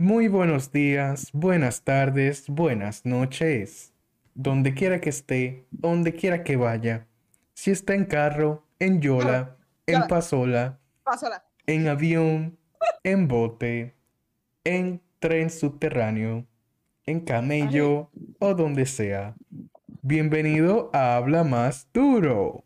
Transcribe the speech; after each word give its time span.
Muy 0.00 0.28
buenos 0.28 0.72
días, 0.72 1.28
buenas 1.34 1.82
tardes, 1.84 2.48
buenas 2.48 3.04
noches. 3.04 3.92
Donde 4.32 4.72
quiera 4.72 4.98
que 4.98 5.10
esté, 5.10 5.66
donde 5.70 6.14
quiera 6.14 6.42
que 6.42 6.56
vaya. 6.56 7.06
Si 7.52 7.70
está 7.70 7.94
en 7.94 8.06
carro, 8.06 8.64
en 8.78 9.02
yola, 9.02 9.58
en 9.86 9.96
yola. 9.96 10.78
pasola, 11.04 11.44
en 11.66 11.86
avión, 11.86 12.56
en 13.04 13.28
bote, 13.28 13.94
en 14.64 15.02
tren 15.18 15.50
subterráneo, 15.50 16.46
en 17.04 17.20
camello 17.20 18.08
o 18.38 18.54
donde 18.54 18.86
sea. 18.86 19.34
Bienvenido 20.00 20.88
a 20.94 21.16
Habla 21.16 21.44
Más 21.44 21.86
Duro. 21.92 22.64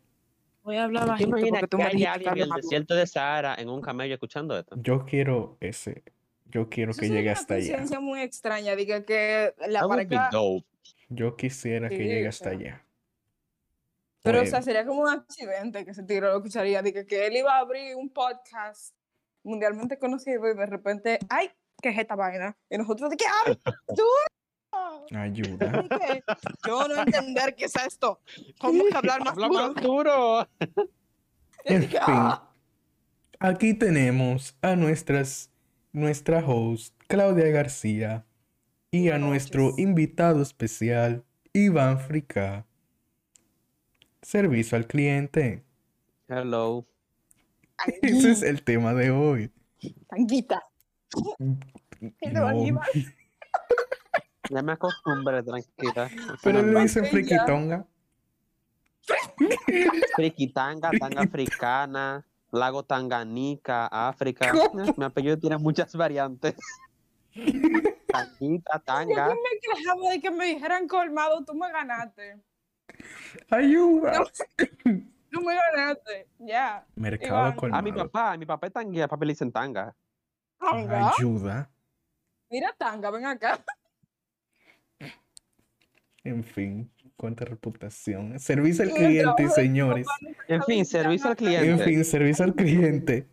Voy 0.63 0.77
a 0.77 0.85
hablar 0.85 1.03
¿Te 1.03 1.09
bajito 1.09 1.29
porque 1.31 1.67
tú 1.67 1.77
que 1.77 1.83
me 1.83 1.89
dijiste 1.89 2.19
que 2.21 2.29
alguien 2.29 2.47
en 2.47 2.55
el 2.55 2.61
desierto 2.61 2.95
de 2.95 3.05
Sahara 3.05 3.55
en 3.55 3.67
un 3.67 3.81
camello 3.81 4.13
escuchando 4.13 4.57
esto? 4.57 4.77
Yo 4.81 5.03
quiero 5.03 5.57
ese. 5.59 6.14
Yo 6.55 6.69
quiero 6.69 6.91
Eso 6.91 7.01
que 7.01 7.09
llegue 7.09 7.23
una 7.23 7.31
hasta 7.33 7.55
allá. 7.55 7.63
coincidencia 7.65 7.99
muy 7.99 8.21
extraña, 8.21 8.77
diga 8.77 9.03
que 9.03 9.53
la 9.67 9.85
pareja. 9.85 10.29
Yo 11.09 11.35
quisiera 11.35 11.89
que 11.89 11.97
Sí, 11.97 12.03
llegue 12.03 12.25
o 12.27 12.29
hasta 12.29 12.49
allá. 12.51 12.85
pero 14.21 14.37
o 14.37 14.41
Bueno, 14.41 14.51
sea, 14.51 14.61
sería 14.61 14.85
como 14.85 15.01
un 15.01 15.09
accidente 15.09 15.83
que 15.83 15.93
se 15.93 16.03
tiró, 16.03 16.29
lo 16.29 16.37
escucharía, 16.37 16.81
diga 16.81 17.03
que 17.05 17.27
él 17.27 17.35
iba 17.35 17.57
a 17.57 17.59
abrir 17.59 17.93
un 17.97 18.09
podcast 18.09 18.95
mundialmente 19.43 19.99
conocido 19.99 20.49
y 20.49 20.55
de 20.55 20.65
repente, 20.65 21.19
ay, 21.29 21.51
¿qué 21.81 21.89
es 21.89 21.97
esta 21.99 22.15
vaina? 22.15 22.55
Y 22.69 22.77
nosotros 22.77 23.09
de 23.09 23.17
que, 23.17 23.25
¡ay, 23.45 23.59
tú! 23.95 24.03
ayuda. 25.13 25.83
¿De 25.83 25.89
qué? 25.89 26.23
Yo 26.65 26.87
no 26.87 27.01
entender 27.01 27.53
qué 27.55 27.65
es 27.65 27.75
esto. 27.75 28.21
¿Cómo 28.59 28.81
que 28.89 28.95
hablar 28.97 29.19
más 29.25 29.33
Habla 29.33 29.47
duro? 29.47 29.67
más 29.73 29.83
duro. 29.83 30.47
En 31.65 31.81
que, 31.81 31.87
fin, 31.87 31.99
¡ah! 32.01 32.49
aquí 33.39 33.73
tenemos 33.73 34.55
a 34.61 34.75
nuestras, 34.75 35.51
nuestra 35.95 36.45
host, 36.45 36.93
Claudia 37.07 37.47
García, 37.49 38.25
y 38.91 39.09
a 39.09 39.17
nuestro 39.17 39.73
invitado 39.77 40.41
especial, 40.41 41.23
Iván 41.53 41.99
Frica. 41.99 42.65
Servicio 44.21 44.77
al 44.77 44.87
cliente. 44.87 45.63
Hello. 46.27 46.85
Ese 48.01 48.31
es 48.31 48.43
el 48.43 48.61
tema 48.63 48.93
de 48.93 49.11
hoy. 49.11 49.51
Tanguita. 50.09 50.63
Hello, 52.19 52.51
No, 52.51 52.65
Iván. 52.65 52.85
Ya 54.49 54.61
me 54.61 54.73
acostumbré, 54.73 55.43
tranquila. 55.43 56.09
pero 56.43 56.61
le 56.61 56.81
dicen 56.81 57.05
friquitonga. 57.05 57.85
Friquitanga, 60.15 60.91
tanga 60.99 61.21
africana, 61.23 62.25
lago 62.51 62.83
Tanganica, 62.83 63.87
África. 63.87 64.51
Mi 64.97 65.03
apellido 65.05 65.37
tiene 65.37 65.57
muchas 65.57 65.95
variantes. 65.95 66.55
Tanguita, 68.07 68.77
Yo 68.77 68.83
tanga. 68.83 69.27
que 69.29 69.35
me 69.35 69.59
quejaba 69.61 70.09
de 70.11 70.21
que 70.21 70.31
me 70.31 70.45
dijeran 70.45 70.87
colmado, 70.87 71.43
tú 71.43 71.53
me 71.53 71.69
ganaste. 71.71 72.41
Ayuda. 73.49 74.23
Tú 75.31 75.41
me 75.41 75.53
ganaste. 75.53 76.29
Ya. 76.39 76.85
Mercado 76.95 77.53
Iván. 77.57 77.75
A 77.75 77.81
mi 77.81 77.91
colmado. 77.91 78.09
papá, 78.09 78.31
a 78.31 78.37
mi 78.37 78.45
papá 78.45 78.67
es 78.67 78.73
tanguía, 78.73 79.03
a 79.03 79.07
papi 79.09 79.25
le 79.25 79.33
dicen 79.33 79.51
tanga. 79.51 79.93
Tanga. 80.57 81.11
Ayuda. 81.11 81.69
Mira, 82.49 82.73
Tanga, 82.77 83.11
ven 83.11 83.25
acá. 83.25 83.61
En 86.23 86.41
fin, 86.43 86.89
cuánta 87.17 87.45
reputación. 87.45 88.39
Servicio 88.39 88.83
al 88.83 88.91
cliente, 88.91 89.49
señores. 89.49 90.07
En 90.47 90.63
fin, 90.63 90.85
servicio 90.85 91.29
al 91.29 91.35
cliente. 91.35 91.69
En 91.69 91.79
fin, 91.79 92.05
servicio 92.05 92.45
al 92.45 92.55
cliente. 92.55 93.27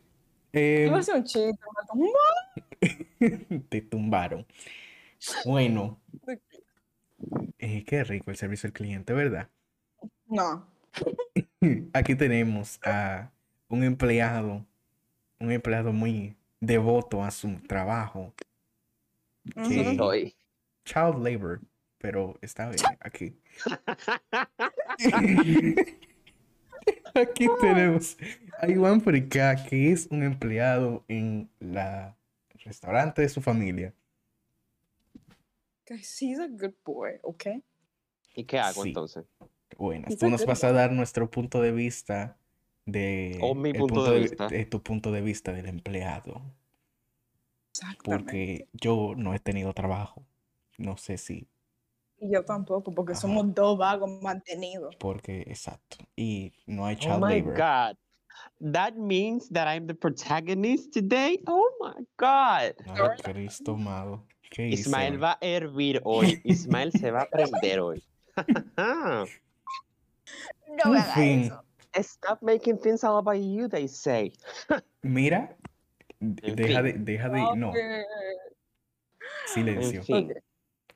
Eh, 0.53 0.87
Iba 0.89 0.99
a 0.99 1.03
ser 1.03 1.17
un 1.17 1.25
chiste, 1.25 1.59
te 3.69 3.81
tumbaron. 3.81 4.47
Bueno, 5.45 6.01
eh, 7.59 7.85
qué 7.85 8.05
rico 8.05 8.31
el 8.31 8.37
servicio 8.37 8.67
al 8.67 8.73
cliente, 8.73 9.13
¿verdad? 9.13 9.49
No. 10.27 10.67
Aquí 11.93 12.15
tenemos 12.17 12.79
a 12.85 13.31
un 13.69 13.83
empleado, 13.83 14.67
un 15.39 15.53
empleado 15.53 15.93
muy 15.93 16.37
devoto 16.61 17.25
a 17.25 17.31
su 17.31 17.55
trabajo. 17.67 18.35
Ujú. 19.57 19.97
Soy. 19.97 20.35
Child 20.85 21.25
labor, 21.25 21.61
pero 22.03 22.37
está 22.43 22.69
bien 22.69 22.85
aquí. 23.01 23.35
Aquí 27.15 27.47
tenemos 27.61 28.17
a 28.59 28.69
Iván 28.69 29.01
Frica, 29.01 29.55
que 29.69 29.93
es 29.93 30.09
un 30.11 30.23
empleado 30.23 31.05
en 31.09 31.49
la 31.61 32.17
restaurante 32.65 33.23
de 33.23 33.29
su 33.29 33.41
familia. 33.41 33.95
Guys, 35.89 36.21
he's 36.23 36.39
a 36.39 36.49
good 36.49 36.75
boy, 36.85 37.13
okay? 37.23 37.63
¿Y 38.35 38.45
qué 38.45 38.59
hago 38.59 38.83
Sí. 38.83 38.89
entonces? 38.89 39.25
He's 39.79 40.19
tú 40.19 40.27
a 40.27 40.31
nos 40.31 40.45
vas 40.47 40.65
a 40.65 40.73
dar 40.73 40.93
nuestro 40.93 41.31
punto 41.31 41.61
de 41.61 41.73
vista 41.73 42.37
de 42.87 43.39
O 43.43 43.55
mi 43.55 43.73
punto 43.75 44.05
de 44.11 44.17
vi- 44.17 44.23
vista. 44.23 44.49
de 44.49 44.65
tu 44.65 44.83
punto 44.83 45.13
de 45.13 45.21
vista 45.21 45.53
del 45.53 45.67
empleado, 45.67 46.43
Exactamente. 47.73 48.25
porque 48.25 48.69
yo 48.73 49.15
no 49.17 49.35
he 49.35 49.39
tenido 49.39 49.73
trabajo. 49.75 50.25
No 50.79 50.97
sé 50.97 51.19
si, 51.19 51.47
Y 52.23 52.33
yo 52.33 52.45
tampoco, 52.45 52.93
porque 52.93 53.13
Ajá. 53.13 53.23
somos 53.23 53.53
dos 53.53 53.77
vagos 53.77 54.09
mantenidos. 54.23 54.95
porque 54.97 55.41
exacto. 55.43 55.97
Y 56.17 56.53
no 56.67 56.87
hay 56.87 56.95
Oh 56.97 56.99
child 57.01 57.21
my 57.21 57.35
labor. 57.41 57.55
god. 57.57 57.97
That 58.73 58.95
means 58.95 59.49
that 59.51 59.67
I'm 59.67 59.87
the 59.89 59.95
protagonist 59.95 60.93
today. 60.93 61.43
Oh 61.49 61.69
my 61.81 62.05
god. 62.17 62.75
Ay, 62.87 63.17
Cristo 63.25 63.73
amado. 63.75 64.25
¿Qué 64.51 64.69
hice 64.69 64.83
Ismael 64.83 65.23
va 65.23 65.33
a 65.33 65.39
hervir 65.41 66.01
hoy. 66.05 66.41
Ismael 66.45 66.93
se 66.93 67.11
va 67.11 67.23
a 67.23 67.27
prender 67.27 67.81
hoy. 67.81 68.03
No 70.85 70.95
En 70.97 71.05
fin, 71.15 71.53
eso. 71.93 72.17
Stop 72.17 72.41
making 72.43 72.79
things 72.79 73.05
all 73.05 73.19
about 73.19 73.37
you, 73.37 73.69
they 73.69 73.87
say. 73.87 74.33
mira, 75.03 75.55
deja 76.21 76.83
de, 76.83 76.93
deja 76.95 77.29
de, 77.29 77.41
no, 77.57 77.73
silencio. 79.47 80.03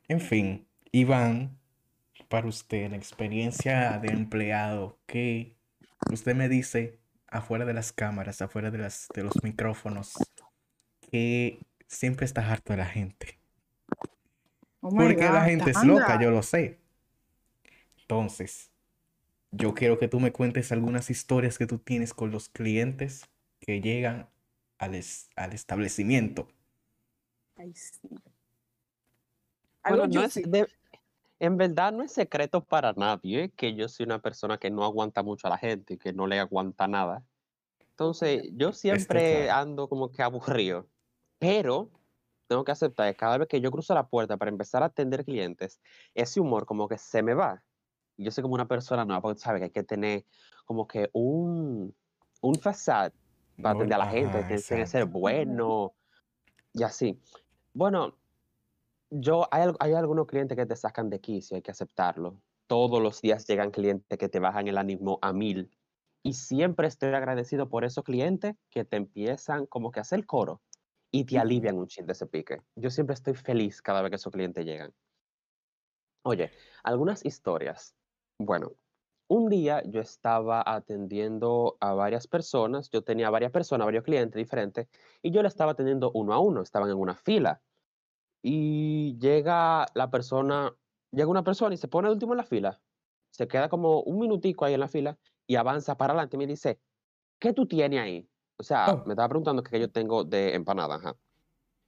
En 0.09 0.21
fin. 0.21 0.67
Fin, 0.97 1.03
Iván, 1.03 1.59
para 2.29 2.47
usted, 2.49 2.91
la 2.91 2.97
experiencia 2.97 3.99
de 3.99 4.09
empleado, 4.09 4.99
que 5.07 5.55
usted 6.11 6.35
me 6.35 6.49
dice 6.49 6.99
afuera 7.29 7.67
de 7.67 7.75
las 7.75 7.93
cámaras, 7.93 8.41
afuera 8.41 8.71
de, 8.71 8.79
las, 8.79 9.07
de 9.15 9.23
los 9.23 9.43
micrófonos, 9.43 10.15
que 11.11 11.59
siempre 11.87 12.25
está 12.25 12.51
harto 12.51 12.73
de 12.73 12.79
la 12.79 12.87
gente. 12.87 13.39
Oh 14.81 14.89
Porque 14.89 15.29
la 15.31 15.45
gente 15.45 15.71
es 15.71 15.85
loca, 15.85 16.19
yo 16.19 16.31
lo 16.31 16.43
sé. 16.43 16.79
Entonces, 18.01 18.71
yo 19.51 19.75
quiero 19.75 19.99
que 19.99 20.09
tú 20.09 20.19
me 20.19 20.33
cuentes 20.33 20.73
algunas 20.73 21.11
historias 21.11 21.59
que 21.59 21.67
tú 21.67 21.79
tienes 21.79 22.15
con 22.15 22.31
los 22.31 22.49
clientes 22.49 23.29
que 23.61 23.83
llegan 23.83 24.31
al, 24.79 24.95
es- 24.95 25.29
al 25.37 25.53
establecimiento. 25.53 26.49
Ay, 27.59 27.75
sí. 27.75 28.09
Algo 29.83 29.99
Bueno, 30.01 30.15
no 30.15 30.27
es 30.27 30.35
juicy. 30.35 30.51
de- 30.51 30.67
en 31.39 31.57
verdad 31.57 31.93
no 31.93 32.03
es 32.03 32.13
secreto 32.13 32.65
para 32.65 32.93
nadie 32.95 33.51
que 33.51 33.75
yo 33.75 33.89
soy 33.89 34.07
una 34.07 34.21
persona 34.21 34.59
que 34.59 34.71
no 34.71 34.85
aguanta 34.85 35.23
mucho 35.23 35.47
a 35.47 35.51
la 35.51 35.59
gente 35.59 35.95
y 35.95 35.99
que 35.99 36.13
no 36.13 36.27
le 36.27 36.39
aguanta 36.39 36.89
nada. 36.89 37.23
Entonces, 37.91 38.51
yo 38.53 38.73
siempre 38.73 39.45
claro. 39.45 39.61
ando 39.61 39.89
como 39.89 40.11
que 40.11 40.23
aburrido. 40.23 40.87
Pero 41.39 41.91
tengo 42.47 42.65
que 42.65 42.73
aceptar 42.73 43.11
que 43.11 43.17
cada 43.17 43.39
vez 43.39 43.49
que 43.49 43.61
yo 43.61 43.71
cruzo 43.71 43.95
la 43.95 44.07
puerta 44.07 44.37
para 44.37 44.51
empezar 44.51 44.83
a 44.83 44.87
atender 44.87 45.25
clientes, 45.25 45.81
ese 46.15 46.41
humor 46.41 46.67
como 46.67 46.89
que 46.89 46.99
se 46.99 47.23
me 47.23 47.35
va. 47.35 47.63
Yo 48.17 48.31
soy 48.31 48.43
como 48.43 48.55
una 48.55 48.69
persona 48.69 49.05
nueva, 49.05 49.21
porque 49.21 49.41
sabes 49.41 49.61
que 49.61 49.65
hay 49.65 49.71
que 49.71 49.83
tener 49.83 50.25
como 50.65 50.87
que 50.87 51.11
un, 51.13 51.95
un 52.41 52.55
facade 52.57 53.15
para 53.63 53.75
atender 53.75 53.95
a 53.95 54.05
la 54.05 54.11
gente, 54.11 54.43
tiene 54.45 54.83
que 54.83 54.87
ser 54.87 55.07
bueno 55.07 55.95
y 56.73 56.83
así. 56.83 57.19
Bueno, 57.73 58.17
yo, 59.11 59.49
hay, 59.51 59.71
hay 59.79 59.93
algunos 59.95 60.27
clientes 60.27 60.57
que 60.57 60.67
te 60.67 60.77
sacan 60.77 61.11
de 61.11 61.21
quicio, 61.21 61.57
hay 61.57 61.63
que 61.63 61.71
aceptarlo. 61.71 62.43
Todos 62.67 63.01
los 63.03 63.21
días 63.21 63.47
llegan 63.47 63.71
clientes 63.71 64.19
que 64.19 64.29
te 64.29 64.41
bajan 64.41 64.69
el 64.69 64.79
ánimo 64.79 65.19
a 65.23 65.33
mil. 65.33 65.71
Y 66.23 66.33
siempre 66.33 66.89
estoy 66.89 67.11
agradecido 67.15 67.69
por 67.69 67.85
esos 67.85 68.03
clientes 68.03 68.57
que 68.71 68.85
te 68.85 68.97
empiezan 68.97 69.67
como 69.67 69.93
que 69.93 70.01
a 70.01 70.03
hacer 70.03 70.27
coro 70.27 70.61
y 71.13 71.25
te 71.25 71.39
alivian 71.39 71.79
un 71.79 71.87
chin 71.87 72.07
de 72.07 72.13
ese 72.13 72.27
pique. 72.27 72.63
Yo 72.75 72.91
siempre 72.91 73.15
estoy 73.15 73.35
feliz 73.35 73.81
cada 73.81 74.03
vez 74.03 74.11
que 74.11 74.17
esos 74.17 74.33
clientes 74.33 74.65
llegan. 74.65 74.93
Oye, 76.25 76.51
algunas 76.83 77.25
historias. 77.25 77.95
Bueno, 78.39 78.73
un 79.29 79.49
día 79.49 79.83
yo 79.87 80.01
estaba 80.01 80.63
atendiendo 80.67 81.77
a 81.81 81.95
varias 81.95 82.27
personas, 82.27 82.91
yo 82.91 83.03
tenía 83.03 83.31
varias 83.31 83.53
personas, 83.53 83.87
varios 83.87 84.05
clientes 84.05 84.37
diferentes, 84.37 84.89
y 85.23 85.31
yo 85.31 85.43
le 85.43 85.49
estaba 85.49 85.73
atendiendo 85.73 86.11
uno 86.15 86.33
a 86.33 86.41
uno, 86.41 86.63
estaban 86.63 86.91
en 86.91 86.97
una 86.97 87.15
fila. 87.15 87.63
Y 88.43 89.17
llega 89.19 89.87
la 89.95 90.11
persona, 90.11 90.75
llega 91.11 91.29
una 91.29 91.43
persona 91.45 91.75
y 91.75 91.79
se 91.79 91.89
pone 91.89 92.11
último 92.11 92.33
en 92.33 92.39
la 92.39 92.45
fila, 92.45 92.81
se 93.31 93.49
queda 93.49 93.69
como 93.69 94.01
un 94.03 94.19
minutico 94.19 94.65
ahí 94.65 94.75
en 94.75 94.81
la 94.81 94.89
fila 94.89 95.19
y 95.47 95.57
avanza 95.57 95.97
para 95.97 96.13
adelante 96.13 96.37
y 96.37 96.39
me 96.39 96.47
dice, 96.47 96.81
¿qué 97.39 97.53
tú 97.53 97.67
tienes 97.67 98.01
ahí? 98.01 98.29
O 98.59 98.63
sea, 98.63 98.87
Oh. 98.95 99.05
me 99.07 99.13
estaba 99.15 99.29
preguntando 99.29 99.63
qué 99.63 99.79
yo 99.81 99.91
tengo 99.91 100.25
de 100.25 100.55
empanada, 100.55 100.95
ajá. 100.97 101.17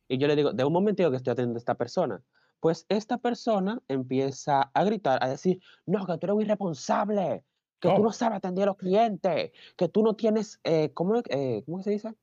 Y 0.09 0.19
yo 0.19 0.27
le 0.27 0.37
digo, 0.37 0.53
de 0.53 0.65
un 0.65 0.73
momentito 0.73 1.11
que 1.11 1.17
estoy 1.19 1.33
atendiendo 1.33 1.59
a 1.59 1.61
esta 1.61 1.75
persona. 1.77 2.23
Pues 2.61 2.87
esta 2.89 3.19
persona 3.19 3.81
empieza 3.89 4.71
a 4.75 4.85
gritar, 4.85 5.23
a 5.23 5.29
decir, 5.29 5.61
no, 5.87 6.05
que 6.07 6.19
tú 6.19 6.27
eres 6.27 6.35
un 6.37 6.43
irresponsable, 6.43 7.45
que 7.79 7.89
tú 7.91 8.01
Oh. 8.01 8.05
no 8.05 8.13
sabes 8.13 8.39
atender 8.39 8.65
a 8.65 8.67
los 8.73 8.77
clientes, 8.77 9.53
que 9.77 9.89
tú 9.89 10.03
no 10.03 10.17
tienes, 10.17 10.61
eh, 10.65 10.93
¿cómo, 10.93 11.23
eh, 11.29 11.63
¿cómo 11.67 11.83
se 11.83 11.91
dice? 11.93 12.15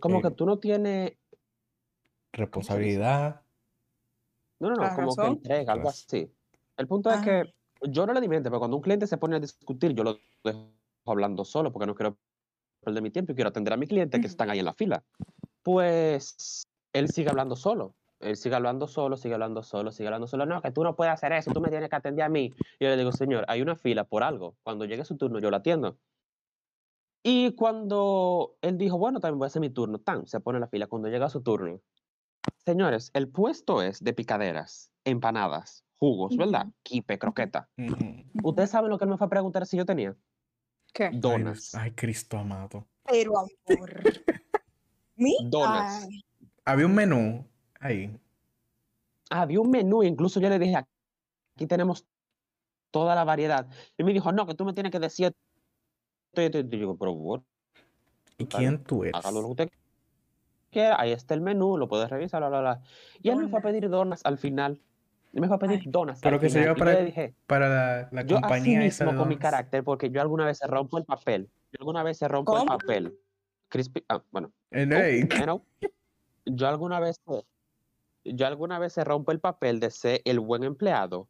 Como 0.00 0.20
que 0.22 0.28
Eh, 0.28 0.30
tú 0.32 0.46
no 0.46 0.58
tienes, 0.58 1.12
Responsabilidad. 2.32 3.42
no, 4.58 4.70
no, 4.70 4.76
no, 4.76 4.94
como 4.94 5.14
que 5.14 5.22
razón. 5.22 5.32
entrega, 5.34 5.72
algo 5.72 5.88
así. 5.88 6.30
El 6.76 6.86
punto 6.86 7.10
es 7.10 7.20
que 7.20 7.54
yo 7.82 8.06
no 8.06 8.12
le 8.12 8.20
di 8.20 8.28
mente, 8.28 8.50
pero 8.50 8.58
cuando 8.58 8.76
un 8.76 8.82
cliente 8.82 9.06
se 9.06 9.16
pone 9.16 9.36
a 9.36 9.40
discutir, 9.40 9.92
yo 9.92 10.04
lo 10.04 10.18
dejo 10.44 10.72
hablando 11.06 11.44
solo 11.44 11.72
porque 11.72 11.86
no 11.86 11.94
quiero 11.94 12.18
perder 12.80 13.02
mi 13.02 13.10
tiempo 13.10 13.32
y 13.32 13.34
quiero 13.34 13.48
atender 13.48 13.72
a 13.72 13.76
mi 13.76 13.86
cliente 13.86 14.20
que 14.20 14.26
están 14.26 14.50
ahí 14.50 14.58
en 14.58 14.64
la 14.64 14.74
fila. 14.74 15.04
Pues 15.62 16.66
él 16.92 17.08
sigue 17.08 17.30
hablando 17.30 17.56
solo. 17.56 17.94
Él 18.20 18.36
sigue 18.36 18.54
hablando 18.54 18.88
solo, 18.88 19.16
sigue 19.16 19.34
hablando 19.34 19.62
solo, 19.62 19.92
sigue 19.92 20.06
hablando 20.06 20.26
solo. 20.26 20.46
No, 20.46 20.62
que 20.62 20.70
tú 20.70 20.82
no 20.82 20.96
puedes 20.96 21.12
hacer 21.12 21.32
eso, 21.32 21.52
tú 21.52 21.60
me 21.60 21.68
tienes 21.68 21.90
que 21.90 21.96
atender 21.96 22.24
a 22.24 22.28
mí. 22.28 22.52
Y 22.78 22.84
yo 22.84 22.90
le 22.90 22.96
digo, 22.96 23.12
señor, 23.12 23.44
hay 23.48 23.60
una 23.60 23.76
fila 23.76 24.04
por 24.04 24.22
algo. 24.22 24.56
Cuando 24.62 24.84
llegue 24.86 25.04
su 25.04 25.16
turno, 25.16 25.38
yo 25.38 25.50
la 25.50 25.58
atiendo. 25.58 25.98
Y 27.22 27.52
cuando 27.56 28.56
él 28.62 28.78
dijo, 28.78 28.96
bueno, 28.98 29.20
también 29.20 29.38
voy 29.38 29.46
a 29.46 29.48
hacer 29.48 29.60
mi 29.60 29.70
turno, 29.70 29.98
tan, 29.98 30.26
se 30.26 30.40
pone 30.40 30.56
en 30.56 30.60
la 30.62 30.68
fila. 30.68 30.86
Cuando 30.86 31.08
llega 31.08 31.28
su 31.28 31.42
turno, 31.42 31.80
señores, 32.66 33.10
el 33.14 33.28
puesto 33.28 33.80
es 33.80 34.02
de 34.02 34.12
picaderas, 34.12 34.90
empanadas, 35.04 35.84
jugos, 35.98 36.36
¿verdad? 36.36 36.66
Quipe, 36.82 37.18
croqueta. 37.18 37.70
¿Ustedes 38.42 38.70
saben 38.70 38.90
lo 38.90 38.98
que 38.98 39.04
él 39.04 39.10
me 39.10 39.16
fue 39.16 39.26
a 39.26 39.30
preguntar 39.30 39.64
si 39.66 39.76
yo 39.76 39.86
tenía? 39.86 40.16
¿Qué? 40.92 41.10
Donas. 41.12 41.74
Ay, 41.74 41.92
Cristo 41.92 42.36
amado. 42.36 42.86
Pero 43.04 43.38
amor. 43.38 44.02
Mi 45.16 45.36
Donas. 45.44 46.04
ay. 46.04 46.24
Había 46.64 46.86
un 46.86 46.94
menú 46.94 47.46
ahí. 47.78 48.18
había 49.30 49.60
un 49.60 49.70
menú, 49.70 50.02
incluso 50.02 50.40
yo 50.40 50.48
le 50.48 50.58
dije, 50.58 50.76
aquí 50.76 51.66
tenemos 51.68 52.04
toda 52.90 53.14
la 53.14 53.24
variedad. 53.24 53.68
Y 53.96 54.02
me 54.02 54.12
dijo, 54.12 54.32
no, 54.32 54.46
que 54.46 54.54
tú 54.54 54.64
me 54.64 54.72
tienes 54.72 54.90
que 54.90 54.98
decir 54.98 55.26
esto 55.26 56.42
y 56.42 56.44
esto". 56.46 56.58
Y 56.58 56.62
yo 56.62 56.68
digo, 56.68 56.96
pero 56.98 57.44
¿Y 58.38 58.46
quién 58.46 58.82
tú 58.82 59.04
eres? 59.04 59.14
hágalo 59.14 59.40
lo 59.42 59.54
que 59.54 59.62
usted 59.62 59.85
quiera, 60.76 61.00
ahí 61.00 61.12
está 61.12 61.32
el 61.34 61.40
menú, 61.40 61.78
lo 61.78 61.88
puedes 61.88 62.10
revisar, 62.10 62.40
bla, 62.40 62.48
bla, 62.50 62.60
bla. 62.60 62.80
Y 63.22 63.30
él 63.30 63.36
me 63.36 63.48
fue 63.48 63.60
a 63.60 63.62
pedir 63.62 63.88
donas 63.88 64.20
al 64.24 64.36
final. 64.36 64.78
Él 65.32 65.40
me 65.40 65.46
fue 65.48 65.56
a 65.56 65.58
pedir 65.58 65.80
Ay. 65.84 65.90
donas 65.90 66.20
Pero 66.20 66.36
al 66.36 66.40
que 66.40 66.50
se 66.50 66.60
final. 66.60 66.64
lleva 66.64 66.76
Y 66.76 66.80
yo 66.80 66.84
para- 66.84 67.04
dije, 67.04 67.34
Para 67.46 67.68
la, 67.68 68.08
la 68.12 68.22
yo 68.22 68.36
así 68.36 68.42
compañía 68.42 68.84
esa 68.84 69.04
mismo 69.04 69.12
de 69.12 69.18
con 69.18 69.28
mi 69.28 69.36
carácter, 69.38 69.82
porque 69.84 70.10
yo 70.10 70.20
alguna 70.20 70.44
vez 70.44 70.58
se 70.58 70.66
rompo 70.66 70.98
el 70.98 71.04
papel. 71.04 71.48
Yo 71.72 71.78
alguna 71.80 72.02
vez 72.02 72.18
se 72.18 72.28
rompo 72.28 72.52
el 72.56 72.66
¿Cómo? 72.66 72.78
papel. 72.78 73.18
Crispy, 73.68 74.04
ah, 74.08 74.22
bueno, 74.30 74.52
En- 74.70 74.92
Oh, 74.92 74.98
you 75.38 75.42
know, 75.44 75.62
yo 76.44 76.68
alguna 76.68 77.00
vez 77.00 77.20
yo 78.24 78.46
alguna 78.46 78.78
vez 78.78 78.92
se 78.92 79.02
rompo 79.04 79.32
el 79.32 79.40
papel 79.40 79.80
de 79.80 79.90
ser 79.90 80.20
el 80.24 80.40
buen 80.40 80.62
empleado 80.64 81.28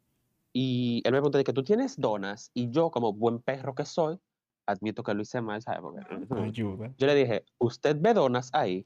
y 0.53 1.01
él 1.05 1.11
me 1.11 1.17
preguntó 1.19 1.37
de 1.37 1.43
que 1.43 1.53
tú 1.53 1.63
tienes 1.63 1.95
donas 1.99 2.49
y 2.53 2.69
yo 2.69 2.89
como 2.91 3.13
buen 3.13 3.39
perro 3.39 3.75
que 3.75 3.85
soy 3.85 4.19
admito 4.65 5.03
que 5.03 5.13
lo 5.13 5.21
hice 5.21 5.39
mal 5.41 5.61
¿sabes? 5.61 5.81
Porque, 5.81 6.01
ujú. 6.15 6.35
Ayuda. 6.41 6.91
yo 6.97 7.07
le 7.07 7.15
dije 7.15 7.45
usted 7.59 7.95
ve 7.99 8.13
donas 8.13 8.49
ahí 8.53 8.85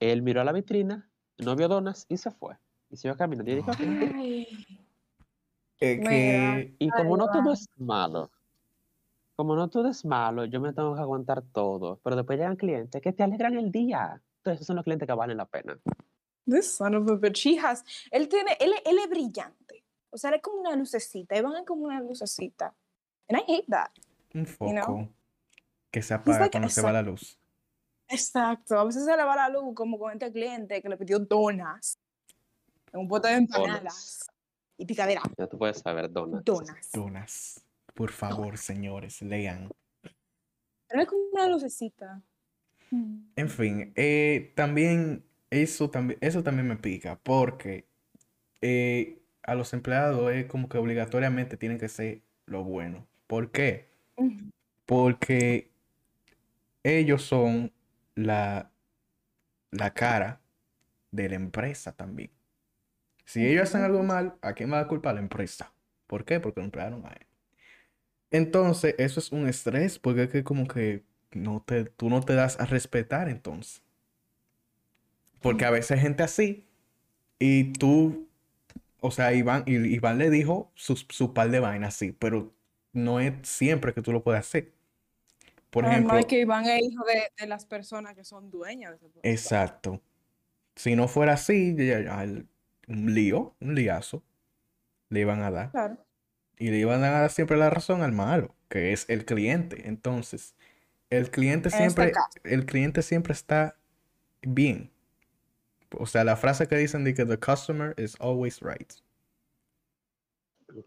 él 0.00 0.22
miró 0.22 0.40
a 0.40 0.44
la 0.44 0.52
vitrina 0.52 1.08
no 1.38 1.56
vio 1.56 1.68
donas 1.68 2.06
y 2.08 2.16
se 2.16 2.30
fue 2.30 2.56
y 2.90 2.96
siguió 2.96 3.16
caminando 3.16 3.50
y. 3.50 3.64
Ay. 4.14 4.46
Eh, 5.80 6.00
que 6.00 6.74
y 6.78 6.90
como 6.90 7.16
no 7.16 7.30
todo 7.30 7.52
es 7.52 7.68
malo 7.76 8.30
como 9.36 9.54
no 9.54 9.68
todo 9.68 9.88
es 9.88 10.04
malo 10.04 10.44
yo 10.44 10.60
me 10.60 10.72
tengo 10.72 10.94
que 10.94 11.00
aguantar 11.00 11.42
todo 11.42 12.00
pero 12.02 12.16
después 12.16 12.38
llegan 12.38 12.56
clientes 12.56 13.00
que 13.00 13.12
te 13.12 13.22
alegran 13.22 13.56
el 13.56 13.70
día 13.70 14.20
entonces 14.38 14.56
esos 14.56 14.66
son 14.66 14.76
los 14.76 14.84
clientes 14.84 15.06
que 15.06 15.14
valen 15.14 15.36
la 15.36 15.46
pena 15.46 15.78
This 16.48 16.76
son 16.76 16.94
of 16.94 17.10
a 17.10 17.16
bitch. 17.16 17.44
He 17.46 17.58
has- 17.58 17.84
Él 18.10 18.28
tiene, 18.28 18.56
él, 18.58 18.72
él 18.86 18.98
es 18.98 19.10
brillante. 19.10 19.84
O 20.10 20.16
sea, 20.16 20.30
él 20.30 20.36
es 20.36 20.42
como 20.42 20.60
una 20.60 20.74
lucecita. 20.74 21.36
Iván 21.36 21.56
es 21.56 21.66
como 21.66 21.84
una 21.84 22.00
lucecita. 22.00 22.74
And 23.28 23.38
I 23.38 23.52
hate 23.52 23.66
that. 23.68 23.90
un 24.34 24.46
foco 24.46 24.72
know? 24.72 25.12
que 25.90 26.00
se 26.00 26.14
apaga 26.14 26.38
like, 26.40 26.52
cuando 26.52 26.70
se 26.70 26.80
va 26.80 26.92
la 26.92 27.02
luz. 27.02 27.37
Exacto. 28.08 28.78
A 28.78 28.84
veces 28.84 29.04
se 29.04 29.16
le 29.16 29.22
va 29.22 29.36
la 29.36 29.48
luz 29.48 29.74
como 29.74 29.98
con 29.98 30.12
este 30.12 30.32
cliente 30.32 30.80
que 30.80 30.88
le 30.88 30.96
pidió 30.96 31.18
donas. 31.18 31.98
En 32.92 33.00
un 33.00 33.08
pote 33.08 33.28
de 33.28 33.34
empanadas. 33.34 33.78
Donas. 33.78 34.30
Y 34.78 34.86
picadera. 34.86 35.22
ya 35.36 35.46
tú 35.48 35.58
puedes 35.58 35.78
saber 35.78 36.10
donas 36.10 36.44
Donas. 36.44 36.92
Donas. 36.92 37.64
Por 37.94 38.12
favor, 38.12 38.56
señores, 38.56 39.20
lean. 39.22 39.68
Él 40.88 41.00
es 41.00 41.06
como 41.06 41.22
una 41.32 41.48
lucecita. 41.48 42.22
Mm. 42.90 43.30
En 43.36 43.48
fin, 43.50 43.92
eh, 43.96 44.52
también 44.54 45.24
eso 45.50 45.90
también 45.90 46.18
eso 46.22 46.42
también 46.42 46.68
me 46.68 46.76
pica 46.76 47.18
porque 47.22 47.86
eh, 48.60 49.18
a 49.42 49.54
los 49.54 49.72
empleados 49.72 50.32
es 50.32 50.46
como 50.46 50.68
que 50.68 50.78
obligatoriamente 50.78 51.56
tienen 51.56 51.78
que 51.78 51.88
ser 51.88 52.22
lo 52.46 52.64
bueno. 52.64 53.06
¿Por 53.26 53.50
qué? 53.50 53.88
Porque 54.86 55.70
ellos 56.82 57.22
son 57.22 57.72
la, 58.18 58.72
la 59.70 59.94
cara 59.94 60.42
de 61.12 61.28
la 61.30 61.36
empresa 61.36 61.92
también. 61.96 62.32
Si 63.26 63.46
ellos 63.46 63.64
hacen 63.64 63.82
algo 63.82 64.02
mal, 64.04 64.38
¿a 64.42 64.54
quién 64.54 64.72
va 64.72 64.80
a 64.80 64.88
culpar? 64.88 65.14
La 65.16 65.20
empresa. 65.22 65.74
¿Por 66.08 66.24
qué? 66.26 66.40
Porque 66.40 66.60
lo 66.60 66.66
emplearon 66.66 67.06
a 67.06 67.10
él. 67.10 67.26
Entonces, 68.30 68.94
eso 68.98 69.20
es 69.20 69.32
un 69.32 69.46
estrés, 69.48 69.98
porque 69.98 70.24
es 70.24 70.30
que 70.30 70.44
como 70.44 70.66
que 70.66 71.04
no 71.32 71.62
te, 71.66 71.84
tú 71.84 72.08
no 72.10 72.20
te 72.22 72.34
das 72.34 72.58
a 72.60 72.66
respetar 72.66 73.28
entonces. 73.28 73.82
Porque 75.40 75.64
a 75.64 75.70
veces 75.70 75.92
hay 75.92 76.00
gente 76.00 76.22
así 76.22 76.66
y 77.40 77.72
tú, 77.74 78.28
o 79.00 79.12
sea, 79.12 79.34
Iván, 79.34 79.64
y- 79.66 79.76
Iván 79.94 80.18
le 80.18 80.30
dijo 80.30 80.72
su, 80.76 80.96
su 80.96 81.34
par 81.34 81.50
de 81.50 81.60
vainas 81.60 81.96
así, 81.96 82.12
pero 82.12 82.54
no 82.94 83.20
es 83.20 83.34
siempre 83.48 83.94
que 83.94 84.02
tú 84.02 84.12
lo 84.12 84.24
puedes 84.24 84.40
hacer. 84.42 84.74
Por 85.78 85.86
Además 85.86 86.16
ejemplo, 86.16 86.16
de 86.16 86.24
que 86.24 86.40
Iván 86.40 86.64
es 86.64 86.82
hijo 86.82 87.04
de, 87.04 87.22
de 87.38 87.46
las 87.46 87.64
personas 87.64 88.16
que 88.16 88.24
son 88.24 88.50
dueñas 88.50 88.90
de 88.90 88.96
ese 88.96 89.08
puesto. 89.08 89.28
exacto. 89.28 90.02
Si 90.74 90.96
no 90.96 91.06
fuera 91.06 91.34
así, 91.34 91.76
un 92.88 93.14
lío, 93.14 93.54
un 93.60 93.76
liazo, 93.76 94.24
le 95.08 95.20
iban 95.20 95.40
a 95.42 95.52
dar. 95.52 95.70
Claro. 95.70 96.04
Y 96.58 96.70
le 96.70 96.78
iban 96.78 97.04
a 97.04 97.10
dar 97.10 97.30
siempre 97.30 97.56
la 97.56 97.70
razón 97.70 98.02
al 98.02 98.10
malo, 98.10 98.56
que 98.68 98.92
es 98.92 99.08
el 99.08 99.24
cliente. 99.24 99.88
Entonces, 99.88 100.56
el 101.10 101.30
cliente 101.30 101.68
En 101.68 101.74
este 101.74 101.78
siempre, 101.78 102.12
el 102.42 102.66
cliente 102.66 103.02
siempre 103.02 103.32
está 103.32 103.76
bien. 104.42 104.90
O 105.92 106.06
sea, 106.06 106.24
la 106.24 106.34
frase 106.34 106.66
que 106.66 106.76
dicen 106.76 107.04
de 107.04 107.14
que 107.14 107.24
the 107.24 107.38
customer 107.38 107.94
is 107.96 108.16
always 108.20 108.60
right. 108.62 108.92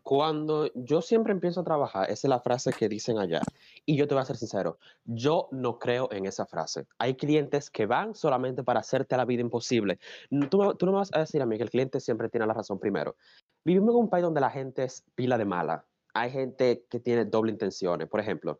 Cuando 0.04 0.72
yo 0.76 1.02
siempre 1.02 1.34
empiezo 1.34 1.62
a 1.62 1.64
trabajar, 1.64 2.04
esa 2.06 2.28
es 2.28 2.30
la 2.30 2.40
frase 2.40 2.72
que 2.72 2.88
dicen 2.88 3.18
allá. 3.18 3.42
Y 3.86 3.98
yo 3.98 4.08
te 4.08 4.14
voy 4.14 4.22
a 4.22 4.26
ser 4.26 4.38
sincero, 4.38 4.78
yo 5.06 5.48
no 5.52 5.80
creo 5.80 6.10
en 6.12 6.26
esa 6.26 6.46
frase. 6.46 6.86
Hay 7.00 7.16
clientes 7.16 7.70
que 7.70 7.88
van 7.88 8.14
solamente 8.14 8.64
para 8.64 8.82
hacerte 8.82 9.18
la 9.18 9.26
vida 9.26 9.42
imposible. 9.42 10.00
Tú, 10.50 10.76
tú 10.76 10.86
no 10.86 10.92
me 10.92 11.00
vas 11.00 11.10
a 11.14 11.20
decir 11.20 11.42
a 11.42 11.46
mí 11.46 11.58
que 11.58 11.64
el 11.64 11.72
cliente 11.72 12.00
siempre 12.00 12.30
tiene 12.30 12.46
la 12.46 12.54
razón 12.54 12.80
primero. 12.80 13.16
Vivimos 13.66 13.90
en 13.96 14.02
un 14.02 14.10
país 14.10 14.24
donde 14.24 14.42
la 14.42 14.52
gente 14.52 14.84
es 14.84 15.04
pila 15.16 15.38
de 15.38 15.46
mala. 15.46 15.86
Hay 16.14 16.30
gente 16.30 16.86
que 16.90 17.00
tiene 17.00 17.26
doble 17.26 17.52
intenciones. 17.52 18.08
Por 18.08 18.20
ejemplo, 18.20 18.60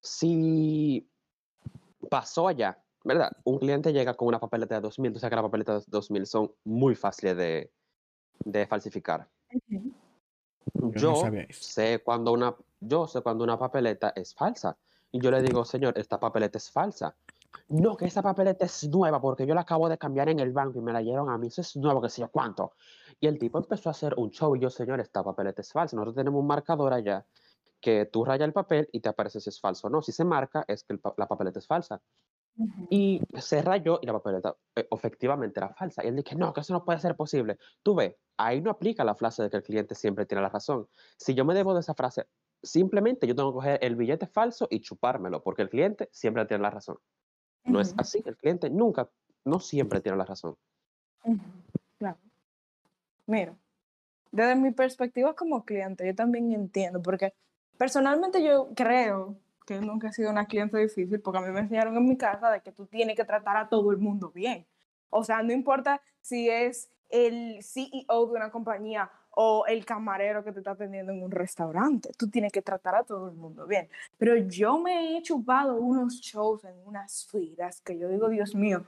si 0.00 1.08
pasó 2.08 2.48
allá, 2.48 2.82
¿verdad? 3.04 3.32
Un 3.44 3.58
cliente 3.58 3.92
llega 3.92 4.14
con 4.14 4.28
una 4.28 4.40
papeleta 4.40 4.76
de 4.76 4.80
2000, 4.80 5.12
tú 5.12 5.18
sabes 5.18 5.30
que 5.30 5.36
las 5.36 5.44
papeletas 5.44 5.86
de 5.86 5.90
2000 5.90 6.26
son 6.26 6.52
muy 6.64 6.94
fáciles 6.94 7.36
de, 7.36 7.70
de 8.44 8.66
falsificar. 8.66 9.28
Ujú. 9.52 9.92
Yo 10.72 11.10
no 11.10 11.14
sé 11.60 12.02
cuando 12.02 12.32
una, 12.32 12.54
yo 12.80 13.06
sé 13.06 13.20
cuando 13.20 13.44
una 13.44 13.58
papeleta 13.58 14.12
es 14.16 14.34
falsa. 14.34 14.76
Y 15.12 15.20
yo 15.20 15.30
le 15.30 15.42
digo, 15.42 15.64
señor, 15.64 15.96
esta 15.98 16.18
papeleta 16.18 16.58
es 16.58 16.70
falsa. 16.70 17.14
No, 17.68 17.96
que 17.96 18.06
esa 18.06 18.20
papeleta 18.20 18.64
es 18.64 18.88
nueva 18.88 19.20
porque 19.20 19.46
yo 19.46 19.54
la 19.54 19.60
acabo 19.60 19.88
de 19.88 19.96
cambiar 19.96 20.28
en 20.28 20.40
el 20.40 20.52
banco 20.52 20.78
y 20.78 20.82
me 20.82 20.92
la 20.92 20.98
dieron 20.98 21.30
a 21.30 21.38
mí. 21.38 21.46
Eso 21.46 21.60
es 21.60 21.76
nuevo, 21.76 22.02
que 22.02 22.08
sé 22.10 22.20
yo 22.22 22.28
cuánto. 22.28 22.72
Y 23.20 23.26
el 23.28 23.38
tipo 23.38 23.58
empezó 23.58 23.90
a 23.90 23.92
hacer 23.92 24.14
un 24.16 24.30
show 24.30 24.56
y 24.56 24.60
yo, 24.60 24.70
señor, 24.70 25.00
esta 25.00 25.22
papeleta 25.22 25.62
es 25.62 25.70
falsa. 25.72 25.94
Nosotros 25.96 26.16
tenemos 26.16 26.40
un 26.40 26.46
marcador 26.48 26.92
allá 26.92 27.24
que 27.80 28.06
tú 28.06 28.24
rayas 28.24 28.46
el 28.46 28.52
papel 28.52 28.88
y 28.92 29.00
te 29.00 29.08
aparece 29.10 29.40
si 29.40 29.50
es 29.50 29.60
falso 29.60 29.86
o 29.86 29.90
no. 29.90 30.02
Si 30.02 30.10
se 30.10 30.24
marca, 30.24 30.64
es 30.66 30.82
que 30.82 30.96
pa- 30.98 31.14
la 31.16 31.28
papeleta 31.28 31.58
es 31.60 31.66
falsa. 31.66 32.00
Y 32.88 33.20
se 33.40 33.62
rayó 33.62 33.98
y 34.00 34.06
la 34.06 34.12
papeleta 34.12 34.54
eh, 34.76 34.86
efectivamente 34.90 35.58
era 35.58 35.74
falsa. 35.74 36.04
Y 36.04 36.08
él 36.08 36.16
dije, 36.16 36.36
no, 36.36 36.52
que 36.52 36.60
eso 36.60 36.72
no 36.72 36.84
puede 36.84 37.00
ser 37.00 37.16
posible. 37.16 37.58
Tú 37.82 37.94
ves, 37.94 38.14
ahí 38.36 38.60
no 38.60 38.70
aplica 38.70 39.04
la 39.04 39.14
frase 39.14 39.42
de 39.42 39.50
que 39.50 39.56
el 39.56 39.62
cliente 39.62 39.94
siempre 39.94 40.26
tiene 40.26 40.42
la 40.42 40.48
razón. 40.48 40.86
Si 41.16 41.34
yo 41.34 41.44
me 41.44 41.54
debo 41.54 41.74
de 41.74 41.80
esa 41.80 41.94
frase, 41.94 42.26
simplemente 42.62 43.26
yo 43.26 43.34
tengo 43.34 43.50
que 43.50 43.56
coger 43.56 43.78
el 43.82 43.96
billete 43.96 44.26
falso 44.26 44.68
y 44.70 44.80
chupármelo, 44.80 45.42
porque 45.42 45.62
el 45.62 45.68
cliente 45.68 46.08
siempre 46.12 46.46
tiene 46.46 46.62
la 46.62 46.70
razón. 46.70 46.96
No 47.64 47.80
es 47.80 47.94
así, 47.96 48.22
el 48.24 48.36
cliente 48.36 48.70
nunca, 48.70 49.08
no 49.44 49.58
siempre 49.58 50.00
tiene 50.00 50.18
la 50.18 50.24
razón. 50.24 50.56
Claro. 51.98 52.18
Mira, 53.26 53.56
desde 54.30 54.56
mi 54.56 54.70
perspectiva 54.70 55.34
como 55.34 55.64
cliente, 55.64 56.06
yo 56.06 56.14
también 56.14 56.52
entiendo, 56.52 57.00
porque 57.02 57.34
personalmente 57.78 58.44
yo 58.44 58.68
creo 58.74 59.36
que 59.64 59.80
nunca 59.80 60.08
he 60.08 60.12
sido 60.12 60.30
una 60.30 60.46
cliente 60.46 60.78
difícil, 60.78 61.20
porque 61.20 61.38
a 61.38 61.42
mí 61.42 61.50
me 61.50 61.60
enseñaron 61.60 61.96
en 61.96 62.08
mi 62.08 62.16
casa 62.16 62.50
de 62.50 62.60
que 62.60 62.72
tú 62.72 62.86
tienes 62.86 63.16
que 63.16 63.24
tratar 63.24 63.56
a 63.56 63.68
todo 63.68 63.90
el 63.90 63.98
mundo 63.98 64.30
bien. 64.30 64.66
O 65.10 65.24
sea, 65.24 65.42
no 65.42 65.52
importa 65.52 66.00
si 66.20 66.48
es 66.48 66.90
el 67.10 67.62
CEO 67.62 68.26
de 68.26 68.32
una 68.32 68.50
compañía 68.50 69.10
o 69.30 69.66
el 69.66 69.84
camarero 69.84 70.44
que 70.44 70.52
te 70.52 70.60
está 70.60 70.72
atendiendo 70.72 71.12
en 71.12 71.22
un 71.22 71.30
restaurante. 71.30 72.10
Tú 72.16 72.28
tienes 72.28 72.52
que 72.52 72.62
tratar 72.62 72.94
a 72.94 73.04
todo 73.04 73.28
el 73.28 73.34
mundo 73.34 73.66
bien. 73.66 73.88
Pero 74.18 74.36
yo 74.36 74.78
me 74.78 75.16
he 75.16 75.22
chupado 75.22 75.76
unos 75.76 76.20
shows 76.20 76.64
en 76.64 76.74
unas 76.84 77.26
filas 77.26 77.80
que 77.80 77.98
yo 77.98 78.08
digo, 78.08 78.28
Dios 78.28 78.54
mío, 78.54 78.84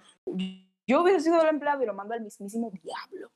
yo 0.87 1.02
hubiera 1.02 1.21
sido 1.21 1.40
el 1.40 1.49
empleado 1.49 1.83
y 1.83 1.87
lo 1.87 1.95
mando 1.95 2.14
al 2.14 2.21
mismísimo 2.21 2.71
diablo. 2.71 3.30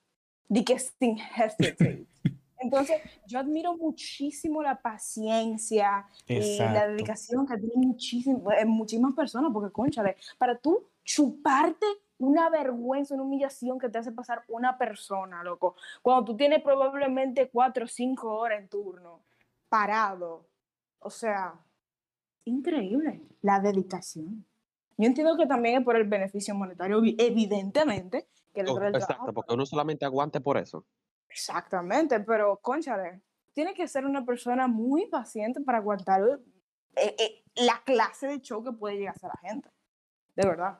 Di 0.48 0.64
que 0.64 0.78
sin 0.78 1.18
hesitate. 1.18 2.06
Entonces, 2.60 3.00
yo 3.26 3.38
admiro 3.38 3.76
muchísimo 3.76 4.62
la 4.62 4.80
paciencia 4.80 6.06
y 6.28 6.58
la 6.58 6.66
Exacto. 6.66 6.90
dedicación 6.92 7.46
que 7.46 7.56
tienen 7.56 7.80
muchísimo, 7.88 8.52
eh, 8.52 8.64
muchísimas 8.66 9.14
personas, 9.14 9.50
porque, 9.52 9.72
conchale, 9.72 10.16
para 10.38 10.56
tú 10.58 10.86
chuparte 11.04 11.86
una 12.18 12.50
vergüenza, 12.50 13.14
una 13.14 13.22
humillación 13.24 13.78
que 13.78 13.88
te 13.88 13.98
hace 13.98 14.12
pasar 14.12 14.44
una 14.48 14.76
persona, 14.76 15.42
loco, 15.42 15.74
cuando 16.02 16.24
tú 16.26 16.36
tienes 16.36 16.62
probablemente 16.62 17.48
cuatro 17.48 17.86
o 17.86 17.88
cinco 17.88 18.34
horas 18.34 18.60
en 18.60 18.68
turno, 18.68 19.22
parado, 19.70 20.46
o 20.98 21.08
sea, 21.10 21.54
increíble 22.44 23.22
la 23.42 23.60
dedicación. 23.60 24.44
Yo 24.98 25.06
entiendo 25.06 25.34
que 25.38 25.46
también 25.46 25.78
es 25.78 25.84
por 25.84 25.96
el 25.96 26.04
beneficio 26.06 26.54
monetario, 26.54 27.00
evi- 27.00 27.16
evidentemente, 27.18 28.28
que 28.52 28.62
Oh, 28.66 28.76
exacto, 28.82 29.14
trabajo, 29.14 29.32
porque 29.32 29.54
uno 29.54 29.64
solamente 29.64 30.04
aguante 30.04 30.40
por 30.42 30.58
eso. 30.58 30.84
Exactamente, 31.30 32.20
pero 32.20 32.58
conchale, 32.60 33.20
tiene 33.52 33.74
que 33.74 33.86
ser 33.88 34.04
una 34.04 34.24
persona 34.24 34.66
muy 34.66 35.06
paciente 35.06 35.60
para 35.60 35.78
aguantar 35.78 36.22
eh, 36.96 37.16
eh, 37.18 37.44
la 37.56 37.82
clase 37.84 38.26
de 38.26 38.40
show 38.40 38.64
que 38.64 38.72
puede 38.72 38.96
llegar 38.96 39.14
a 39.14 39.18
ser 39.18 39.30
la 39.30 39.48
gente. 39.48 39.68
De 40.36 40.46
verdad. 40.46 40.78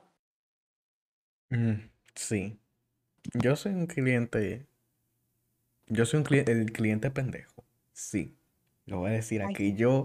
Mm, 1.50 1.88
sí. 2.14 2.59
Yo 3.35 3.57
soy 3.57 3.73
un 3.73 3.87
cliente. 3.87 4.66
Yo 5.87 6.07
soy 6.07 6.19
un 6.19 6.25
cliente, 6.25 6.52
el 6.52 6.73
cliente 6.73 7.11
pendejo. 7.11 7.64
Sí. 7.92 8.37
Lo 8.87 8.99
voy 8.99 9.11
a 9.11 9.14
decir 9.14 9.42
Ay. 9.42 9.54
aquí. 9.54 9.75
Yo, 9.75 10.04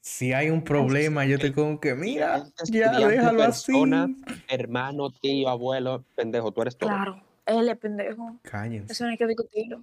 si 0.00 0.32
hay 0.32 0.50
un 0.50 0.64
problema, 0.64 1.24
yo 1.24 1.38
te 1.38 1.52
como 1.52 1.80
que, 1.80 1.94
mira, 1.94 2.44
ya 2.64 2.98
déjalo 2.98 3.42
así. 3.42 3.72
persona. 3.72 4.08
Hermano, 4.48 5.10
tío, 5.10 5.48
abuelo, 5.48 6.04
pendejo, 6.14 6.52
tú 6.52 6.62
eres 6.62 6.76
todo. 6.76 6.90
Claro, 6.90 7.22
él 7.46 7.68
es 7.68 7.78
pendejo. 7.78 8.38
Cállense. 8.42 8.92
Eso 8.92 9.04
no 9.04 9.10
hay 9.10 9.16
que 9.16 9.26
discutirlo. 9.26 9.82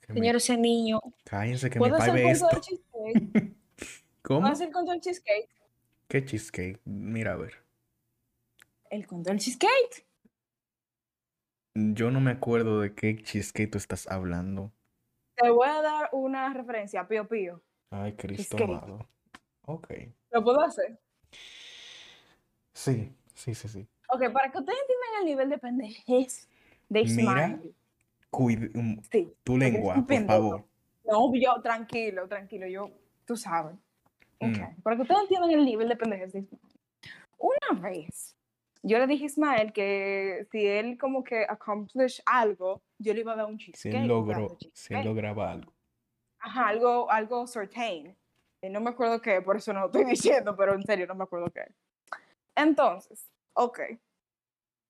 que 0.00 0.12
me- 0.12 0.20
Señor, 0.20 0.36
ese 0.36 0.56
niño. 0.56 1.00
cállense 1.24 1.68
que 1.70 1.78
¿Puedo 1.78 1.96
hacer 1.96 2.10
con 2.22 2.38
todo 2.38 2.50
esto. 2.50 2.60
cheesecake? 2.60 3.32
¿Puedo 4.22 4.40
¿Cómo? 4.40 4.46
hacer 4.46 4.70
con 4.70 4.84
todo 4.84 4.94
el 4.94 5.00
cheesecake? 5.00 5.48
¿Qué 6.08 6.24
cheesecake? 6.24 6.80
Mira, 6.84 7.32
a 7.32 7.36
ver. 7.36 7.54
El 8.90 9.06
con 9.06 9.22
todo 9.22 9.32
el 9.32 9.40
cheesecake. 9.40 10.06
Yo 11.74 12.10
no 12.10 12.20
me 12.20 12.30
acuerdo 12.30 12.80
de 12.80 12.94
qué 12.94 13.16
cheesecake 13.22 13.70
tú 13.70 13.78
estás 13.78 14.06
hablando. 14.06 14.72
Te 15.34 15.50
voy 15.50 15.68
a 15.68 15.82
dar 15.82 16.08
una 16.12 16.52
referencia, 16.54 17.06
Pío 17.06 17.26
Pío. 17.28 17.62
Ay, 17.90 18.14
Cristo 18.14 18.56
Cheesecake. 18.56 18.78
amado. 18.82 19.08
Ok. 19.66 19.88
¿Lo 20.30 20.42
puedo 20.44 20.60
hacer? 20.62 20.98
Sí, 22.72 23.12
sí, 23.34 23.54
sí, 23.54 23.68
sí. 23.68 23.86
Ok, 24.08 24.30
para 24.32 24.50
que 24.50 24.58
ustedes 24.58 24.78
entiendan 24.80 25.20
el 25.20 25.24
nivel 25.26 25.50
de 25.50 25.58
pendejez 25.58 26.48
de 26.88 27.04
Mira. 27.04 27.60
Cuide 28.30 28.70
um, 28.78 29.00
Sí. 29.10 29.32
tu 29.44 29.56
lengua, 29.56 30.04
por 30.06 30.26
favor. 30.26 30.64
No, 31.04 31.32
yo, 31.34 31.60
tranquilo, 31.62 32.26
tranquilo, 32.28 32.66
yo, 32.66 32.90
tú 33.24 33.36
sabes. 33.36 33.76
Mm. 34.40 34.50
Ok, 34.50 34.82
Para 34.82 34.96
que 34.96 35.02
ustedes 35.02 35.20
entiendan 35.22 35.50
el 35.52 35.64
nivel 35.64 35.88
de 35.88 35.96
pendejez 35.96 36.32
de 36.32 36.40
Ismael. 36.40 36.62
Una 37.38 37.80
vez, 37.80 38.36
yo 38.82 38.98
le 38.98 39.06
dije 39.06 39.24
a 39.24 39.26
Ismael 39.26 39.72
que 39.72 40.46
si 40.50 40.66
él 40.66 40.98
como 40.98 41.22
que 41.24 41.44
accomplish 41.48 42.20
algo, 42.26 42.82
yo 42.98 43.14
le 43.14 43.20
iba 43.20 43.32
a 43.32 43.36
dar 43.36 43.46
un 43.46 43.56
cheesecake. 43.58 43.94
un 44.02 44.08
logró, 44.08 44.56
cheesecake. 44.58 45.04
lograba 45.04 45.52
algo. 45.52 45.72
Ajá, 46.40 46.68
algo, 46.68 47.10
algo 47.10 47.46
certain. 47.46 48.14
Eh, 48.62 48.70
No 48.70 48.80
me 48.80 48.90
acuerdo 48.90 49.20
qué, 49.20 49.40
por 49.42 49.56
eso 49.56 49.72
no 49.72 49.80
lo 49.80 49.86
estoy 49.86 50.04
diciendo, 50.44 50.56
pero 50.56 50.74
en 50.74 50.82
serio 50.84 51.06
no 51.06 51.14
me 51.14 51.24
acuerdo 51.24 51.50
qué. 51.50 51.62
Entonces, 52.54 53.28
ok. 53.54 53.80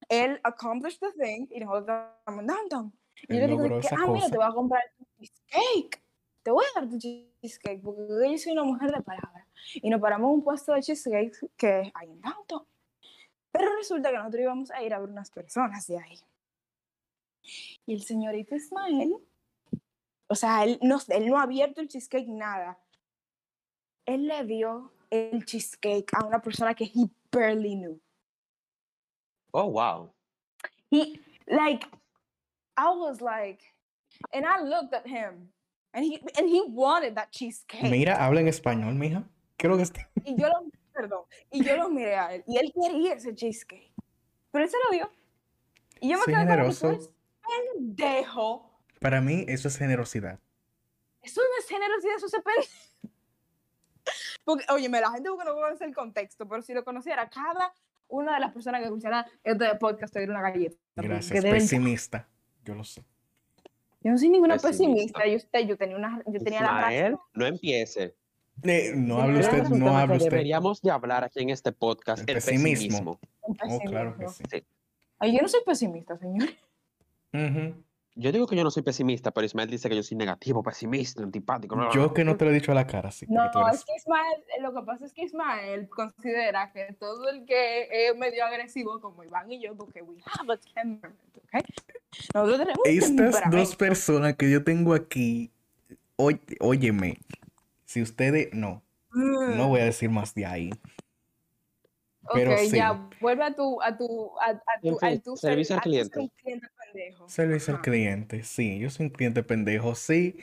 Él 0.09 0.41
accomplished 0.45 1.01
the 1.01 1.13
thing 1.13 1.47
y 1.51 1.61
nosotros 1.61 1.99
estamos 2.19 2.47
downtown. 2.47 2.93
Y 3.29 3.35
yo 3.35 3.41
le 3.41 3.47
digo, 3.49 3.81
que, 3.81 3.89
ah, 3.91 4.07
mira, 4.09 4.29
te 4.29 4.37
voy 4.37 4.47
a 4.47 4.53
comprar 4.53 4.83
tu 4.97 5.05
cheesecake. 5.19 6.03
Te 6.43 6.51
voy 6.51 6.65
a 6.65 6.81
dar 6.81 6.89
tu 6.89 6.99
cheesecake 6.99 7.83
porque 7.83 8.31
yo 8.31 8.39
soy 8.39 8.53
una 8.53 8.65
mujer 8.65 8.93
de 8.93 9.03
palabra. 9.03 9.47
Y 9.75 9.91
nos 9.91 10.01
paramos 10.01 10.29
en 10.29 10.35
un 10.35 10.45
puesto 10.45 10.73
de 10.73 10.83
cheesecake 10.83 11.37
que 11.57 11.91
hay 11.93 12.11
en 12.11 12.21
downtown. 12.21 12.65
Pero 13.51 13.75
resulta 13.75 14.11
que 14.11 14.17
nosotros 14.19 14.43
íbamos 14.43 14.71
a 14.71 14.83
ir 14.83 14.95
a 14.95 14.99
ver 14.99 15.09
unas 15.09 15.31
personas 15.31 15.87
de 15.87 15.99
ahí. 15.99 16.21
Y 17.87 17.95
el 17.95 18.03
señorito 18.03 18.55
Ismael, 18.55 19.17
o 20.29 20.35
sea, 20.35 20.65
él 20.65 20.79
no, 20.83 20.99
él 21.09 21.27
no 21.27 21.39
ha 21.39 21.43
abierto 21.43 21.81
el 21.81 21.89
cheesecake, 21.89 22.29
nada. 22.29 22.79
Él 24.05 24.27
le 24.27 24.45
dio 24.45 24.93
el 25.11 25.45
cheesecake 25.45 26.13
a 26.15 26.27
una 26.27 26.41
persona 26.41 26.75
que 26.75 26.85
he 26.85 27.09
barely 27.33 27.77
knew. 27.77 28.01
Oh, 29.57 29.67
wow. 29.69 30.11
He, 30.91 31.19
like, 31.49 31.87
I 32.77 32.91
was 32.91 33.23
like, 33.23 33.63
and 34.35 34.45
I 34.45 34.61
looked 34.63 34.93
at 34.93 35.07
him, 35.07 35.49
and 35.95 36.05
he, 36.05 36.21
and 36.37 36.47
he 36.47 36.63
wanted 36.69 37.15
that 37.15 37.33
cheesecake. 37.33 37.91
Mira, 37.91 38.17
habla 38.23 38.41
en 38.41 38.49
español, 38.49 38.95
mija. 38.97 39.25
¿Qué 39.57 39.67
es 39.67 39.71
lo 39.71 39.77
que 39.79 39.83
está? 39.85 40.11
Y 40.27 40.37
yo 40.37 40.49
lo, 40.49 40.71
perdón, 40.93 41.25
y 41.51 41.65
yo 41.65 41.75
lo 41.79 41.89
miré 41.89 42.17
a 42.17 42.35
él, 42.35 42.45
y 42.47 42.59
él 42.59 42.71
quería 42.75 43.15
ese 43.15 43.35
cheesecake. 43.35 43.95
Pero 44.51 44.65
él 44.65 44.71
se 44.71 44.77
lo 44.85 44.91
dio. 44.91 45.11
Y 46.03 46.11
yo 46.11 46.19
me 46.19 46.25
Sí, 46.25 46.31
quedé 46.33 46.37
como 46.45 46.51
generoso. 46.51 46.91
eres 46.91 47.11
pendejo. 47.75 48.79
Para 49.01 49.23
mí, 49.23 49.47
eso 49.49 49.69
es 49.69 49.79
generosidad. 49.79 50.39
Eso 51.23 51.41
no 51.41 51.59
es 51.59 51.67
generosidad, 51.67 52.17
eso 52.17 52.29
se 52.29 52.43
pendejo. 52.43 52.69
Porque, 54.45 54.65
oye, 54.71 54.89
la 54.91 55.11
gente 55.11 55.31
porque 55.31 55.45
no 55.47 55.55
conoce 55.55 55.85
el 55.87 55.95
contexto, 55.95 56.47
pero 56.47 56.61
si 56.63 56.73
lo 56.75 56.85
conociera, 56.85 57.29
cada 57.29 57.73
una 58.09 58.35
de 58.35 58.41
las 58.41 58.53
personas 58.53 58.81
que 58.81 58.87
escuchara 58.87 59.27
este 59.45 59.75
podcast 59.77 60.13
te 60.15 60.25
una 60.25 60.41
galleta. 60.43 60.77
porque 60.95 61.09
Gracias. 61.09 61.45
Pesimista. 61.45 62.29
Yo 62.65 62.75
lo 62.75 62.85
sé. 62.85 63.03
Yo 64.03 64.13
no 64.13 64.19
soy 64.19 64.29
ninguna 64.29 64.55
Pesimista. 64.57 65.19
pesimista. 65.21 65.27
Yo, 65.27 65.37
usted, 65.37 65.67
yo 65.67 65.77
tenía 65.77 65.97
una, 65.97 66.23
yo 66.27 66.41
tenía 66.41 66.61
la 66.63 66.69
Ismael, 66.93 67.13
razón. 67.13 67.27
no 67.35 67.47
empiece. 67.47 68.15
Eh, 68.63 68.93
no 68.97 69.17
Sí, 69.17 69.21
hable 69.23 69.41
usted, 69.41 69.63
no 69.69 69.99
hable 69.99 70.17
usted. 70.17 70.31
Deberíamos 70.31 70.81
de 70.81 70.91
hablar 70.91 71.25
aquí 71.25 71.41
en 71.43 71.51
este 71.51 71.73
podcast, 71.73 72.23
El 72.23 72.37
el 72.37 72.43
pesimismo. 72.43 73.19
pesimismo. 73.19 73.21
Un 73.43 73.57
Oh, 73.71 73.79
claro 73.81 74.13
que 74.17 74.25
pesimismo. 74.25 74.47
sí. 74.59 74.65
Ay, 75.19 75.35
yo 75.37 75.43
no 75.43 75.49
soy 75.49 75.61
pesimista, 75.67 76.17
señor. 76.19 76.49
Ujú. 77.33 77.83
Yo 78.19 78.33
digo 78.33 78.47
que 78.47 78.57
yo 78.57 78.65
no 78.65 78.71
soy 78.71 78.83
pesimista, 78.83 79.31
pero 79.31 79.45
Ismael 79.45 79.69
dice 79.69 79.91
que 79.91 79.97
yo 79.97 80.03
soy 80.03 80.17
negativo, 80.17 80.63
pesimista, 80.63 81.23
antipático. 81.23 81.77
bla, 81.77 81.85
bla, 81.85 81.95
Yo 81.95 82.15
que 82.15 82.25
no 82.25 82.35
te 82.35 82.47
lo 82.47 82.51
he 82.51 82.55
dicho 82.55 82.73
a 82.73 82.75
la 82.75 82.87
cara, 82.87 83.11
sí. 83.11 83.27
No, 83.29 83.43
eres- 83.45 83.81
es 83.81 83.85
que 83.85 83.93
Ismael, 83.95 84.43
lo 84.63 84.73
que 84.73 84.83
pasa 84.87 85.05
es 85.05 85.13
que 85.13 85.23
Ismael 85.25 85.87
considera 85.91 86.73
que 86.73 86.95
todo 86.99 87.29
el 87.29 87.45
que 87.45 88.09
es 88.09 88.17
medio 88.17 88.47
agresivo, 88.47 89.03
como 89.03 89.23
Iván 89.23 89.53
y 89.53 89.61
yo, 89.63 89.77
porque 89.77 90.01
we 90.01 90.17
have 90.41 90.51
a 90.51 90.57
temperament, 90.57 91.37
¿ok? 91.37 91.63
Nosotros 92.33 92.59
tenemos 92.59 92.79
un 92.87 92.91
Estas 93.27 93.51
dos 93.51 93.77
personas 93.77 94.35
que 94.37 94.51
yo 94.51 94.65
tengo 94.65 94.95
aquí, 94.95 95.53
oy- 96.17 96.41
óyeme, 96.61 97.19
si 97.85 98.01
ustedes, 98.01 98.49
no, 98.55 98.83
no 99.13 99.69
voy 99.69 99.81
a 99.81 99.85
decir 99.85 100.09
más 100.09 100.35
de 100.35 100.47
ahí. 100.47 100.71
pero 102.33 102.53
ok, 102.53 102.59
sí. 102.61 102.77
ya, 102.79 103.09
vuelve 103.21 103.45
a 103.45 103.55
tu, 103.55 103.81
a 103.83 103.95
tu, 103.97 104.31
a, 104.41 104.51
a 104.53 104.81
tu, 104.81 104.89
En 104.89 104.99
fin, 104.99 105.09
al 105.11 105.23
tu 105.23 105.37
ser- 105.37 105.51
servicio 105.51 105.77
al 105.77 105.83
cliente. 105.83 106.31
Pendejo. 106.97 107.27
Servicio 107.29 107.73
al 107.75 107.81
Ajá. 107.81 107.83
cliente, 107.83 108.45
sí, 108.45 108.79
yo 108.79 108.91
soy 108.91 109.07
un 109.07 109.11
cliente 109.11 109.43
pendejo, 109.43 109.95
sí. 109.95 110.37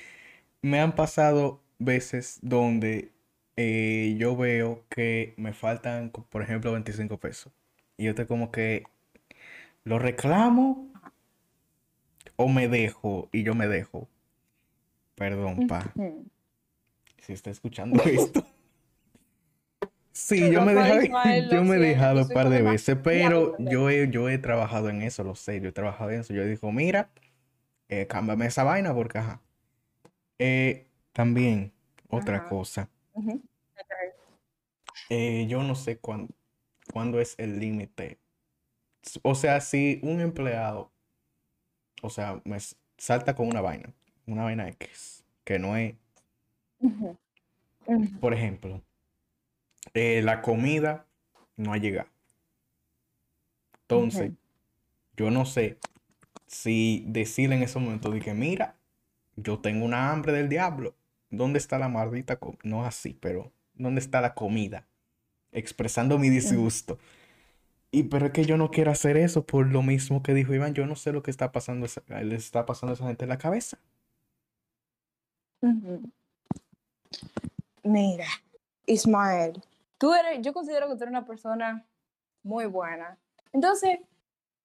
Me 0.62 0.80
han 0.80 0.96
pasado 0.96 1.62
veces 1.80 2.40
donde 2.42 3.12
eh, 3.58 4.16
yo 4.18 4.36
veo 4.36 4.84
que 4.90 5.34
me 5.38 5.54
faltan, 5.54 6.12
por 6.12 6.42
ejemplo, 6.44 6.72
25 6.74 7.20
pesos. 7.20 7.54
Y 7.98 8.06
yo 8.06 8.16
te 8.16 8.28
como 8.28 8.52
que 8.52 8.84
lo 9.84 10.00
reclamo 10.00 10.90
o 12.36 12.48
me 12.48 12.68
dejo 12.68 13.30
y 13.32 13.44
yo 13.44 13.56
me 13.56 13.68
dejo. 13.68 14.08
Perdón, 15.16 15.68
pa, 15.68 15.94
si 17.20 17.34
está 17.34 17.50
escuchando 17.50 18.04
esto. 18.06 18.46
Sí, 20.14 20.52
yo 20.52 20.62
me 20.64 20.74
yo 21.50 21.64
me 21.64 21.76
he 21.76 21.80
dejado 21.80 22.22
un 22.28 22.30
par 22.30 22.50
de 22.50 22.62
veces, 22.62 22.98
pero 23.04 23.58
yo 23.58 23.90
he, 23.90 24.10
yo 24.10 24.30
he 24.30 24.38
trabajado 24.38 24.90
en 24.90 25.02
eso, 25.02 25.24
lo 25.24 25.36
sé, 25.36 25.60
yo 25.60 25.70
he 25.70 25.72
trabajado 25.72 26.12
en 26.12 26.22
eso. 26.22 26.34
Yo 26.34 26.46
digo, 26.46 26.72
mira, 26.72 27.10
eh, 27.90 28.08
cámbiame 28.08 28.46
esa 28.46 28.64
vaina 28.64 28.94
porque, 28.94 29.18
ajá. 29.20 29.42
Eh, 30.40 30.88
también, 31.14 31.72
otra 32.10 32.38
Ajá. 32.38 32.50
cosa, 32.50 32.90
eh, 35.10 35.46
yo 35.48 35.64
no 35.64 35.76
sé 35.76 35.98
cuán- 36.00 36.30
cuándo 36.92 37.20
es 37.20 37.36
el 37.38 37.60
límite. 37.60 38.20
O 39.24 39.36
sea, 39.36 39.62
si 39.62 40.00
un 40.04 40.22
empleado, 40.22 40.92
o 42.02 42.10
sea, 42.10 42.42
me 42.46 42.58
salta 42.98 43.36
con 43.36 43.48
una 43.48 43.62
vaina, 43.62 43.94
una 44.28 44.44
vaina 44.44 44.68
X, 44.70 45.24
que 45.44 45.60
no 45.60 45.76
es, 45.76 45.96
por 48.20 48.34
ejemplo, 48.34 48.82
eh, 49.94 50.22
la 50.24 50.42
comida 50.42 51.06
no 51.58 51.74
ha 51.74 51.78
llegado. 51.78 52.10
Entonces, 53.84 54.32
Yo 55.18 55.30
no 55.32 55.46
sé 55.46 55.78
si 56.48 57.04
decirle 57.08 57.56
en 57.56 57.64
ese 57.64 57.80
momento 57.80 58.10
de 58.12 58.20
que, 58.20 58.34
mira, 58.34 58.76
yo 59.36 59.60
tengo 59.60 59.86
una 59.86 60.12
hambre 60.12 60.32
del 60.34 60.50
diablo. 60.50 60.96
¿Dónde 61.30 61.60
está 61.60 61.80
la 61.80 61.90
maldita 61.90 62.38
comida? 62.38 62.60
No 62.64 62.86
así, 62.86 63.18
pero 63.20 63.52
¿dónde 63.76 64.02
está 64.02 64.22
la 64.22 64.34
comida? 64.36 64.88
Expresando 65.52 66.18
mi 66.20 66.30
disgusto. 66.30 67.00
Y 67.92 68.04
pero 68.04 68.28
es 68.28 68.32
que 68.34 68.46
yo 68.46 68.58
no 68.58 68.72
quiero 68.72 68.92
hacer 68.92 69.18
eso 69.18 69.46
por 69.46 69.68
lo 69.68 69.84
mismo 69.84 70.24
que 70.24 70.34
dijo 70.34 70.54
Iván. 70.54 70.74
Yo 70.74 70.86
no 70.88 70.96
sé 70.96 71.12
lo 71.14 71.24
que 71.24 71.32
está 71.32 71.52
pasando, 71.52 71.86
esa- 71.86 72.04
le 72.24 72.36
está 72.36 72.66
pasando 72.66 72.92
a 72.92 72.96
esa 72.96 73.08
gente 73.08 73.26
en 73.26 73.30
la 73.30 73.38
cabeza. 73.38 73.78
Mira, 77.84 78.28
Ismael, 78.86 79.62
tú 80.04 80.14
eres, 80.14 80.42
yo 80.42 80.52
considero 80.52 80.90
que 80.90 80.98
tú 80.98 81.04
eres 81.04 81.12
una 81.12 81.26
persona 81.26 81.88
muy 82.44 82.66
buena. 82.66 83.18
Entonces, 83.54 84.00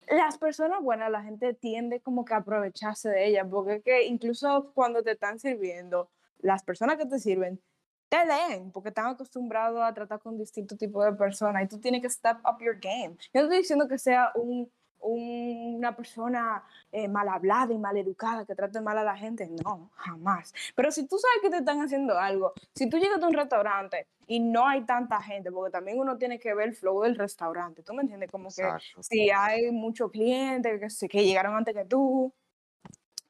las 0.09 0.37
personas 0.37 0.83
buenas, 0.83 1.12
la 1.12 1.23
gente 1.23 1.54
tiende 1.54 2.00
como 2.00 2.25
que 2.25 2.35
a 2.35 2.38
aprovecharse 2.38 3.09
de 3.09 3.28
ellas, 3.28 3.47
porque 3.49 3.80
que 3.80 4.04
incluso 4.07 4.73
cuando 4.75 5.04
te 5.04 5.12
están 5.12 5.38
sirviendo, 5.38 6.11
las 6.38 6.64
personas 6.64 6.97
que 6.97 7.07
te 7.07 7.21
sirven 7.21 7.62
te 8.09 8.26
leen, 8.26 8.73
porque 8.73 8.88
están 8.88 9.07
acostumbrados 9.07 9.80
a 9.80 9.95
tratar 9.95 10.18
con 10.18 10.37
distintos 10.37 10.76
tipos 10.76 11.04
de 11.04 11.12
personas 11.12 11.62
y 11.62 11.68
tú 11.68 11.78
tienes 11.78 12.02
que 12.02 12.11
step 12.11 12.38
up 12.38 12.61
your 12.61 12.80
game. 12.80 13.16
Yo 13.33 13.40
no 13.40 13.42
estoy 13.42 13.59
diciendo 13.59 13.87
que 13.87 13.99
sea 13.99 14.33
un- 14.35 14.68
una 15.00 15.94
persona 15.94 16.64
eh, 16.92 17.08
mal 17.08 17.28
hablada 17.28 17.72
y 17.72 17.78
mal 17.78 17.96
educada 17.96 18.44
que 18.44 18.54
trate 18.54 18.80
mal 18.80 18.98
a 18.98 19.04
la 19.04 19.16
gente, 19.16 19.48
no, 19.64 19.90
jamás. 19.94 20.52
Pero 20.74 20.90
si 20.90 21.06
tú 21.06 21.16
sabes 21.18 21.38
que 21.42 21.50
te 21.50 21.58
están 21.58 21.80
haciendo 21.80 22.18
algo, 22.18 22.52
si 22.74 22.88
tú 22.88 22.98
llegas 22.98 23.22
a 23.22 23.26
un 23.26 23.34
restaurante 23.34 24.06
y 24.26 24.40
no 24.40 24.66
hay 24.66 24.82
tanta 24.84 25.20
gente, 25.20 25.50
porque 25.50 25.70
también 25.70 25.98
uno 25.98 26.18
tiene 26.18 26.38
que 26.38 26.54
ver 26.54 26.68
el 26.68 26.74
flow 26.74 27.02
del 27.02 27.16
restaurante, 27.16 27.82
¿tú 27.82 27.94
me 27.94 28.02
entiendes? 28.02 28.30
Como 28.30 28.48
que 28.48 28.68
si 29.00 29.30
hay 29.30 29.70
muchos 29.70 30.10
clientes 30.10 30.98
que, 31.00 31.08
que 31.08 31.24
llegaron 31.24 31.56
antes 31.56 31.74
que 31.74 31.84
tú, 31.84 32.32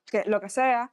que 0.06 0.24
lo 0.24 0.40
que 0.40 0.48
sea, 0.48 0.92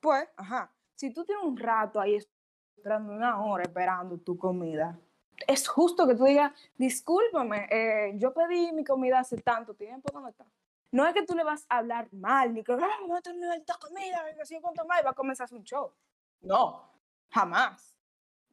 pues, 0.00 0.28
ajá, 0.36 0.72
si 0.94 1.12
tú 1.12 1.24
tienes 1.24 1.44
un 1.44 1.56
rato 1.56 2.00
ahí 2.00 2.16
esperando 2.16 3.12
una 3.12 3.42
hora 3.42 3.64
esperando 3.64 4.18
tu 4.18 4.36
comida, 4.36 4.98
es 5.46 5.68
justo 5.68 6.06
que 6.06 6.14
tú 6.14 6.24
digas, 6.24 6.52
discúlpame, 6.76 7.68
eh, 7.70 8.12
yo 8.16 8.32
pedí 8.32 8.72
mi 8.72 8.84
comida 8.84 9.20
hace 9.20 9.36
tanto 9.38 9.74
tiempo, 9.74 10.08
¿dónde 10.12 10.30
está? 10.30 10.44
No 10.92 11.06
es 11.06 11.14
que 11.14 11.24
tú 11.24 11.34
le 11.34 11.44
vas 11.44 11.66
a 11.68 11.78
hablar 11.78 12.08
mal, 12.12 12.54
ni 12.54 12.62
que, 12.62 12.72
ah, 12.72 12.98
no 13.06 13.20
te 13.20 13.30
esta 13.56 13.74
comida, 13.78 14.24
que 14.34 14.42
así 14.42 14.58
cuánto 14.60 14.84
más, 14.86 15.00
y 15.00 15.04
va 15.04 15.10
a 15.10 15.14
comenzar 15.14 15.48
un 15.52 15.64
show. 15.64 15.92
No, 16.40 16.90
jamás. 17.30 17.94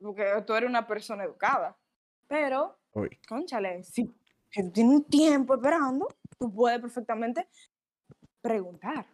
Porque 0.01 0.43
tú 0.45 0.53
eres 0.53 0.69
una 0.69 0.85
persona 0.85 1.23
educada. 1.23 1.75
Pero 2.27 2.77
Uy. 2.93 3.19
conchale, 3.27 3.83
si 3.83 4.13
si 4.49 4.61
tú 4.63 4.71
tienes 4.71 4.93
un 4.93 5.03
tiempo 5.05 5.55
esperando, 5.55 6.07
tú 6.37 6.53
puedes 6.53 6.79
perfectamente 6.79 7.47
preguntar. 8.41 9.05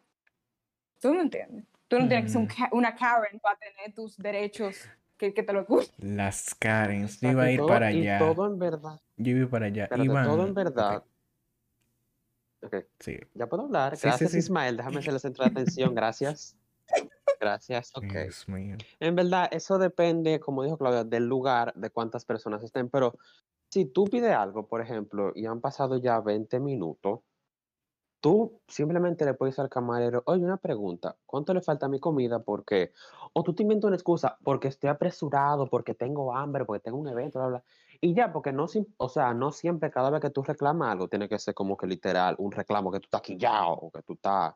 ¿Tú 1.00 1.14
me 1.14 1.22
entiendes? 1.22 1.66
Tú 1.88 1.98
no 1.98 2.08
tienes 2.10 2.26
que 2.26 2.30
ser 2.32 2.42
un 2.42 2.48
Mm. 2.48 2.78
una 2.78 2.94
Karen 2.94 3.40
para 3.40 3.58
tener 3.58 3.94
tus 3.94 4.18
derechos 4.18 4.86
que, 5.20 5.34
que 5.36 5.44
te 5.44 5.54
lo 5.54 5.60
escuchen. 5.62 5.94
Las 6.16 6.56
Karens. 6.56 7.20
Yo 7.22 7.30
iba 7.32 7.44
a 7.44 7.52
ir 7.52 7.60
todo- 7.60 7.68
para 7.68 7.92
y 7.92 8.02
allá. 8.08 8.18
todo 8.20 8.48
en 8.48 8.58
verdad. 8.58 9.00
Yo 9.18 9.36
iba 9.38 9.50
para 9.50 9.68
allá. 9.68 9.84
Espérate, 9.84 10.06
Iván. 10.06 10.26
todo 10.28 10.48
en 10.48 10.54
verdad. 10.56 11.04
Ok, 12.62 12.76
Sí. 13.00 13.18
ya 13.36 13.48
puedo 13.48 13.64
hablar. 13.64 13.96
Sí, 13.96 14.02
sí, 14.02 14.08
Gracias, 14.08 14.32
sí. 14.32 14.38
Ismael. 14.40 14.78
Déjame 14.78 15.00
hacerle 15.00 15.20
centro 15.20 15.46
de 15.46 15.52
atención. 15.52 15.94
Gracias. 15.96 16.56
Gracias. 17.40 17.92
Ok. 17.96 18.04
Dios 18.04 18.48
mío. 18.50 18.76
En 19.00 19.16
verdad, 19.16 19.48
eso 19.52 19.78
depende, 19.78 20.40
como 20.40 20.64
dijo 20.64 20.78
Claudia, 20.78 21.04
del 21.04 21.26
lugar, 21.28 21.74
de 21.76 21.90
cuántas 21.90 22.26
personas 22.26 22.64
estén. 22.64 22.90
Pero 22.90 23.18
si 23.70 23.86
tú 23.86 24.06
pides 24.06 24.34
algo, 24.34 24.68
por 24.68 24.82
ejemplo, 24.82 25.32
y 25.36 25.46
han 25.46 25.62
pasado 25.62 25.98
ya 25.98 26.20
20 26.20 26.60
minutos, 26.60 27.22
tú 28.22 28.62
simplemente 28.68 29.26
le 29.26 29.34
puedes 29.34 29.60
al 29.60 29.70
camarero, 29.70 30.24
oye, 30.26 30.44
una 30.44 30.58
pregunta, 30.58 31.18
¿cuánto 31.26 31.54
le 31.54 31.62
falta 31.62 31.86
a 31.86 31.90
mi 31.90 32.00
comida? 32.00 32.40
Porque, 32.44 32.92
o 33.34 33.44
tú 33.44 33.54
te 33.54 33.64
inventas 33.64 33.88
una 33.88 33.96
excusa, 33.96 34.38
porque 34.44 34.68
estoy 34.68 34.90
apresurado, 34.90 35.68
porque 35.68 35.94
tengo 35.96 36.36
hambre, 36.36 36.66
porque 36.66 36.82
tengo 36.82 36.98
un 36.98 37.08
evento, 37.08 37.40
bla, 37.40 37.48
bla. 37.48 37.64
Y 38.02 38.14
ya, 38.14 38.32
porque 38.32 38.52
no, 38.52 38.68
o 38.98 39.10
sea, 39.10 39.34
no 39.34 39.52
siempre 39.52 39.92
cada 39.92 40.10
vez 40.10 40.22
que 40.22 40.30
tú 40.30 40.44
reclamas 40.44 40.92
algo 40.92 41.08
tiene 41.08 41.30
que 41.30 41.40
ser 41.40 41.54
como 41.54 41.78
que 41.78 41.88
literal, 41.88 42.36
un 42.38 42.52
reclamo 42.52 42.92
que 42.92 43.00
tú 43.00 43.06
estás 43.06 43.22
quillado, 43.22 43.74
o 43.74 43.92
que 43.92 44.02
tú 44.04 44.14
estás 44.14 44.54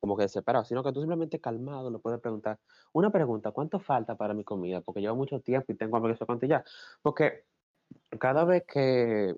como 0.00 0.16
que 0.16 0.22
desesperado, 0.22 0.64
sino 0.64 0.84
que 0.84 0.92
tú 0.92 1.00
simplemente 1.00 1.40
calmado 1.40 1.90
le 1.90 1.98
puedes 1.98 2.20
preguntar, 2.20 2.58
una 2.92 3.10
pregunta, 3.10 3.50
¿cuánto 3.50 3.80
falta 3.80 4.16
para 4.16 4.34
mi 4.34 4.44
comida? 4.44 4.80
Porque 4.80 5.00
llevo 5.00 5.16
mucho 5.16 5.40
tiempo 5.40 5.72
y 5.72 5.76
tengo 5.76 5.96
hambre 5.96 6.16
que 6.16 6.48
ya. 6.48 6.64
Porque 7.02 7.44
cada 8.18 8.44
vez 8.44 8.64
que 8.66 9.34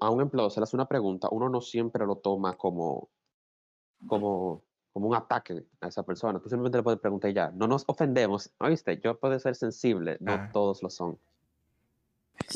a 0.00 0.10
un 0.10 0.20
empleado 0.20 0.50
se 0.50 0.60
le 0.60 0.64
hace 0.64 0.76
una 0.76 0.88
pregunta, 0.88 1.28
uno 1.30 1.48
no 1.48 1.60
siempre 1.60 2.04
lo 2.06 2.16
toma 2.16 2.56
como, 2.56 3.10
como, 4.06 4.62
como 4.92 5.08
un 5.08 5.14
ataque 5.14 5.64
a 5.80 5.88
esa 5.88 6.02
persona. 6.04 6.38
Tú 6.40 6.48
simplemente 6.48 6.78
le 6.78 6.82
puedes 6.84 7.00
preguntar 7.00 7.32
ya. 7.32 7.50
No 7.50 7.66
nos 7.66 7.84
ofendemos. 7.86 8.50
¿Oíste? 8.58 8.98
Yo 9.00 9.18
puedo 9.18 9.38
ser 9.38 9.54
sensible, 9.54 10.16
no 10.20 10.32
Ah. 10.32 10.50
todos 10.52 10.82
lo 10.82 10.90
son. 10.90 11.18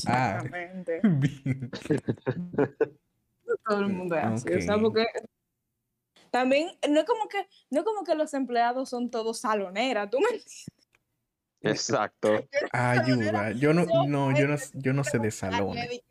Ah. 0.07 0.37
Exactamente. 0.37 1.01
Bien. 1.05 1.71
Todo 3.67 3.81
el 3.81 3.89
mundo 3.89 4.17
es 4.17 4.25
así. 4.25 4.55
O 4.55 4.61
sea, 4.61 4.79
porque 4.79 5.07
también 6.31 6.69
no 6.89 7.01
es 7.01 7.07
como 7.07 7.29
que, 7.29 7.47
no 7.71 7.81
es 7.81 7.85
como 7.85 8.05
que 8.05 8.15
los 8.15 8.33
empleados 8.35 8.89
son 8.89 9.11
todos 9.11 9.41
saloneras, 9.41 10.09
¿tú 10.11 10.19
me 10.19 10.25
entiendes? 10.27 10.67
Exacto. 11.61 12.29
Ayuda. 12.73 13.53
Yo 13.53 13.75
no, 13.75 13.85
no, 14.07 14.37
yo 14.37 14.47
no, 14.49 14.57
yo 14.75 14.93
no 14.93 15.05
sé 15.05 15.19
de 15.19 15.31
salones. 15.31 16.03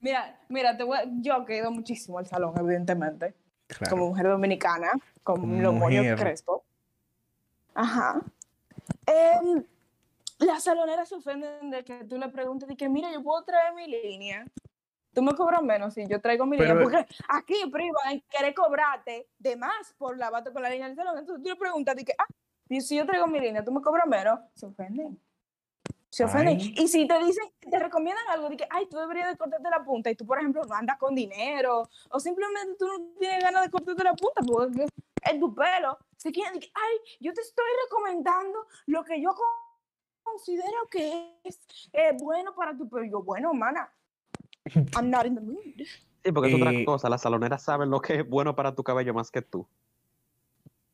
Mira, 0.00 0.38
mira, 0.48 0.76
te 0.76 0.84
voy 0.84 0.98
a- 0.98 1.04
yo 1.20 1.44
que 1.44 1.54
he 1.54 1.58
ido 1.58 1.70
muchísimo 1.72 2.18
al 2.18 2.26
salón, 2.26 2.54
evidentemente, 2.58 3.34
Claro. 3.68 3.90
como 3.90 4.08
mujer 4.08 4.26
dominicana, 4.28 4.90
con 5.22 5.36
Como 5.40 5.72
mujer. 5.72 6.16
crespos. 6.16 6.62
Ajá. 7.74 8.20
Em, 9.06 9.62
las 10.38 10.64
saloneras 10.64 11.08
se 11.08 11.16
ofenden 11.16 11.70
de 11.70 11.84
que 11.84 12.04
tú 12.04 12.16
le 12.18 12.28
preguntes 12.28 12.68
de 12.68 12.76
que, 12.76 12.88
mira, 12.88 13.12
yo 13.12 13.22
puedo 13.22 13.42
traer 13.44 13.74
mi 13.74 13.86
línea. 13.86 14.46
Tú 15.14 15.22
me 15.22 15.34
cobras 15.34 15.62
menos 15.62 15.94
si 15.94 16.06
yo 16.06 16.20
traigo 16.20 16.46
mi 16.46 16.56
Pero- 16.56 16.74
línea. 16.74 16.82
Porque 17.04 17.14
aquí, 17.28 17.54
prima, 17.70 17.98
querer 18.30 18.54
cobrarte 18.54 19.28
de 19.38 19.56
más 19.56 19.94
por 19.98 20.16
lavarte 20.16 20.52
con 20.52 20.62
la 20.62 20.70
línea 20.70 20.86
del 20.86 20.96
salón. 20.96 21.18
Entonces 21.18 21.42
tú 21.42 21.48
le 21.48 21.56
preguntas 21.56 21.96
de 21.96 22.04
que, 22.04 22.14
ah, 22.18 22.26
si 22.80 22.96
yo 22.96 23.04
traigo 23.06 23.26
mi 23.26 23.40
línea, 23.40 23.64
tú 23.64 23.72
me 23.72 23.80
cobras 23.82 24.06
menos. 24.06 24.40
Se 24.54 24.66
ofenden. 24.66 25.18
Se 26.10 26.24
ofenden. 26.24 26.58
Ay. 26.58 26.74
Y 26.78 26.88
si 26.88 27.06
te 27.06 27.18
dicen, 27.22 27.44
te 27.70 27.78
recomiendan 27.78 28.24
algo 28.30 28.48
de 28.48 28.56
que, 28.56 28.66
ay, 28.70 28.86
tú 28.86 28.96
deberías 28.96 29.30
de 29.30 29.36
cortarte 29.36 29.68
la 29.68 29.84
punta 29.84 30.10
y 30.10 30.14
tú, 30.14 30.24
por 30.26 30.38
ejemplo, 30.38 30.62
no 30.64 30.74
andas 30.74 30.96
con 30.98 31.14
dinero 31.14 31.88
o 32.10 32.20
simplemente 32.20 32.76
tú 32.78 32.86
no 32.86 32.98
tienes 33.18 33.44
ganas 33.44 33.62
de 33.64 33.70
cortarte 33.70 34.02
la 34.04 34.14
punta 34.14 34.42
porque 34.46 34.86
es 35.22 35.40
tu 35.40 35.54
pelo. 35.54 35.98
Se 36.16 36.32
quieren 36.32 36.58
que, 36.58 36.70
ay, 36.74 37.16
yo 37.20 37.32
te 37.34 37.42
estoy 37.42 37.66
recomendando 37.84 38.66
lo 38.86 39.04
que 39.04 39.20
yo 39.20 39.34
con- 39.34 39.44
considero 40.22 40.86
que 40.90 41.38
es 41.44 41.60
eh, 41.92 42.16
bueno 42.18 42.54
para 42.54 42.76
tu 42.76 42.88
pelo. 42.88 43.04
Yo, 43.04 43.22
bueno, 43.22 43.52
mana, 43.52 43.92
I'm 44.96 45.10
not 45.10 45.26
in 45.26 45.34
the 45.34 45.40
mood. 45.42 45.58
Sí, 46.24 46.32
porque 46.32 46.48
es 46.48 46.54
otra 46.56 46.72
Eh, 46.72 46.84
cosa. 46.84 47.08
Las 47.08 47.22
saloneras 47.22 47.62
saben 47.62 47.90
lo 47.90 48.00
que 48.00 48.20
es 48.20 48.28
bueno 48.28 48.54
para 48.56 48.74
tu 48.74 48.82
cabello 48.82 49.12
más 49.14 49.30
que 49.30 49.42
tú. 49.42 49.66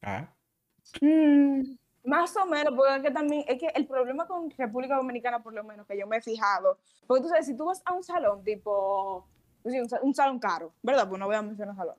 Ah, 0.03 0.29
Mm, 1.01 1.77
más 2.05 2.37
o 2.37 2.47
menos, 2.47 2.75
porque 2.75 3.03
que 3.03 3.11
también, 3.11 3.45
es 3.49 3.59
que 3.59 3.69
el 3.75 3.87
problema 3.87 4.27
con 4.27 4.51
República 4.51 4.97
Dominicana, 4.97 5.43
por 5.43 5.55
lo 5.55 5.65
menos, 5.65 5.87
que 5.87 5.99
yo 5.99 6.07
me 6.07 6.19
he 6.19 6.21
fijado, 6.21 6.79
porque 7.07 7.23
tú 7.23 7.29
sabes, 7.29 7.47
si 7.47 7.57
tú 7.57 7.65
vas 7.65 7.83
a 7.85 7.93
un 7.93 8.05
salón 8.05 8.45
tipo, 8.45 9.27
un, 9.63 9.89
un 10.03 10.15
salón 10.15 10.39
caro, 10.39 10.73
¿verdad? 10.83 11.09
Pues 11.09 11.19
no 11.19 11.27
voy 11.27 11.37
a 11.37 11.43
mencionar 11.43 11.75
salón. 11.75 11.97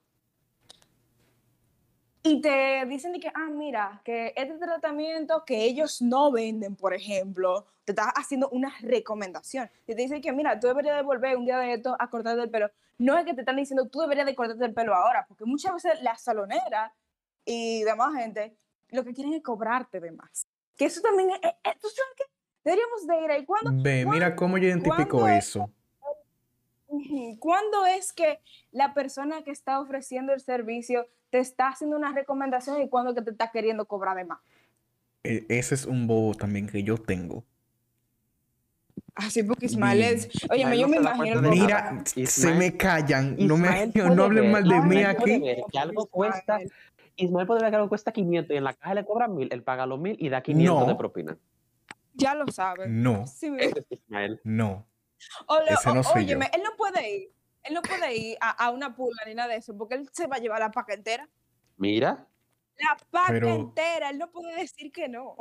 Y 2.28 2.42
te 2.42 2.84
dicen 2.88 3.12
de 3.14 3.20
que, 3.20 3.28
ah, 3.28 3.50
mira, 3.52 4.02
que 4.04 4.34
este 4.36 4.58
tratamiento 4.58 5.44
que 5.46 5.64
ellos 5.64 6.02
no 6.02 6.32
venden, 6.32 6.76
por 6.76 6.96
ejemplo, 6.96 7.68
te 7.84 7.92
está 7.92 8.10
haciendo 8.10 8.50
una 8.50 8.74
recomendación. 8.82 9.70
Y 9.86 9.94
te 9.94 10.02
dicen 10.02 10.24
que, 10.24 10.34
mira, 10.34 10.60
tú 10.60 10.66
deberías 10.66 10.96
de 10.96 11.04
volver 11.04 11.38
un 11.38 11.46
día 11.46 11.60
de 11.60 11.74
esto 11.74 11.96
a 12.00 12.10
cortarte 12.10 12.42
el 12.42 12.50
pelo. 12.50 12.72
No 12.98 13.16
es 13.16 13.26
que 13.26 13.36
te 13.36 13.42
están 13.42 13.58
diciendo, 13.58 13.88
tú 13.90 14.00
deberías 14.00 14.26
de 14.26 14.34
cortarte 14.34 14.66
el 14.66 14.74
pelo 14.74 14.96
ahora, 14.96 15.26
porque 15.28 15.46
muchas 15.46 15.76
veces 15.76 16.02
la 16.02 16.18
salonera 16.18 16.96
y 17.46 17.84
demás 17.84 18.16
gente 18.16 18.58
lo 18.90 19.04
que 19.04 19.14
quieren 19.14 19.34
es 19.34 19.44
cobrarte 19.44 20.00
de 20.00 20.12
más. 20.12 20.48
Que 20.78 20.86
eso 20.86 21.02
también 21.02 21.30
es, 21.32 21.38
es- 21.42 21.56
es- 21.64 21.80
¿tú 21.80 21.88
sabes 21.90 22.12
qué? 22.18 22.24
Deberíamos 22.64 23.06
de 23.08 23.22
ir 23.24 23.32
ahí. 23.32 23.46
¿Cuándo, 23.46 23.72
ve, 23.84 24.06
mira 24.06 24.36
cómo 24.36 24.58
yo 24.58 24.68
identifico 24.68 25.28
eso. 25.28 25.70
ujú, 26.88 27.38
¿Cuándo 27.40 27.86
es 27.86 28.12
que 28.14 28.40
la 28.72 28.94
persona 28.94 29.44
que 29.44 29.52
está 29.52 29.80
ofreciendo 29.80 30.34
el 30.34 30.42
servicio 30.42 31.08
te 31.30 31.40
está 31.40 31.68
haciendo 31.70 31.96
una 31.98 32.12
recomendación 32.14 32.82
y 32.82 32.90
cuándo 32.90 33.12
es 33.12 33.18
que 33.18 33.24
te 33.24 33.32
está 33.32 33.52
queriendo 33.52 33.86
cobrar 33.86 34.16
de 34.18 34.26
más? 34.26 34.40
E- 35.24 35.46
Ese 35.50 35.76
es 35.76 35.86
un 35.86 36.08
bobo 36.08 36.34
también 36.36 36.68
que 36.68 36.84
yo 36.84 36.98
tengo. 36.98 37.44
Así 39.16 39.44
porque 39.44 39.68
Ismael 39.68 40.02
es... 40.02 40.30
Oye, 40.50 40.62
Ismael 40.62 40.80
yo 40.80 40.88
no 40.88 40.92
me 40.92 40.98
imagino... 40.98 41.42
Mira, 41.42 42.04
se 42.26 42.54
me 42.54 42.76
callan. 42.76 43.36
No, 43.38 43.58
me, 43.58 43.68
Ismael 43.68 43.92
no 44.16 44.24
hablen 44.26 44.52
mal 44.52 44.68
de 44.68 44.82
mí 44.82 45.04
aquí. 45.04 45.40
ver 45.40 45.64
que 45.72 45.80
algo 45.80 46.06
cuesta, 46.08 46.60
Ismael. 47.16 47.48
Puede 47.48 47.62
ver 47.62 47.70
que 47.72 47.76
algo 47.78 47.90
cuesta 47.90 48.12
500 48.12 48.54
y 48.54 48.58
en 48.58 48.64
la 48.64 48.74
caja 48.74 48.94
le 48.94 49.06
cobran 49.06 49.36
1000, 49.36 49.50
él 49.52 49.64
paga 49.64 49.86
los 49.86 50.00
1000 50.00 50.18
y 50.20 50.30
da 50.30 50.42
500 50.42 50.88
de 50.88 50.96
propina. 50.96 51.38
Ya 52.14 52.34
lo 52.36 52.48
sabes. 52.48 52.90
No, 52.90 53.26
Sí, 53.28 53.50
me- 53.52 53.64
Ese 53.66 53.80
es 53.90 54.00
Ismael. 54.02 54.40
no. 54.44 54.86
O 55.48 55.58
Ese 55.68 55.94
no 55.94 56.02
óyeme, 56.14 56.50
él 56.54 56.62
no 56.64 56.76
puede 56.78 57.16
ir. 57.18 57.32
Él 57.64 57.74
no 57.74 57.82
puede 57.82 58.16
ir 58.16 58.38
a, 58.42 58.52
a 58.52 58.70
una 58.70 58.96
pulga 58.96 59.24
ni 59.26 59.34
nada 59.34 59.50
de 59.50 59.56
eso, 59.58 59.76
porque 59.76 59.96
él 59.96 60.08
se 60.12 60.28
va 60.28 60.36
a 60.36 60.40
llevar 60.40 60.60
la 60.60 60.72
paca 60.72 60.94
entera. 60.94 61.28
Mira, 61.78 62.28
La 62.78 62.98
paca 63.10 63.28
Pero- 63.30 63.48
entera, 63.50 64.10
él 64.12 64.18
no 64.20 64.30
puede 64.32 64.56
decir 64.60 64.92
que 64.92 65.08
no. 65.10 65.36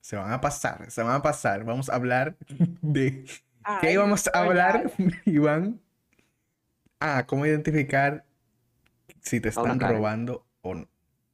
Se 0.00 0.16
van 0.16 0.32
a 0.32 0.40
pasar, 0.40 0.90
se 0.90 1.02
van 1.02 1.16
a 1.16 1.22
pasar. 1.22 1.62
Vamos 1.64 1.88
a 1.90 1.94
hablar 1.96 2.36
de... 2.80 3.24
¿Qué 3.82 3.88
Ay, 3.88 3.92
íbamos 3.94 4.26
a 4.28 4.38
hablar, 4.38 4.90
Iván? 5.26 5.78
Ah, 7.00 7.26
¿cómo 7.26 7.44
identificar 7.44 8.24
si 9.20 9.40
te 9.40 9.50
están 9.50 9.78
robando 9.78 10.46
o 10.62 10.74
no? 10.74 10.88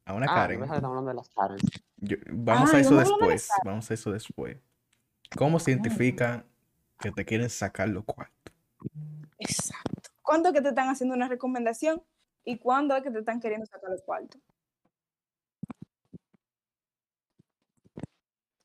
A 0.05 0.13
una 0.13 0.25
ah, 0.29 0.35
Karen. 0.35 0.55
yo 0.55 0.59
pensaba 0.61 0.75
que 0.75 0.77
estamos 0.77 0.97
hablando 0.97 1.09
de 1.09 1.15
las 1.15 1.29
Karens. 1.29 1.83
Yo- 1.97 2.17
vamos 2.31 2.73
a 2.73 2.79
eso 2.79 2.95
a 2.95 2.99
después. 2.99 3.49
Vamos 3.65 3.91
a 3.91 3.93
eso 3.93 4.11
después. 4.11 4.57
¿Cómo 5.35 5.59
se 5.59 5.71
identifica 5.71 6.45
que 6.99 7.11
te 7.11 7.25
quieren 7.25 7.49
sacar 7.49 7.89
los 7.89 8.05
cuartos? 8.05 8.53
Exacto. 9.39 10.09
¿Cuándo 10.21 10.49
es 10.49 10.55
que 10.55 10.61
te 10.61 10.69
están 10.69 10.89
haciendo 10.89 11.15
una 11.15 11.27
recomendación 11.27 12.01
y 12.45 12.57
cuándo 12.57 12.95
es 12.95 13.03
que 13.03 13.11
te 13.11 13.19
están 13.19 13.41
queriendo 13.41 13.65
sacar 13.65 13.89
los 13.89 14.01
cuartos? 14.03 14.41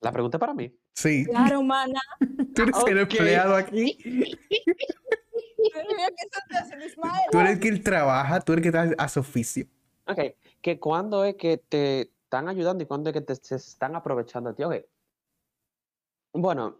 La 0.00 0.12
pregunta 0.12 0.36
es 0.36 0.40
para 0.40 0.54
mí. 0.54 0.76
Sí, 0.94 1.24
Claro, 1.24 1.62
mana. 1.62 2.00
tú 2.54 2.62
eres 2.62 2.76
el 2.86 2.98
empleado 2.98 3.56
aquí. 3.56 3.98
Tú 7.30 7.38
eres 7.38 7.52
el 7.52 7.60
que 7.60 7.78
trabaja, 7.78 8.40
tú 8.40 8.52
eres 8.52 8.66
el 8.66 8.72
que 8.72 8.78
está 8.78 9.02
a 9.02 9.08
su 9.08 9.20
oficio. 9.20 9.66
Ok, 10.06 10.18
que 10.60 10.80
cuando 10.80 11.24
es 11.24 11.36
que 11.36 11.58
te 11.58 12.12
están 12.24 12.48
ayudando 12.48 12.82
y 12.82 12.86
cuando 12.86 13.10
es 13.10 13.14
que 13.14 13.20
te 13.20 13.34
se 13.34 13.56
están 13.56 13.94
aprovechando 13.94 14.52
de. 14.52 14.88
Bueno, 16.32 16.78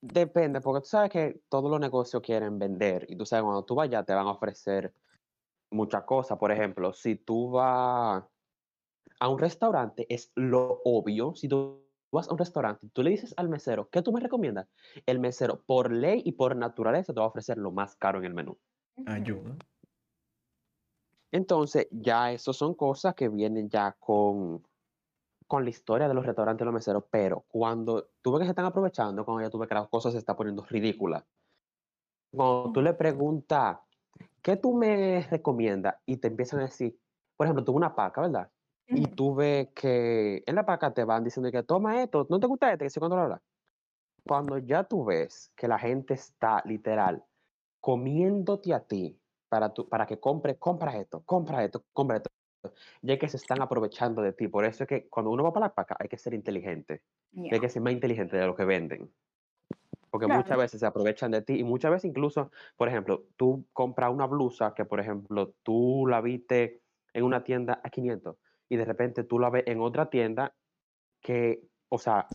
depende, 0.00 0.60
porque 0.60 0.82
tú 0.82 0.88
sabes 0.88 1.10
que 1.10 1.40
todos 1.48 1.70
los 1.70 1.80
negocios 1.80 2.22
quieren 2.22 2.58
vender 2.58 3.06
y 3.08 3.16
tú 3.16 3.24
sabes, 3.24 3.44
cuando 3.44 3.64
tú 3.64 3.74
vayas 3.74 4.04
te 4.04 4.12
van 4.12 4.26
a 4.26 4.32
ofrecer 4.32 4.92
muchas 5.70 6.04
cosas. 6.04 6.38
Por 6.38 6.52
ejemplo, 6.52 6.92
si 6.92 7.16
tú 7.16 7.50
vas 7.52 8.24
a 9.20 9.28
un 9.28 9.38
restaurante, 9.38 10.06
es 10.08 10.30
lo 10.34 10.80
obvio. 10.84 11.34
Si 11.34 11.48
tú 11.48 11.82
vas 12.12 12.28
a 12.28 12.32
un 12.32 12.38
restaurante, 12.38 12.88
tú 12.92 13.02
le 13.02 13.10
dices 13.10 13.34
al 13.36 13.48
mesero, 13.48 13.88
¿qué 13.90 14.02
tú 14.02 14.12
me 14.12 14.20
recomiendas? 14.20 14.68
El 15.06 15.18
mesero, 15.18 15.62
por 15.66 15.90
ley 15.90 16.22
y 16.24 16.32
por 16.32 16.54
naturaleza, 16.56 17.12
te 17.12 17.20
va 17.20 17.26
a 17.26 17.30
ofrecer 17.30 17.58
lo 17.58 17.72
más 17.72 17.96
caro 17.96 18.18
en 18.18 18.26
el 18.26 18.34
menú. 18.34 18.58
Ayuda. 19.06 19.56
Entonces, 21.34 21.88
ya 21.90 22.30
eso 22.30 22.52
son 22.52 22.74
cosas 22.74 23.16
que 23.16 23.28
vienen 23.28 23.68
ya 23.68 23.96
con, 23.98 24.64
con 25.48 25.64
la 25.64 25.70
historia 25.70 26.06
de 26.06 26.14
los 26.14 26.24
restaurantes 26.24 26.62
y 26.62 26.64
los 26.64 26.72
meseros, 26.72 27.02
pero 27.10 27.44
cuando 27.48 28.06
tú 28.22 28.30
ves 28.30 28.38
que 28.38 28.44
se 28.44 28.50
están 28.50 28.66
aprovechando, 28.66 29.24
cuando 29.24 29.42
ya 29.42 29.50
tú 29.50 29.58
ves 29.58 29.68
que 29.68 29.74
las 29.74 29.88
cosas 29.88 30.12
se 30.12 30.20
están 30.20 30.36
poniendo 30.36 30.64
ridículas, 30.64 31.24
cuando 32.30 32.70
tú 32.70 32.82
le 32.82 32.94
preguntas, 32.94 33.78
¿qué 34.42 34.56
tú 34.56 34.76
me 34.76 35.26
recomiendas? 35.28 35.96
Y 36.06 36.18
te 36.18 36.28
empiezan 36.28 36.60
a 36.60 36.66
decir, 36.66 36.96
por 37.36 37.48
ejemplo, 37.48 37.64
tuve 37.64 37.78
una 37.78 37.96
paca, 37.96 38.20
¿verdad? 38.20 38.48
Y 38.86 39.08
tú 39.08 39.34
ves 39.34 39.70
que 39.74 40.44
en 40.46 40.54
la 40.54 40.64
paca 40.64 40.94
te 40.94 41.02
van 41.02 41.24
diciendo 41.24 41.50
que 41.50 41.64
toma 41.64 42.00
esto, 42.00 42.28
¿no 42.30 42.38
te 42.38 42.46
gusta 42.46 42.72
este? 42.72 42.84
Que 42.84 42.90
sé 42.90 43.00
cuándo 43.00 43.16
lo 43.16 43.22
habla. 43.22 43.42
Cuando 44.24 44.58
ya 44.58 44.84
tú 44.84 45.04
ves 45.04 45.50
que 45.56 45.66
la 45.66 45.80
gente 45.80 46.14
está 46.14 46.62
literal 46.64 47.24
comiéndote 47.80 48.72
a 48.72 48.78
ti 48.78 49.20
para, 49.54 49.72
tu, 49.72 49.88
para 49.88 50.04
que 50.04 50.18
compre, 50.18 50.56
compra 50.56 50.96
esto, 50.96 51.22
compra 51.24 51.62
esto, 51.62 51.84
compra 51.92 52.16
esto, 52.16 52.28
ya 53.02 53.16
que 53.16 53.28
se 53.28 53.36
están 53.36 53.62
aprovechando 53.62 54.20
de 54.20 54.32
ti. 54.32 54.48
Por 54.48 54.64
eso 54.64 54.82
es 54.82 54.88
que 54.88 55.08
cuando 55.08 55.30
uno 55.30 55.44
va 55.44 55.52
para 55.52 55.66
la 55.66 55.74
paca 55.74 55.96
hay 55.96 56.08
que 56.08 56.18
ser 56.18 56.34
inteligente, 56.34 57.02
hay 57.52 57.60
que 57.60 57.68
ser 57.68 57.80
más 57.80 57.92
inteligente 57.92 58.36
de 58.36 58.48
lo 58.48 58.56
que 58.56 58.64
venden. 58.64 59.12
Porque 60.10 60.26
muchas 60.26 60.58
veces 60.58 60.80
se 60.80 60.86
aprovechan 60.86 61.30
de 61.30 61.42
ti 61.42 61.54
y 61.54 61.62
muchas 61.62 61.92
veces 61.92 62.06
incluso, 62.06 62.50
por 62.76 62.88
ejemplo, 62.88 63.26
tú 63.36 63.64
compras 63.72 64.12
una 64.12 64.26
blusa 64.26 64.74
que, 64.74 64.84
por 64.84 64.98
ejemplo, 64.98 65.54
tú 65.62 66.04
la 66.08 66.20
viste 66.20 66.82
en 67.12 67.22
una 67.22 67.44
tienda 67.44 67.80
a 67.84 67.90
500 67.90 68.36
y 68.68 68.76
de 68.76 68.84
repente 68.84 69.22
tú 69.22 69.38
la 69.38 69.50
ves 69.50 69.62
en 69.68 69.80
otra 69.80 70.10
tienda 70.10 70.52
que, 71.20 71.62
o 71.90 71.98
sea, 72.00 72.26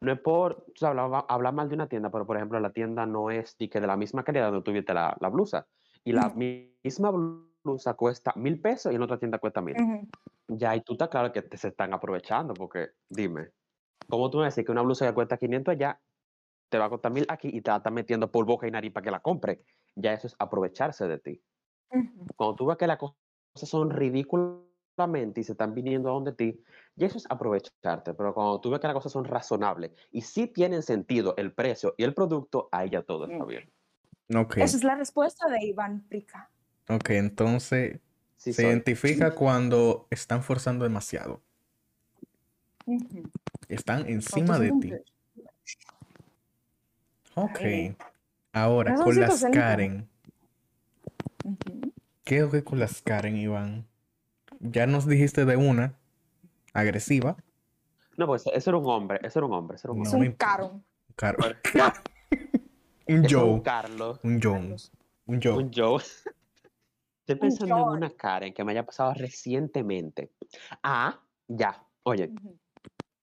no 0.00 0.10
es 0.10 0.20
por 0.20 0.64
tú 0.74 0.86
hablar, 0.86 1.26
hablar 1.28 1.52
mal 1.52 1.68
de 1.68 1.74
una 1.74 1.86
tienda, 1.86 2.10
pero 2.10 2.26
por 2.26 2.36
ejemplo 2.36 2.58
la 2.60 2.72
tienda 2.72 3.04
no 3.04 3.30
es 3.30 3.56
ni 3.60 3.68
que 3.68 3.78
de 3.78 3.86
la 3.86 3.98
misma 3.98 4.24
calidad 4.24 4.50
donde 4.50 4.64
tuviste 4.64 4.94
la, 4.94 5.14
la 5.20 5.28
blusa. 5.28 5.66
Y 6.04 6.12
la 6.12 6.30
misma 6.30 7.12
blusa 7.64 7.94
cuesta 7.94 8.32
mil 8.36 8.60
pesos 8.60 8.92
y 8.92 8.96
en 8.96 9.02
otra 9.02 9.18
tienda 9.18 9.38
cuesta 9.38 9.60
mil. 9.60 9.76
Ya, 10.48 10.74
y 10.76 10.80
tú 10.82 10.94
estás 10.94 11.08
claro 11.08 11.32
que 11.32 11.42
te 11.42 11.56
se 11.56 11.68
están 11.68 11.94
aprovechando, 11.94 12.54
porque 12.54 12.90
dime, 13.08 13.50
¿cómo 14.08 14.30
tú 14.30 14.38
me 14.38 14.44
decir 14.44 14.64
que 14.64 14.72
una 14.72 14.82
blusa 14.82 15.06
que 15.06 15.14
cuesta 15.14 15.36
500 15.36 15.72
allá 15.72 16.00
te 16.68 16.78
va 16.78 16.86
a 16.86 16.90
costar 16.90 17.12
mil 17.12 17.26
aquí 17.28 17.48
y 17.52 17.60
te 17.60 17.70
la 17.70 17.76
están 17.78 17.94
metiendo 17.94 18.30
por 18.30 18.44
boca 18.44 18.66
y 18.66 18.70
nariz 18.70 18.92
para 18.92 19.04
que 19.04 19.10
la 19.10 19.20
compre? 19.20 19.62
Ya 19.94 20.12
eso 20.12 20.26
es 20.26 20.34
aprovecharse 20.38 21.06
de 21.06 21.18
ti. 21.18 21.42
Cuando 22.36 22.56
tú 22.56 22.66
ves 22.66 22.76
que 22.78 22.86
las 22.86 22.98
cosas 22.98 23.16
son 23.54 23.90
ridículamente 23.90 25.40
y 25.40 25.44
se 25.44 25.52
están 25.52 25.74
viniendo 25.74 26.08
a 26.08 26.12
donde 26.12 26.32
ti, 26.32 26.62
y 26.96 27.04
eso 27.04 27.18
es 27.18 27.26
aprovecharte. 27.30 28.14
Pero 28.14 28.34
cuando 28.34 28.60
tú 28.60 28.70
ves 28.70 28.80
que 28.80 28.86
las 28.86 28.94
cosas 28.94 29.12
son 29.12 29.24
razonables 29.24 29.92
y 30.10 30.22
sí 30.22 30.48
tienen 30.48 30.82
sentido 30.82 31.34
el 31.36 31.52
precio 31.54 31.94
y 31.96 32.04
el 32.04 32.14
producto, 32.14 32.68
ahí 32.72 32.90
ya 32.90 33.02
todo 33.02 33.26
está 33.26 33.44
bien. 33.44 33.70
Esa 34.56 34.76
es 34.76 34.84
la 34.84 34.94
respuesta 34.94 35.48
de 35.48 35.64
Iván 35.64 36.00
Prica. 36.08 36.48
ok, 36.88 37.10
entonces 37.10 38.00
Sí, 38.36 38.52
se 38.52 38.62
soy. 38.62 38.70
identifica 38.70 39.34
cuando 39.34 40.06
están 40.10 40.42
forzando 40.42 40.84
demasiado. 40.84 41.40
Están 43.68 44.08
encima 44.08 44.58
de 44.58 44.72
ti. 44.80 44.92
Ok. 47.34 47.58
Ay. 47.62 47.96
Ahora, 48.52 48.94
con 48.96 49.18
las 49.18 49.44
Karen. 49.52 50.08
¿Qué 52.24 52.36
es 52.38 52.42
lo 52.42 52.50
que 52.50 52.64
con 52.64 52.78
las 52.78 53.00
Karen, 53.02 53.36
Iván? 53.36 53.86
Ya 54.60 54.86
nos 54.86 55.06
dijiste 55.06 55.44
de 55.44 55.56
una 55.56 55.94
agresiva. 56.72 57.36
No, 58.16 58.26
pues 58.26 58.44
ese 58.52 58.70
era 58.70 58.76
un 58.76 58.86
hombre, 58.86 59.20
ese 59.22 59.38
era 59.38 59.46
un 59.46 59.52
hombre, 59.54 59.76
ese 59.76 59.86
era 59.86 59.92
un 59.92 60.00
No 60.00 60.04
Es 60.08 60.12
hombre. 60.14 60.28
un 60.30 60.34
caro. 60.36 60.80
Caro. 61.16 61.38
Un 63.14 63.24
era 63.24 63.38
un 63.38 63.50
Joe. 63.52 63.62
Carlos, 63.62 64.20
Un 64.22 64.40
John. 64.42 64.76
Un 65.26 65.40
Joe. 65.42 65.56
un 65.62 65.70
Joe. 65.74 66.02
Estoy 67.26 67.36
pensando 67.36 67.78
en 67.78 67.88
una 67.88 68.10
Karen 68.10 68.52
que 68.52 68.64
me 68.64 68.72
haya 68.72 68.84
pasado 68.84 69.14
recientemente. 69.14 70.32
Ah, 70.82 71.20
ya. 71.46 71.84
Oye, 72.02 72.32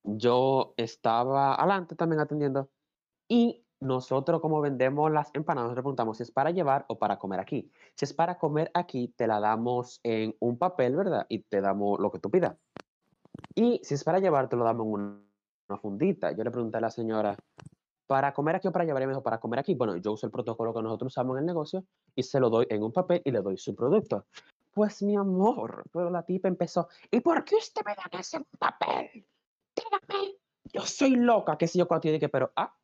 yo 0.03 0.73
estaba 0.77 1.55
adelante 1.55 1.95
también 1.95 2.21
atendiendo 2.21 2.69
y 3.27 3.63
nosotros 3.81 4.41
como 4.41 4.61
vendemos 4.61 5.11
las 5.11 5.29
empanadas, 5.33 5.69
nos 5.69 5.75
preguntamos 5.75 6.17
si 6.17 6.23
es 6.23 6.31
para 6.31 6.51
llevar 6.51 6.85
o 6.87 6.97
para 6.97 7.17
comer 7.19 7.39
aquí. 7.39 7.69
Si 7.95 8.05
es 8.05 8.13
para 8.13 8.37
comer 8.37 8.71
aquí, 8.73 9.09
te 9.15 9.27
la 9.27 9.39
damos 9.39 9.99
en 10.03 10.35
un 10.39 10.57
papel, 10.57 10.95
¿verdad? 10.95 11.25
Y 11.29 11.39
te 11.39 11.61
damos 11.61 11.99
lo 11.99 12.11
que 12.11 12.19
tú 12.19 12.29
pidas. 12.29 12.55
Y 13.55 13.79
si 13.83 13.93
es 13.95 14.03
para 14.03 14.19
llevar, 14.19 14.49
te 14.49 14.55
lo 14.55 14.63
damos 14.63 14.85
en 14.87 14.93
un- 14.93 15.29
una 15.69 15.77
fundita. 15.79 16.31
Yo 16.31 16.43
le 16.43 16.51
pregunté 16.51 16.77
a 16.77 16.81
la 16.81 16.89
señora, 16.91 17.35
¿para 18.09 18.33
comer 18.33 18.55
aquí 18.55 18.67
o 18.67 18.71
para 18.71 18.85
llevar? 18.85 19.03
Y 19.03 19.05
me 19.05 19.11
dijo, 19.11 19.21
para 19.21 19.39
comer 19.39 19.59
aquí. 19.59 19.75
Bueno, 19.75 19.95
yo 19.97 20.13
uso 20.13 20.25
el 20.25 20.31
protocolo 20.31 20.73
que 20.73 20.81
nosotros 20.81 21.13
usamos 21.13 21.35
en 21.35 21.41
el 21.41 21.45
negocio 21.45 21.85
y 22.15 22.23
se 22.23 22.39
lo 22.39 22.49
doy 22.49 22.65
en 22.71 22.81
un 22.81 22.91
papel 22.91 23.21
y 23.23 23.29
le 23.29 23.39
doy 23.39 23.55
su 23.55 23.75
producto. 23.75 24.25
Pues 24.73 25.03
mi 25.03 25.15
amor, 25.15 25.83
pero 25.93 26.09
la 26.09 26.23
tipa 26.23 26.47
empezó, 26.47 26.89
¿y 27.11 27.19
por 27.19 27.45
qué 27.45 27.57
usted 27.57 27.83
me 27.85 27.93
da 27.93 28.19
ese 28.19 28.43
papel? 28.57 29.27
Dígame, 29.75 30.37
yo 30.73 30.81
soy 30.81 31.17
loca, 31.17 31.55
qué 31.55 31.67
sé 31.67 31.77
yo 31.77 31.87
yo 31.87 32.11
dije, 32.11 32.29
pero, 32.29 32.51
ah, 32.55 32.75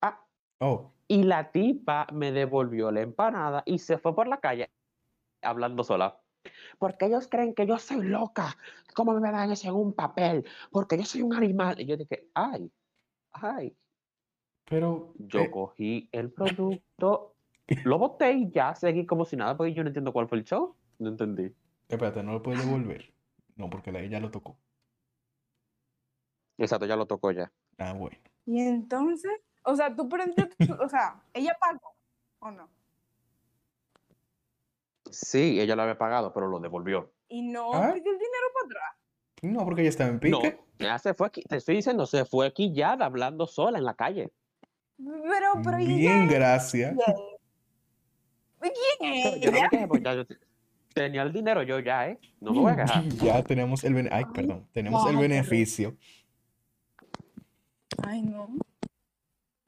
ah. 0.00 0.24
Oh, 0.60 0.92
Y 1.08 1.24
la 1.24 1.52
tipa 1.52 2.06
me 2.14 2.32
devolvió 2.32 2.90
la 2.90 3.02
empanada 3.02 3.62
y 3.66 3.78
se 3.78 3.98
fue 3.98 4.14
por 4.14 4.28
la 4.28 4.40
calle 4.40 4.70
hablando 5.42 5.84
sola. 5.84 6.18
Porque 6.78 7.04
ellos 7.04 7.28
creen 7.28 7.54
que 7.54 7.66
yo 7.66 7.78
soy 7.78 8.02
loca. 8.02 8.56
¿Cómo 8.94 9.12
me 9.20 9.30
dan 9.30 9.52
eso 9.52 9.68
en 9.68 9.74
un 9.74 9.92
papel? 9.92 10.46
Porque 10.70 10.96
yo 10.96 11.04
soy 11.04 11.20
un 11.20 11.34
animal. 11.34 11.78
Y 11.78 11.84
yo 11.84 11.98
dije, 11.98 12.30
ay, 12.32 12.72
ay. 13.32 13.76
Pero. 14.68 15.12
Yo 15.18 15.40
eh, 15.40 15.50
cogí 15.50 16.08
el 16.12 16.32
producto, 16.34 17.34
lo 17.84 17.98
boté 17.98 18.32
y 18.32 18.50
ya 18.50 18.74
seguí 18.74 19.06
como 19.06 19.24
si 19.24 19.36
nada, 19.36 19.56
porque 19.56 19.74
yo 19.74 19.82
no 19.82 19.88
entiendo 19.88 20.12
cuál 20.12 20.28
fue 20.28 20.38
el 20.38 20.44
show. 20.44 20.76
No 20.98 21.08
entendí. 21.10 21.54
espérate, 21.88 22.22
no 22.22 22.32
lo 22.32 22.42
puedes 22.42 22.64
devolver. 22.64 23.12
No, 23.56 23.68
porque 23.70 23.92
la 23.92 24.00
ella 24.00 24.20
lo 24.20 24.30
tocó. 24.30 24.56
Exacto, 26.58 26.86
ya 26.86 26.96
lo 26.96 27.06
tocó 27.06 27.30
ya. 27.32 27.52
Ah, 27.78 27.92
bueno. 27.92 28.16
Y 28.46 28.60
entonces, 28.60 29.32
o 29.64 29.74
sea, 29.74 29.94
tú 29.94 30.08
prendiste, 30.08 30.66
tu- 30.66 30.74
o 30.82 30.88
sea, 30.88 31.22
ella 31.32 31.56
pagó 31.60 31.94
o 32.40 32.50
no. 32.50 32.68
Sí, 35.10 35.60
ella 35.60 35.76
lo 35.76 35.82
había 35.82 35.98
pagado, 35.98 36.32
pero 36.32 36.48
lo 36.48 36.58
devolvió. 36.60 37.12
Y 37.28 37.42
no 37.42 37.72
Ah. 37.72 37.92
pidió 37.92 38.12
el 38.12 38.18
dinero 38.18 38.46
para 38.54 38.66
atrás. 38.66 39.00
No, 39.42 39.64
porque 39.64 39.82
ella 39.82 39.90
estaba 39.90 40.10
en 40.10 40.16
No, 40.30 40.40
pique. 40.40 40.60
ya 40.78 40.98
se 40.98 41.14
fue 41.14 41.26
aquí, 41.26 41.42
te 41.42 41.56
estoy 41.56 41.76
diciendo, 41.76 42.06
se 42.06 42.24
fue 42.24 42.46
aquí 42.46 42.72
ya 42.74 42.92
hablando 42.92 43.46
sola 43.46 43.78
en 43.78 43.84
la 43.84 43.94
calle. 43.94 44.32
Pero, 44.96 45.52
pero 45.62 45.78
¿y 45.80 45.86
Bien, 45.86 46.22
ella 46.22 46.32
gracias. 46.32 46.96
es 49.00 49.40
yo 49.40 49.50
no 49.50 49.60
me 49.62 49.68
quejé 49.68 49.86
porque 49.88 50.04
ya 50.04 50.14
yo 50.14 50.26
te- 50.26 50.38
tenía 50.94 51.22
el 51.22 51.32
dinero 51.32 51.62
yo 51.62 51.78
ya, 51.80 52.08
¿eh? 52.08 52.18
No 52.40 52.52
me 52.52 52.60
voy 52.60 52.72
a 52.72 52.76
quejar. 52.76 53.04
Ya 53.08 53.42
tenemos 53.42 53.82
el 53.84 53.94
bene- 53.94 54.10
Ay, 54.12 54.24
perdón. 54.32 54.66
Tenemos 54.72 55.06
el 55.10 55.16
beneficio. 55.16 55.96
Ay, 58.06 58.22
no. 58.22 58.48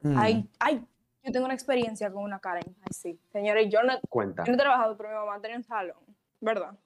Mm, 0.01 0.17
Ay, 0.17 0.49
ay, 0.59 0.85
yo 1.23 1.31
tengo 1.31 1.45
una 1.45 1.53
experiencia 1.53 2.11
con 2.11 2.23
una 2.23 2.39
Karen. 2.39 2.63
Ay, 2.81 2.91
sí. 2.93 3.19
Señores, 3.31 3.67
yo 3.71 3.83
no, 3.83 3.99
Cuenta. 4.09 4.43
yo 4.45 4.51
no 4.51 4.55
he 4.55 4.61
trabajado, 4.61 4.95
pero 4.97 5.09
mi 5.09 5.15
mamá 5.15 5.41
tenía 5.41 5.57
un 5.57 5.63
salón, 5.63 5.97
¿verdad? 6.39 6.77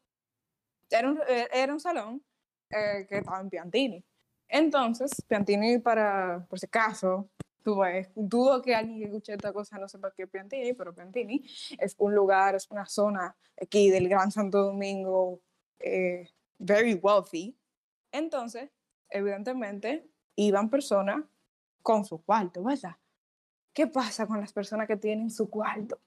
Era 0.89 1.09
un, 1.09 1.19
eh, 1.27 1.47
era 1.53 1.73
un 1.73 1.79
salón 1.79 2.21
eh, 2.69 3.05
que 3.07 3.17
estaba 3.19 3.39
en 3.41 3.49
Piantini. 3.49 4.03
Entonces, 4.47 5.11
Piantini, 5.27 5.77
para, 5.79 6.45
por 6.49 6.59
si 6.59 6.65
acaso, 6.65 7.29
tú 7.63 7.79
ves, 7.79 8.09
dudo 8.15 8.61
que 8.61 8.75
alguien 8.75 8.99
que 8.99 9.05
escuche 9.05 9.33
esta 9.33 9.53
cosa 9.53 9.77
no 9.77 9.87
sepa 9.87 10.11
qué 10.11 10.23
es 10.23 10.29
Piantini, 10.29 10.73
pero 10.73 10.93
Piantini 10.93 11.43
es 11.77 11.95
un 11.97 12.13
lugar, 12.15 12.55
es 12.55 12.69
una 12.69 12.85
zona 12.85 13.35
aquí 13.61 13.89
del 13.89 14.09
Gran 14.09 14.31
Santo 14.31 14.63
Domingo, 14.63 15.41
eh, 15.79 16.29
very 16.57 16.95
wealthy. 16.95 17.55
Entonces, 18.11 18.69
evidentemente, 19.09 20.09
iban 20.35 20.69
personas 20.69 21.23
con 21.81 22.05
su 22.05 22.23
cuarto, 22.23 22.63
¿verdad? 22.63 22.97
¿Qué 23.73 23.87
pasa 23.87 24.27
con 24.27 24.39
las 24.39 24.51
personas 24.51 24.87
que 24.87 24.97
tienen 24.97 25.29
su 25.29 25.49
cuarto? 25.49 25.99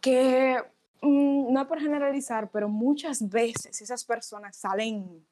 Que 0.00 0.62
mm, 1.00 1.52
no 1.52 1.66
por 1.66 1.80
generalizar, 1.80 2.50
pero 2.50 2.68
muchas 2.68 3.28
veces 3.28 3.80
esas 3.80 4.04
personas 4.04 4.56
salen, 4.56 5.26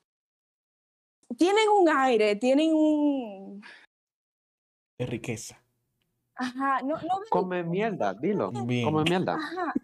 tienen 1.36 1.68
un 1.68 1.88
aire, 1.88 2.36
tienen 2.36 2.72
un, 2.72 3.62
De 4.98 5.06
riqueza. 5.06 5.62
ajá, 6.34 6.80
no, 6.82 6.94
no 6.96 7.20
de 7.20 7.28
Come 7.30 7.62
mierda, 7.62 8.14
dilo. 8.14 8.50
Bien. 8.50 8.84
Come 8.84 9.04
mierda. 9.04 9.34
Ajá, 9.34 9.74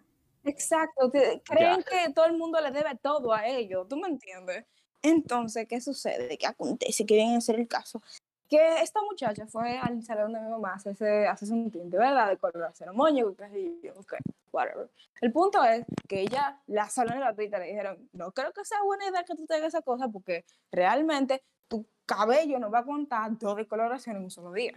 exacto. 0.43 1.11
creen 1.43 1.83
que 1.83 2.13
todo 2.13 2.25
el 2.25 2.37
mundo 2.37 2.59
le 2.61 2.71
debe 2.71 2.95
todo 3.01 3.33
a 3.33 3.45
ellos, 3.45 3.87
¿tú 3.87 3.97
me 3.97 4.07
entiendes? 4.07 4.65
Entonces, 5.03 5.67
¿qué 5.67 5.81
sucede? 5.81 6.37
¿Qué 6.37 6.47
acontece? 6.47 7.05
Que 7.05 7.15
viene 7.15 7.35
a 7.35 7.41
ser 7.41 7.59
el 7.59 7.67
caso. 7.67 8.01
Que 8.49 8.81
esta 8.81 9.01
muchacha 9.01 9.45
fue 9.47 9.77
al 9.77 10.01
salón 10.03 10.33
de 10.33 10.39
mi 10.39 10.49
mamá 10.49 10.73
a 10.73 10.75
hacerse 10.75 11.53
un 11.53 11.69
tinte, 11.69 11.97
¿verdad? 11.97 12.29
De 12.29 12.37
coloración 12.37 12.95
moño, 12.95 13.35
qué 13.35 13.49
sé 13.49 13.73
yo, 13.83 13.93
ok, 13.97 14.15
whatever. 14.51 14.89
El 15.21 15.31
punto 15.31 15.63
es 15.63 15.85
que 16.07 16.21
ella, 16.21 16.61
la 16.67 16.87
salón 16.87 17.19
gratuita, 17.19 17.59
le 17.59 17.65
dijeron, 17.65 18.09
no 18.13 18.31
creo 18.31 18.53
que 18.53 18.63
sea 18.63 18.81
buena 18.83 19.07
idea 19.07 19.23
que 19.23 19.35
tú 19.35 19.45
te 19.45 19.55
hagas 19.55 19.69
esa 19.69 19.81
cosa 19.81 20.07
porque 20.07 20.45
realmente 20.71 21.43
tu 21.67 21.85
cabello 22.05 22.59
no 22.59 22.71
va 22.71 22.79
a 22.79 22.85
contar 22.85 23.37
dos 23.37 23.57
decoloraciones 23.57 24.19
en 24.19 24.25
un 24.25 24.31
solo 24.31 24.51
día. 24.53 24.73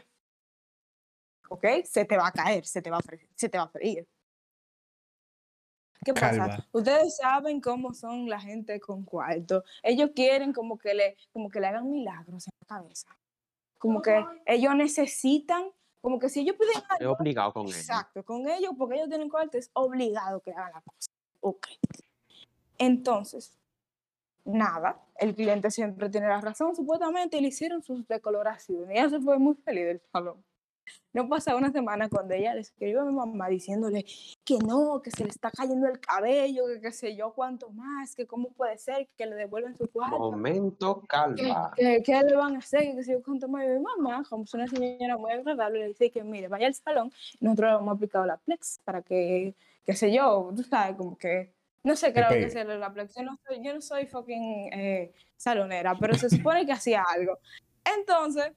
¿Ok? 1.48 1.64
Se 1.84 2.04
te 2.04 2.16
va 2.16 2.28
a 2.28 2.32
caer, 2.32 2.64
se 2.66 2.82
te 2.82 2.90
va 2.90 2.98
a 2.98 3.02
freír. 3.02 3.28
Se 3.34 3.48
te 3.48 3.58
va 3.58 3.64
a 3.64 3.68
freír. 3.68 4.06
¿Qué 6.04 6.14
pasa? 6.14 6.30
Calva. 6.30 6.68
Ustedes 6.72 7.16
saben 7.16 7.60
cómo 7.60 7.92
son 7.92 8.28
la 8.28 8.38
gente 8.38 8.78
con 8.78 9.04
cuarto. 9.04 9.64
Ellos 9.82 10.10
quieren 10.14 10.52
como 10.52 10.78
que 10.78 10.94
le, 10.94 11.16
como 11.32 11.48
que 11.48 11.60
le 11.60 11.66
hagan 11.66 11.90
milagros 11.90 12.46
en 12.46 12.52
la 12.60 12.66
cabeza. 12.66 13.08
Como 13.78 14.00
que 14.00 14.24
ellos 14.46 14.74
necesitan, 14.74 15.64
como 16.00 16.18
que 16.18 16.28
si 16.28 16.40
ellos 16.40 16.56
piden 16.56 16.76
Es 16.76 17.00
algo, 17.00 17.12
obligado 17.12 17.52
con 17.52 17.66
él. 17.66 17.74
exacto, 17.74 18.24
con 18.24 18.48
ellos, 18.48 18.72
porque 18.78 18.96
ellos 18.96 19.08
tienen 19.08 19.28
cuarto, 19.28 19.58
es 19.58 19.70
obligado 19.72 20.40
que 20.40 20.52
hagan 20.52 20.72
la 20.74 20.80
cosa. 20.80 21.10
Ok. 21.40 21.66
Entonces, 22.78 23.58
nada, 24.44 25.02
el 25.18 25.34
cliente 25.34 25.70
siempre 25.70 26.08
tiene 26.08 26.28
la 26.28 26.40
razón, 26.40 26.74
supuestamente, 26.74 27.36
y 27.36 27.40
le 27.40 27.48
hicieron 27.48 27.82
sus 27.82 28.06
decoloraciones. 28.06 28.94
Y 28.94 28.98
ella 28.98 29.10
se 29.10 29.20
fue 29.20 29.38
muy 29.38 29.54
feliz 29.56 29.86
del 29.86 30.00
salón. 30.12 30.42
No 31.16 31.26
pasaba 31.30 31.56
una 31.56 31.72
semana 31.72 32.10
cuando 32.10 32.34
ella 32.34 32.52
le 32.54 32.60
escribió 32.60 33.00
a 33.00 33.04
mi 33.06 33.14
mamá 33.14 33.48
diciéndole 33.48 34.04
que 34.44 34.58
no, 34.58 35.00
que 35.02 35.10
se 35.10 35.24
le 35.24 35.30
está 35.30 35.50
cayendo 35.50 35.88
el 35.88 35.98
cabello, 35.98 36.66
que 36.66 36.78
qué 36.82 36.92
sé 36.92 37.16
yo 37.16 37.32
cuánto 37.32 37.70
más, 37.70 38.14
que 38.14 38.26
cómo 38.26 38.50
puede 38.50 38.76
ser 38.76 39.08
que 39.16 39.24
le 39.24 39.34
devuelvan 39.34 39.74
su 39.78 39.90
cuarto. 39.90 40.18
Momento 40.18 41.00
¿Qué, 41.00 41.06
calma. 41.06 41.72
qué- 41.74 42.02
qué 42.04 42.20
le 42.22 42.36
van 42.36 42.56
a 42.56 42.58
hacer? 42.58 42.94
Que 42.94 43.02
si 43.02 43.12
yo 43.12 43.22
cuánto 43.22 43.48
más. 43.48 43.64
Y 43.64 43.68
mi 43.68 43.78
mamá, 43.80 44.24
como 44.28 44.44
es 44.44 44.52
una 44.52 44.66
señora 44.68 45.16
muy 45.16 45.32
agradable, 45.32 45.78
le 45.78 45.88
dice 45.88 46.10
que 46.10 46.22
mire, 46.22 46.48
vaya 46.48 46.66
al 46.66 46.74
salón, 46.74 47.10
nosotros 47.40 47.70
le 47.72 47.76
hemos 47.78 47.96
aplicado 47.96 48.26
la 48.26 48.36
Plex 48.36 48.80
para 48.84 49.00
que, 49.00 49.54
qué 49.86 49.94
sé 49.94 50.12
yo, 50.12 50.52
tú 50.54 50.64
sabes, 50.64 50.96
como 50.96 51.16
que, 51.16 51.50
no 51.82 51.96
sé 51.96 52.12
qué 52.12 52.20
lo 52.20 52.28
que 52.28 52.44
hacía 52.44 52.64
la 52.64 52.92
Plex. 52.92 53.14
Yo 53.14 53.22
no 53.22 53.38
soy, 53.46 53.64
yo 53.64 53.72
no 53.72 53.80
soy 53.80 54.04
fucking 54.04 54.70
eh, 54.70 55.14
salonera, 55.38 55.96
pero 55.98 56.14
se 56.14 56.28
supone 56.28 56.66
que 56.66 56.72
hacía 56.72 57.02
algo. 57.10 57.38
Entonces, 57.98 58.52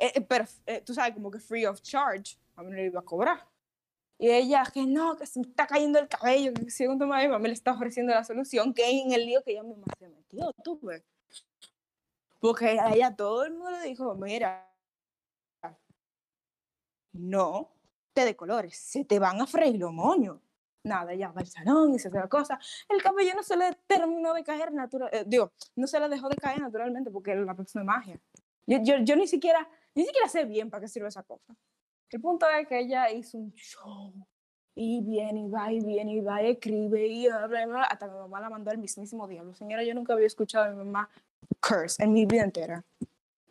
eh, 0.00 0.12
eh, 0.14 0.20
pero 0.22 0.46
eh, 0.66 0.80
tú 0.80 0.94
sabes, 0.94 1.12
como 1.12 1.30
que 1.30 1.38
free 1.38 1.66
of 1.66 1.80
charge, 1.82 2.38
a 2.56 2.62
mí 2.62 2.70
no 2.70 2.76
le 2.76 2.86
iba 2.86 3.00
a 3.00 3.04
cobrar. 3.04 3.46
Y 4.18 4.30
ella, 4.30 4.64
que 4.72 4.86
no, 4.86 5.16
que 5.16 5.26
se 5.26 5.40
me 5.40 5.46
está 5.46 5.66
cayendo 5.66 5.98
el 5.98 6.08
cabello, 6.08 6.52
que 6.54 6.70
si 6.70 6.86
un 6.86 6.98
toma 6.98 7.20
de 7.20 7.28
me 7.38 7.48
le 7.48 7.54
está 7.54 7.72
ofreciendo 7.72 8.12
la 8.12 8.24
solución, 8.24 8.74
que 8.74 8.88
en 8.88 9.12
el 9.12 9.26
lío 9.26 9.42
que 9.42 9.52
ella 9.52 9.62
misma 9.62 9.86
se 9.98 10.08
metió, 10.08 10.52
tú 10.64 10.78
ves. 10.82 11.02
Porque 12.38 12.80
a 12.80 12.94
ella 12.94 13.14
todo 13.14 13.44
el 13.44 13.52
mundo 13.52 13.70
le 13.70 13.82
dijo, 13.82 14.14
mira, 14.14 14.66
no 17.12 17.70
te 18.12 18.24
decolores, 18.24 18.76
se 18.78 19.04
te 19.04 19.18
van 19.18 19.40
a 19.40 19.46
freír 19.46 19.76
los 19.78 19.92
moños. 19.92 20.38
Nada, 20.82 21.12
ella 21.12 21.30
va 21.30 21.42
al 21.42 21.46
salón 21.46 21.94
y 21.94 21.98
se 21.98 22.08
hace 22.08 22.18
la 22.18 22.28
cosa. 22.28 22.58
El 22.88 23.02
cabello 23.02 23.34
no 23.34 23.42
se 23.42 23.56
le 23.56 23.74
terminó 23.86 24.32
de 24.32 24.42
caer 24.44 24.72
natural, 24.72 25.10
eh, 25.12 25.24
digo, 25.26 25.52
no 25.76 25.86
se 25.86 26.00
le 26.00 26.08
dejó 26.08 26.28
de 26.30 26.36
caer 26.36 26.60
naturalmente 26.60 27.10
porque 27.10 27.34
la 27.34 27.54
próxima 27.54 27.84
magia. 27.84 28.18
Yo, 28.66 28.78
yo, 28.82 28.96
yo 28.98 29.16
ni 29.16 29.26
siquiera, 29.26 29.68
ni 29.94 30.04
siquiera 30.04 30.28
sé 30.28 30.44
bien 30.44 30.70
para 30.70 30.82
qué 30.82 30.88
sirve 30.88 31.08
esa 31.08 31.22
cosa. 31.22 31.54
El 32.10 32.20
punto 32.20 32.46
es 32.48 32.66
que 32.66 32.80
ella 32.80 33.10
hizo 33.10 33.38
un 33.38 33.52
show 33.54 34.12
y 34.74 35.00
viene 35.02 35.40
y 35.40 35.48
va 35.48 35.72
y 35.72 35.80
viene 35.84 36.14
y 36.14 36.20
va 36.20 36.42
y 36.42 36.50
escribe 36.50 37.06
y 37.06 37.26
bla, 37.28 37.46
bla, 37.46 37.66
bla, 37.66 37.82
hasta 37.84 38.06
mi 38.08 38.14
mamá 38.18 38.40
la 38.40 38.50
mandó 38.50 38.70
al 38.70 38.78
mismísimo 38.78 39.26
diablo. 39.28 39.54
Señora, 39.54 39.84
yo 39.84 39.94
nunca 39.94 40.12
había 40.14 40.26
escuchado 40.26 40.64
a 40.66 40.70
mi 40.70 40.76
mamá 40.76 41.08
curse 41.60 42.02
en 42.02 42.12
mi 42.12 42.26
vida 42.26 42.42
entera. 42.44 42.84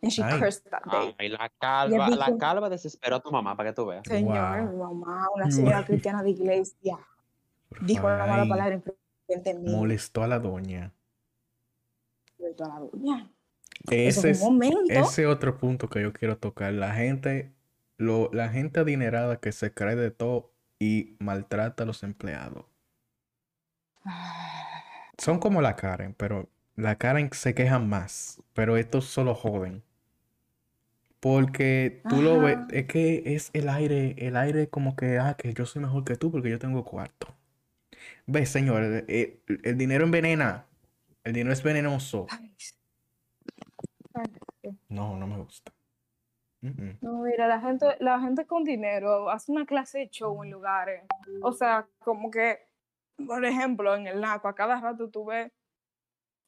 And 0.01 0.11
she 0.11 0.23
Ay. 0.23 0.39
cursed 0.39 0.69
that 0.71 0.83
day. 0.89 1.13
Ay, 1.17 1.27
la 1.29 1.49
calva, 1.59 2.09
la 2.09 2.25
dijo- 2.27 2.37
calva 2.37 2.69
desesperó 2.69 3.17
a 3.17 3.19
tu 3.21 3.31
mamá 3.31 3.55
para 3.57 3.69
que 3.71 3.75
tú 3.75 3.85
veas. 3.85 4.03
Señor, 4.07 4.61
Wow. 4.61 4.69
mi 4.71 4.77
mamá, 4.77 5.27
una 5.35 5.51
señora 5.51 5.85
cristiana 5.85 6.23
de 6.23 6.29
iglesia, 6.29 6.97
Por 7.67 7.85
dijo 7.85 8.09
la 8.09 8.25
mala 8.25 8.45
palabra 8.47 8.75
en 8.75 8.83
frente 9.27 9.53
mío. 9.55 9.77
molestó 9.77 10.23
a 10.23 10.27
la 10.27 10.39
doña. 10.39 10.93
de 12.37 12.53
toda 12.53 12.69
la 12.69 12.79
doña. 12.79 13.29
Ese 14.07 14.31
es 14.31 14.39
ese 14.87 15.25
otro 15.27 15.57
punto 15.57 15.89
que 15.89 16.01
yo 16.01 16.13
quiero 16.13 16.37
tocar. 16.37 16.73
La 16.73 16.93
gente, 16.93 17.51
lo, 17.97 18.29
la 18.33 18.49
gente 18.49 18.79
adinerada 18.79 19.39
que 19.39 19.51
se 19.51 19.73
cree 19.73 19.95
de 19.95 20.11
todo 20.11 20.51
y 20.79 21.15
maltrata 21.19 21.83
a 21.83 21.85
los 21.85 22.03
empleados. 22.03 22.65
Son 25.17 25.39
como 25.39 25.61
la 25.61 25.75
Karen, 25.75 26.13
pero 26.15 26.49
la 26.75 26.97
Karen 26.97 27.29
se 27.33 27.53
quejan 27.53 27.87
más. 27.89 28.41
Pero 28.53 28.77
estos 28.77 29.05
solo 29.05 29.35
joden. 29.35 29.83
Porque 31.19 32.01
tú 32.07 32.21
lo 32.21 32.39
ves, 32.39 32.59
es 32.71 32.85
que 32.87 33.23
es 33.35 33.49
el 33.53 33.67
aire, 33.67 34.15
el 34.19 34.37
aire 34.37 34.69
como 34.69 34.95
que, 34.95 35.17
ah, 35.19 35.35
que 35.37 35.53
yo 35.53 35.65
soy 35.65 35.81
mejor 35.81 36.05
que 36.05 36.15
tú 36.15 36.31
porque 36.31 36.49
yo 36.49 36.59
tengo 36.59 36.85
cuarto. 36.85 37.35
Ves, 38.27 38.49
señor, 38.49 38.83
el, 38.83 39.05
el- 39.09 39.61
el 39.63 39.77
dinero 39.77 40.05
envenena. 40.05 40.67
El 41.23 41.33
dinero 41.33 41.53
es 41.53 41.63
venenoso. 41.63 42.27
Ay, 42.29 42.53
No, 44.89 45.15
no 45.17 45.27
me 45.27 45.37
gusta. 45.37 45.71
No, 46.61 47.21
mira, 47.21 47.47
la 47.47 47.61
gente, 47.61 47.85
la 47.99 48.19
gente 48.19 48.45
con 48.45 48.65
dinero 48.65 49.29
hace 49.29 49.51
una 49.51 49.65
clase 49.65 49.99
de 49.99 50.09
show 50.09 50.43
en 50.43 50.51
lugares. 50.51 51.03
O 51.41 51.53
sea, 51.53 51.87
como 51.99 52.29
que, 52.29 52.59
por 53.25 53.45
ejemplo, 53.45 53.95
en 53.95 54.07
el 54.07 54.19
NACO, 54.19 54.49
a 54.49 54.55
cada 54.55 54.79
rato 54.81 55.09
tú 55.09 55.25
ves 55.25 55.51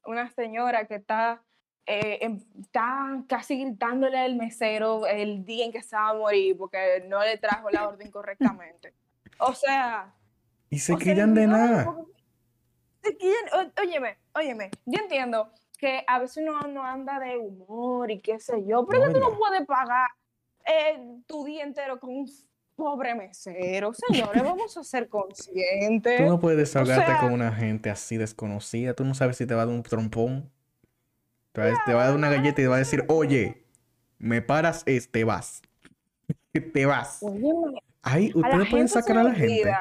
una 0.05 0.29
señora 0.31 0.86
que 0.86 0.95
está, 0.95 1.41
eh, 1.86 2.17
em- 2.21 2.43
está 2.60 3.23
casi 3.29 3.57
gritándole 3.63 4.17
al 4.17 4.36
mesero 4.36 5.07
el 5.07 5.45
día 5.45 5.63
en 5.65 5.71
que 5.71 5.81
se 5.81 5.95
va 5.95 6.10
a 6.10 6.13
morir 6.13 6.57
porque 6.57 7.05
no 7.07 7.21
le 7.23 7.38
trajo 7.38 7.69
la 7.69 7.88
orden 7.88 8.12
correctamente. 8.12 8.93
O 9.39 9.53
sea, 9.53 10.13
Y 10.69 10.79
se 10.79 10.88
sea, 10.88 10.97
quillan 10.97 11.34
de 11.34 11.47
no, 11.47 11.53
nada. 11.57 11.95
se 13.01 13.17
quillan- 13.17 13.71
óyeme, 13.81 14.17
óyeme, 14.36 14.71
yo 14.86 15.01
entiendo 15.01 15.51
que 15.82 16.04
a 16.08 16.20
veces 16.20 16.44
uno 16.48 16.62
no 16.67 16.84
anda 16.86 17.20
de 17.20 17.38
humor 17.38 18.12
y 18.12 18.20
qué 18.22 18.39
sé 18.39 18.63
yo, 18.65 18.86
pero 18.86 19.08
No, 19.08 19.12
tú 19.13 19.20
no 19.20 19.38
puedes 19.38 19.65
pagar 19.65 20.08
eh, 20.65 21.04
tu 21.26 21.44
día 21.44 21.63
entero 21.63 22.00
con 22.00 22.12
un 22.12 22.32
pobre 22.76 23.15
mesero. 23.15 23.91
Señores, 23.91 24.44
vamos 24.44 24.78
a 24.78 24.84
ser 24.84 25.10
conscientes. 25.10 26.17
Tú 26.20 26.26
no 26.30 26.39
puedes 26.39 26.60
desahogarte 26.60 27.12
sea- 27.12 27.20
con 27.20 27.34
una 27.34 27.52
gente 27.52 27.89
así 27.89 28.17
desconocida. 28.17 28.94
Tú 28.94 29.04
no 29.04 29.15
sabes 29.15 29.38
si 29.38 29.48
te 29.48 29.56
va 29.56 29.63
a 29.63 29.65
dar 29.65 29.74
un 29.76 29.82
trompón. 29.82 30.52
Te 31.52 31.62
va, 31.62 31.67
a- 31.67 31.84
te 31.86 31.94
va 31.96 32.04
a 32.04 32.06
dar 32.08 32.15
una 32.15 32.30
galleta 32.30 32.62
y 32.62 32.63
te 32.63 32.67
va 32.67 32.76
a 32.76 32.80
decir, 32.80 33.04
oye, 33.10 33.65
me 34.20 34.44
paras, 34.44 34.84
es, 34.86 35.12
te 35.12 35.24
vas. 35.24 35.63
Te 36.74 36.86
vas. 36.86 37.24
Ay, 38.04 38.32
ustedes 38.36 38.70
pueden 38.70 38.88
sacar 38.88 39.17
a 39.17 39.24
la 39.24 39.34
gente. 39.34 39.74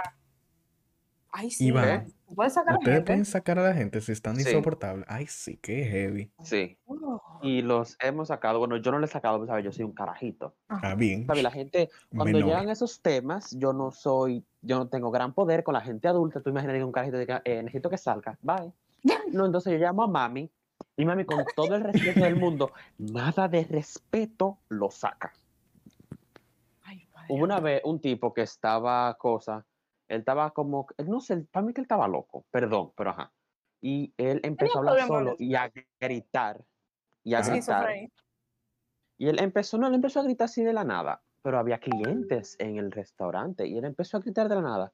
Ay, 1.32 1.50
sí, 1.50 1.66
Iván, 1.66 2.06
tú 2.06 2.12
puedes 2.34 2.52
sacar 2.54 2.70
a 2.70 2.72
la 2.72 2.78
Ustedes 2.78 2.96
gente. 2.98 3.06
pueden 3.06 3.24
sacar 3.24 3.58
a 3.58 3.62
la 3.62 3.74
gente 3.74 4.00
si 4.00 4.12
están 4.12 4.36
Sí. 4.36 4.42
insoportables. 4.48 5.04
Ay, 5.08 5.26
sí, 5.26 5.56
qué 5.58 5.84
heavy. 5.84 6.30
Sí. 6.44 6.78
Oh, 6.86 7.20
Y 7.42 7.62
los 7.62 7.96
hemos 8.00 8.28
sacado. 8.28 8.58
Bueno, 8.58 8.76
yo 8.76 8.90
no 8.92 8.98
les 8.98 9.10
he 9.10 9.12
sacado, 9.14 9.38
pues, 9.38 9.48
¿sabes? 9.48 9.64
Yo 9.64 9.72
soy 9.72 9.84
un 9.84 9.92
carajito. 9.92 10.54
Ah, 10.68 10.94
bien. 10.94 11.26
¿Sabes? 11.26 11.42
La 11.42 11.50
gente, 11.50 11.88
cuando 12.10 12.38
Menor. 12.38 12.44
llegan 12.50 12.68
esos 12.68 13.00
temas, 13.00 13.56
yo 13.58 13.72
no 13.72 13.90
soy, 13.90 14.44
yo 14.62 14.78
no 14.78 14.88
tengo 14.88 15.10
gran 15.10 15.32
poder 15.32 15.62
con 15.64 15.72
la 15.74 15.80
gente 15.80 16.06
adulta. 16.08 16.40
Tú 16.40 16.50
imaginas 16.50 16.76
que 16.76 16.84
un 16.84 16.92
carajito 16.92 17.18
diga, 17.18 17.40
eh, 17.44 17.62
necesito 17.62 17.88
que 17.90 17.96
salga, 17.98 18.38
bye. 18.42 18.72
No, 19.32 19.46
entonces 19.46 19.72
yo 19.72 19.78
llamo 19.78 20.02
a 20.02 20.06
mami 20.08 20.50
y 20.96 21.04
mami 21.04 21.24
con 21.24 21.44
todo 21.56 21.74
el 21.74 21.82
respeto 21.84 22.20
del 22.20 22.36
mundo, 22.36 22.72
nada 22.98 23.48
de 23.48 23.64
respeto 23.64 24.58
lo 24.68 24.90
saca. 24.90 25.32
Ay, 26.82 27.06
Hubo 27.28 27.44
una 27.44 27.60
vez 27.60 27.80
un 27.84 28.00
tipo 28.00 28.34
que 28.34 28.42
estaba 28.42 29.14
cosa, 29.18 29.64
él 30.10 30.18
estaba 30.20 30.50
como, 30.52 30.86
él 30.98 31.08
no 31.08 31.20
sé, 31.20 31.36
para 31.50 31.64
mí 31.64 31.72
que 31.72 31.80
él 31.80 31.84
estaba 31.84 32.08
loco, 32.08 32.44
perdón, 32.50 32.92
pero 32.96 33.10
ajá. 33.10 33.32
Y 33.82 34.12
él 34.18 34.40
empezó 34.42 34.78
a 34.78 34.80
hablar 34.80 34.94
solo 35.06 35.30
y 35.38 35.54
a 35.54 35.72
gritar. 36.00 36.64
Y 37.24 37.34
a 37.34 37.38
gritar. 37.52 37.86
Y 39.18 39.28
él 39.28 39.38
empezó, 39.40 39.78
no, 39.78 39.86
él 39.86 39.94
empezó 39.94 40.20
a 40.20 40.22
gritar 40.24 40.46
así 40.46 40.62
de 40.64 40.72
la 40.72 40.84
nada, 40.84 41.22
pero 41.42 41.58
había 41.58 41.78
clientes 41.78 42.56
en 42.58 42.76
el 42.76 42.90
restaurante 42.90 43.66
y 43.66 43.76
él 43.78 43.84
empezó 43.84 44.16
a 44.16 44.20
gritar 44.20 44.48
de 44.48 44.54
la 44.56 44.62
nada. 44.62 44.92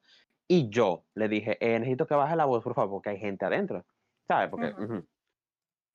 Y 0.49 0.69
yo 0.69 1.05
le 1.15 1.27
dije, 1.27 1.57
eh, 1.59 1.79
necesito 1.79 2.07
que 2.07 2.15
baje 2.15 2.35
la 2.35 2.45
voz, 2.45 2.63
por 2.63 2.73
favor, 2.73 2.91
porque 2.91 3.09
hay 3.09 3.19
gente 3.19 3.45
adentro. 3.45 3.85
¿Sabes? 4.27 4.49
Porque, 4.49 4.67
Ujú. 4.67 4.83
ujú. 4.83 5.07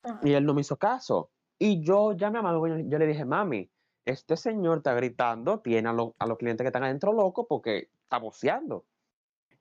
Ajá. 0.03 0.19
Y 0.23 0.33
él 0.33 0.45
no 0.45 0.53
me 0.53 0.61
hizo 0.61 0.77
caso. 0.77 1.31
Y 1.59 1.83
yo 1.83 2.13
llamé 2.13 2.39
a 2.39 2.41
mami, 2.41 2.69
yo- 2.83 2.89
yo 2.89 2.97
le 2.99 3.07
dije, 3.07 3.25
mami, 3.25 3.71
este 4.05 4.35
señor 4.35 4.79
está 4.79 4.93
gritando, 4.95 5.61
tiene 5.61 5.89
a, 5.89 5.93
lo- 5.93 6.15
a 6.19 6.25
los 6.27 6.37
clientes 6.37 6.63
que 6.63 6.67
están 6.69 6.83
adentro 6.83 7.13
locos 7.13 7.45
porque 7.47 7.89
está 8.03 8.17
boceando. 8.19 8.85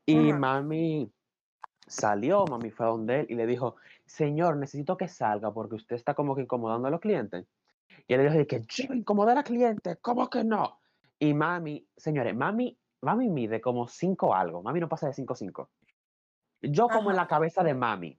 Y 0.06 0.30
Ajá. 0.30 0.38
mami 0.38 1.12
salió, 1.86 2.44
mami 2.46 2.70
fue 2.70 2.86
a 2.86 2.90
donde 2.90 3.20
él 3.20 3.26
y 3.30 3.34
le 3.34 3.46
dijo, 3.46 3.76
señor, 4.06 4.56
necesito 4.56 4.96
que 4.96 5.08
salga 5.08 5.52
porque 5.52 5.76
usted 5.76 5.96
está 5.96 6.14
como 6.14 6.34
que 6.34 6.42
incomodando 6.42 6.88
a 6.88 6.90
los 6.90 7.00
clientes. 7.00 7.46
Y 8.06 8.14
él 8.14 8.22
le 8.24 8.30
dijo 8.30 8.46
que 8.46 8.62
yo 8.68 8.94
incomodar 8.94 9.38
a 9.38 9.42
clientes, 9.42 9.98
¿cómo 10.00 10.28
que 10.28 10.44
no? 10.44 10.80
Y 11.18 11.34
mami, 11.34 11.86
señores, 11.96 12.34
mami, 12.34 12.76
mami 13.02 13.28
mide 13.28 13.60
como 13.60 13.86
cinco 13.86 14.34
algo, 14.34 14.62
mami 14.62 14.80
no 14.80 14.88
pasa 14.88 15.06
de 15.06 15.12
5 15.12 15.34
5. 15.34 15.70
Yo 16.62 16.88
como 16.88 17.10
en 17.10 17.16
la 17.16 17.26
cabeza 17.26 17.62
de 17.62 17.74
mami. 17.74 18.18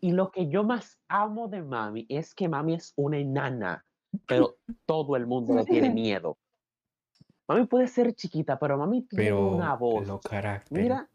Y 0.00 0.12
lo 0.12 0.30
que 0.30 0.48
yo 0.48 0.64
más 0.64 1.00
amo 1.08 1.48
de 1.48 1.62
mami 1.62 2.06
es 2.08 2.34
que 2.34 2.48
mami 2.48 2.74
es 2.74 2.92
una 2.96 3.18
enana, 3.18 3.84
pero 4.26 4.56
todo 4.86 5.16
el 5.16 5.26
mundo 5.26 5.54
le 5.54 5.64
tiene 5.64 5.90
miedo. 5.94 6.38
Mami 7.46 7.66
puede 7.66 7.86
ser 7.88 8.14
chiquita, 8.14 8.58
pero 8.58 8.78
mami 8.78 9.02
tiene 9.02 9.24
Pero 9.24 9.48
una 9.48 9.74
voz. 9.74 10.06
los. 10.06 10.20
Mira, 10.70 11.08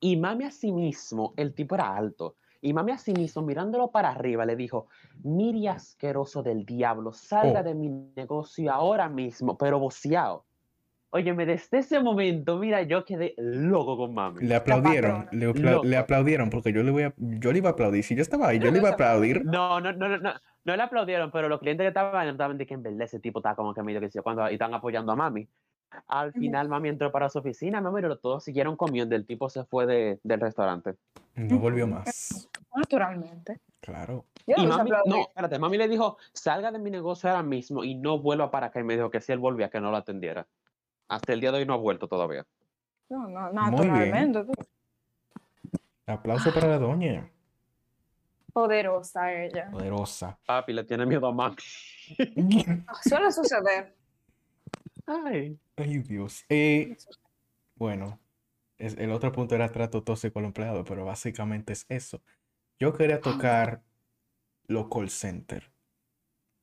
y 0.00 0.16
mami 0.16 0.44
a 0.44 0.50
sí 0.50 0.72
mismo, 0.72 1.34
el 1.36 1.54
tipo 1.54 1.74
era 1.74 1.94
alto, 1.96 2.36
y 2.60 2.72
mami 2.72 2.92
a 2.92 2.98
sí 2.98 3.12
mismo, 3.12 3.42
mirándolo 3.42 3.90
para 3.90 4.10
arriba, 4.10 4.46
le 4.46 4.56
dijo, 4.56 4.86
mire 5.24 5.68
asqueroso 5.68 6.42
del 6.42 6.64
diablo, 6.64 7.12
salga 7.12 7.60
Oh. 7.60 7.64
de 7.64 7.74
mi 7.74 7.88
negocio 8.16 8.72
ahora 8.72 9.08
mismo, 9.08 9.58
pero 9.58 9.78
boceado. 9.78 10.44
Óyeme, 11.10 11.46
desde 11.46 11.78
ese 11.78 12.00
momento, 12.00 12.58
mira, 12.58 12.82
yo 12.82 13.04
quedé 13.04 13.34
loco 13.38 13.96
con 13.96 14.12
mami. 14.14 14.40
Le 14.46 14.54
aplaudieron, 14.54 15.26
le, 15.32 15.48
apla- 15.48 15.82
le 15.82 15.90
Loco. 15.90 15.98
aplaudieron 16.02 16.50
porque 16.50 16.70
yo 16.72 16.82
le 16.82 16.90
voy 16.90 17.02
a, 17.04 17.14
yo 17.16 17.50
le 17.50 17.58
iba 17.58 17.70
a 17.70 17.72
aplaudir. 17.72 18.04
Si 18.04 18.14
yo 18.14 18.20
estaba 18.20 18.48
ahí, 18.48 18.58
yo 18.58 18.70
le 18.70 18.78
iba 18.78 18.90
a 18.90 18.92
aplaudir. 18.92 19.42
No, 19.44 19.80
no, 19.80 19.90
no, 19.92 20.06
no, 20.08 20.18
no, 20.18 20.32
no 20.68 20.76
le 20.76 20.82
aplaudieron, 20.82 21.30
pero 21.30 21.48
los 21.48 21.58
clientes 21.60 21.84
que 21.84 21.88
estaban 21.88 22.28
estaban 22.28 22.58
de 22.58 22.66
que 22.66 22.74
en 22.74 22.82
verdad 22.82 23.02
ese 23.02 23.18
tipo 23.18 23.38
estaba 23.40 23.56
como 23.56 23.74
que 23.74 23.82
medio 23.82 24.00
que 24.00 24.08
yo 24.10 24.22
cuando 24.22 24.48
y 24.50 24.54
están 24.54 24.72
apoyando 24.74 25.12
a 25.12 25.16
mami. 25.16 25.48
Al 26.06 26.32
final 26.34 26.68
mami 26.68 26.90
entró 26.90 27.10
para 27.10 27.30
su 27.30 27.38
oficina, 27.38 27.80
mami, 27.80 28.02
pero 28.02 28.18
todos 28.18 28.44
siguieron 28.44 28.76
comiendo, 28.76 29.16
el 29.16 29.24
tipo 29.26 29.48
se 29.48 29.64
fue 29.64 29.86
de- 29.86 30.20
del 30.22 30.40
restaurante. 30.40 30.96
No 31.34 31.58
volvió 31.58 31.86
más. 31.86 32.48
Naturalmente. 32.76 33.58
Claro. 33.80 34.26
Yo 34.46 34.54
Y 34.58 34.66
no 34.66 34.76
mami, 34.76 34.90
espérate, 35.28 35.58
mami 35.58 35.78
le 35.78 35.88
dijo, 35.88 36.18
salga 36.34 36.70
de 36.70 36.78
mi 36.78 36.90
negocio 36.90 37.30
ahora 37.30 37.42
mismo 37.42 37.84
y 37.84 37.94
no 37.94 38.18
vuelva 38.18 38.50
para 38.50 38.66
acá. 38.66 38.80
Y 38.80 38.84
me 38.84 38.96
dijo 38.96 39.10
que 39.10 39.20
si 39.22 39.32
él 39.32 39.38
volvía, 39.38 39.70
que 39.70 39.80
no 39.80 39.90
lo 39.90 39.96
atendiera. 39.96 40.46
Hasta 41.08 41.32
el 41.32 41.40
día 41.40 41.50
de 41.52 41.58
hoy 41.58 41.64
no 41.66 41.72
ha 41.72 41.78
vuelto 41.78 42.06
todavía. 42.06 42.44
No, 43.08 43.26
no, 43.26 43.50
Muy 43.70 43.86
bien. 43.88 43.88
naturalmente. 43.88 44.44
tú. 44.44 44.52
Aplauso 46.06 46.52
para 46.52 46.68
la 46.68 46.78
doña. 46.78 47.30
Poderosa 48.52 49.32
ella. 49.32 49.70
Poderosa. 49.70 50.38
Papi 50.46 50.72
le 50.72 50.84
tiene 50.84 51.06
miedo 51.06 51.26
a 51.28 51.32
mami. 51.32 51.56
Suele 53.02 53.30
suceder. 53.32 53.94
Ay. 55.06 55.58
Ay, 55.76 55.98
Dios. 55.98 56.44
Eh, 56.48 56.96
bueno, 57.76 58.18
es- 58.78 58.96
el 58.98 59.10
otro 59.12 59.32
punto 59.32 59.54
era 59.54 59.70
trato 59.70 60.02
tóxico 60.02 60.38
al 60.38 60.46
empleado, 60.46 60.84
pero 60.84 61.04
básicamente 61.04 61.72
es 61.72 61.86
eso. 61.88 62.20
Yo 62.78 62.92
quería 62.92 63.20
tocar 63.20 63.82
los 64.66 64.88
call 64.88 65.10
center. 65.10 65.70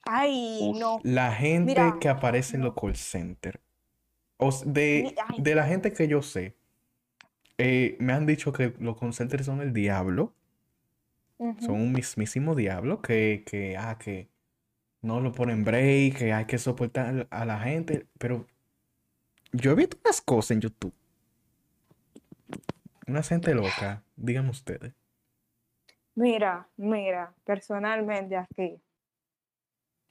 Ay, 0.04 0.60
Uf. 0.62 0.78
no. 0.80 1.00
La 1.04 1.34
gente 1.34 1.72
Mira, 1.72 1.98
que 2.00 2.10
aparece 2.10 2.58
en 2.58 2.64
los 2.64 2.74
call 2.76 2.96
center. 2.96 3.60
O 4.38 4.52
de 4.66 5.16
la 5.56 5.66
gente 5.66 5.94
que 5.94 6.08
yo 6.08 6.22
sé, 6.22 6.56
eh, 7.58 7.96
me 8.00 8.14
han 8.14 8.26
dicho 8.26 8.52
que 8.52 8.74
los 8.80 8.98
call 9.00 9.14
centers 9.14 9.46
son 9.46 9.62
el 9.62 9.72
diablo. 9.74 10.34
Son 11.38 11.76
un 11.76 11.92
mismísimo 11.92 12.56
diablo 12.56 13.02
que, 13.02 13.44
que, 13.46 13.76
ah, 13.78 13.98
que 13.98 14.30
no 15.02 15.20
lo 15.20 15.32
ponen 15.32 15.64
break, 15.64 16.18
que 16.18 16.34
hay 16.34 16.46
que 16.46 16.58
soportar 16.58 17.28
a 17.30 17.46
la 17.46 17.60
gente. 17.60 18.08
Pero 18.18 18.48
yo 19.52 19.72
he 19.72 19.76
visto 19.76 19.98
unas 20.04 20.22
cosas 20.22 20.52
en 20.52 20.62
YouTube. 20.62 20.94
Una 23.08 23.22
gente 23.22 23.54
loca, 23.54 24.04
díganme 24.16 24.50
ustedes. 24.50 24.94
Mira, 26.16 26.68
mira, 26.78 27.34
personalmente 27.44 28.38
aquí. 28.38 28.82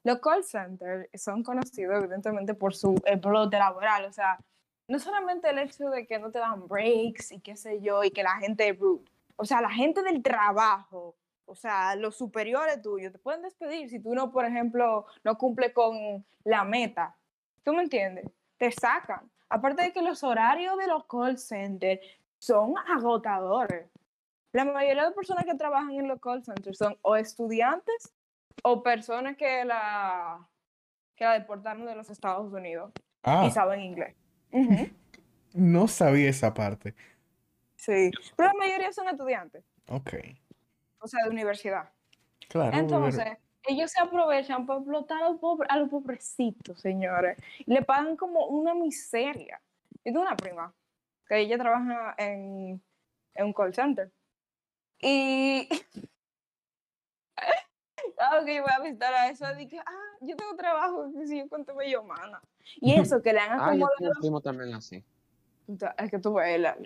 Los 0.04 0.20
call 0.20 0.44
centers 0.44 1.08
son 1.14 1.42
conocidos 1.42 1.96
evidentemente 1.96 2.54
por 2.54 2.74
su 2.74 2.94
explote 3.06 3.56
laboral, 3.56 4.04
o 4.04 4.12
sea, 4.12 4.38
no 4.86 4.98
solamente 4.98 5.48
el 5.48 5.58
hecho 5.58 5.88
de 5.88 6.06
que 6.06 6.18
no 6.18 6.30
te 6.30 6.38
dan 6.38 6.68
breaks 6.68 7.32
y 7.32 7.40
qué 7.40 7.56
sé 7.56 7.80
yo, 7.80 8.04
y 8.04 8.10
que 8.10 8.22
la 8.22 8.36
gente 8.36 8.68
es 8.68 8.78
rude, 8.78 9.10
o 9.36 9.44
sea, 9.44 9.60
la 9.60 9.70
gente 9.70 10.02
del 10.02 10.22
trabajo, 10.22 11.16
o 11.46 11.54
sea, 11.54 11.94
los 11.96 12.16
superiores 12.16 12.80
tuyos, 12.82 13.12
te 13.12 13.18
pueden 13.18 13.42
despedir 13.42 13.88
si 13.90 14.00
tú 14.00 14.14
no, 14.14 14.30
por 14.32 14.44
ejemplo, 14.44 15.06
no 15.22 15.36
cumples 15.36 15.72
con 15.72 16.24
la 16.44 16.64
meta. 16.64 17.16
¿Tú 17.62 17.72
me 17.72 17.82
entiendes? 17.82 18.26
Te 18.56 18.70
sacan. 18.70 19.30
Aparte 19.48 19.82
de 19.82 19.92
que 19.92 20.02
los 20.02 20.22
horarios 20.24 20.76
de 20.78 20.86
los 20.86 21.04
call 21.06 21.38
centers 21.38 22.00
son 22.38 22.74
agotadores. 22.88 23.90
La 24.52 24.64
mayoría 24.64 25.06
de 25.06 25.12
personas 25.12 25.44
que 25.44 25.54
trabajan 25.54 25.92
en 25.92 26.08
los 26.08 26.20
call 26.20 26.44
centers 26.44 26.78
son 26.78 26.96
o 27.02 27.16
estudiantes 27.16 28.14
o 28.62 28.82
personas 28.82 29.36
que 29.36 29.64
la, 29.64 30.48
que 31.16 31.24
la 31.24 31.32
deportaron 31.34 31.86
de 31.86 31.94
los 31.94 32.08
Estados 32.10 32.52
Unidos 32.52 32.92
Ah, 33.24 33.46
y 33.46 33.50
saben 33.50 33.80
inglés. 33.80 34.14
No 35.56 35.86
sabía 35.86 36.28
esa 36.28 36.52
parte. 36.52 36.96
Sí, 37.84 38.10
pero 38.36 38.48
la 38.48 38.54
mayoría 38.54 38.92
son 38.92 39.08
estudiantes, 39.08 39.64
Ok, 39.88 40.12
o 41.00 41.06
sea, 41.06 41.24
de 41.24 41.30
universidad. 41.30 41.90
claro. 42.48 42.70
pero- 42.70 42.82
Entonces, 42.82 43.38
ellos 43.66 43.90
se 43.90 44.00
aprovechan 44.00 44.66
para 44.66 44.78
explotar 44.78 45.22
a 45.22 45.28
los, 45.30 45.40
pobre- 45.40 45.66
a 45.70 45.76
los 45.78 45.88
pobrecitos, 45.88 46.80
señores. 46.80 47.38
Y 47.60 47.72
le 47.72 47.82
pagan 47.82 48.16
como 48.16 48.46
una 48.46 48.74
miseria. 48.74 49.60
Yo 50.04 50.12
tengo 50.12 50.20
una 50.22 50.36
prima 50.36 50.74
que 51.26 51.38
ella 51.40 51.56
trabaja 51.58 52.14
en, 52.18 52.82
en 53.34 53.44
un 53.46 53.52
call 53.54 53.72
center. 53.74 54.10
Y 55.00 55.66
que 58.46 58.54
yo 58.54 58.62
voy 58.62 58.72
a 58.76 58.80
visitar 58.82 59.14
a 59.14 59.28
eso, 59.28 59.46
dije, 59.54 59.78
ah, 59.78 60.16
yo 60.20 60.36
tengo 60.36 60.54
trabajo, 60.56 61.10
que 61.14 61.26
si 61.26 61.38
yo 61.38 61.48
cuánto 61.48 61.74
me 61.74 61.90
yo, 61.90 62.02
mana. 62.02 62.40
Y 62.76 62.94
eso, 62.94 63.20
que 63.22 63.32
le 63.32 63.40
han 63.40 63.52
Ah, 63.60 63.74
yo 63.74 63.86
acomodado 63.86 63.94
tengo 63.98 64.12
un 64.12 64.20
primo 64.20 64.40
también 64.40 64.74
así. 64.74 65.02
Entonces, 65.68 65.96
Es 65.98 66.10
que 66.10 66.18
tú 66.18 66.34
ves, 66.34 66.60
la- 66.60 66.76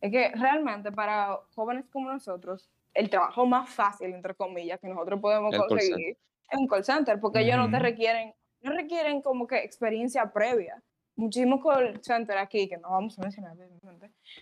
es 0.00 0.10
que 0.10 0.30
realmente 0.30 0.92
para 0.92 1.38
jóvenes 1.54 1.86
como 1.92 2.10
nosotros, 2.10 2.68
el 2.94 3.10
trabajo 3.10 3.46
más 3.46 3.68
fácil, 3.70 4.12
entre 4.12 4.34
comillas, 4.34 4.80
que 4.80 4.88
nosotros 4.88 5.20
podemos 5.20 5.52
El 5.52 5.60
call 5.60 5.68
conseguir 5.68 6.16
es 6.50 6.58
un 6.58 6.66
call 6.66 6.84
center, 6.84 7.20
porque 7.20 7.40
ellos 7.40 7.56
no 7.56 7.70
te 7.70 7.78
requieren, 7.78 8.34
no 8.62 8.72
requieren 8.72 9.20
como 9.20 9.46
que 9.46 9.58
experiencia 9.58 10.32
previa. 10.32 10.82
Muchísimos 11.16 11.62
call 11.62 11.98
centers 12.02 12.40
aquí, 12.40 12.68
que 12.68 12.76
no 12.76 12.90
vamos 12.90 13.18
a 13.18 13.22
mencionar, 13.22 13.56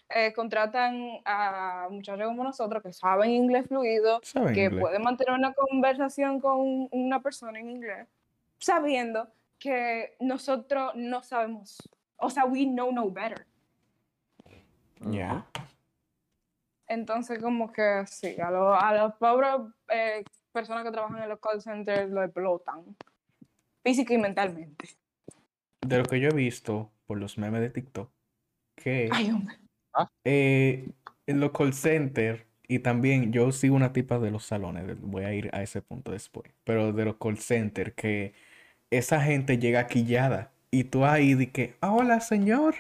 eh, 0.08 0.32
contratan 0.32 1.20
a 1.24 1.86
muchachos 1.90 2.26
como 2.26 2.42
nosotros 2.42 2.82
que 2.82 2.92
saben 2.92 3.30
inglés 3.30 3.66
fluido, 3.68 4.20
¿Saben 4.22 4.54
que 4.54 4.64
inglés? 4.64 4.80
pueden 4.80 5.02
mantener 5.02 5.34
una 5.34 5.52
conversación 5.52 6.40
con 6.40 6.88
una 6.90 7.22
persona 7.22 7.60
en 7.60 7.70
inglés, 7.70 8.08
sabiendo 8.58 9.28
que 9.58 10.16
nosotros 10.18 10.92
no 10.96 11.22
sabemos, 11.22 11.78
o 12.16 12.28
sea, 12.28 12.44
we 12.44 12.64
know 12.66 12.90
no 12.90 13.08
better. 13.08 13.46
Ya. 15.00 15.46
Entonces, 16.88 17.38
como 17.42 17.72
que 17.72 18.04
sí, 18.06 18.36
a, 18.40 18.50
lo- 18.50 18.74
a 18.74 18.92
las 18.92 19.14
pobres 19.16 19.50
eh, 19.88 20.22
personas 20.52 20.84
que 20.84 20.90
trabajan 20.92 21.22
en 21.22 21.28
los 21.30 21.40
call 21.40 21.60
centers 21.62 22.10
lo 22.10 22.22
explotan, 22.22 22.96
física 23.82 24.12
y 24.14 24.18
mentalmente. 24.18 24.88
De 25.80 25.98
lo 25.98 26.04
que 26.04 26.20
yo 26.20 26.28
he 26.28 26.34
visto 26.34 26.90
por 27.06 27.18
los 27.18 27.38
memes 27.38 27.60
de 27.62 27.70
TikTok, 27.70 28.10
que 28.76 29.08
Ay, 29.12 29.30
hombre. 29.30 29.56
eh, 30.24 30.90
en 31.26 31.40
los 31.40 31.52
call 31.52 31.72
centers, 31.72 32.42
y 32.66 32.78
también 32.78 33.32
yo 33.32 33.50
sigo 33.52 33.76
una 33.76 33.92
tipa 33.92 34.18
de 34.18 34.30
los 34.30 34.44
salones, 34.44 34.86
de- 34.86 34.94
voy 34.94 35.24
a 35.24 35.32
ir 35.34 35.50
a 35.54 35.62
ese 35.62 35.82
punto 35.82 36.12
después, 36.12 36.50
pero 36.64 36.92
de 36.92 37.04
los 37.04 37.16
call 37.16 37.38
centers, 37.38 37.94
que 37.94 38.34
esa 38.90 39.20
gente 39.20 39.58
llega 39.58 39.86
quillada 39.86 40.50
y 40.70 40.84
tú 40.84 41.04
ahí 41.04 41.34
di 41.34 41.46
que, 41.48 41.74
"Ah, 41.80 41.92
hola 41.92 42.20
señor, 42.20 42.74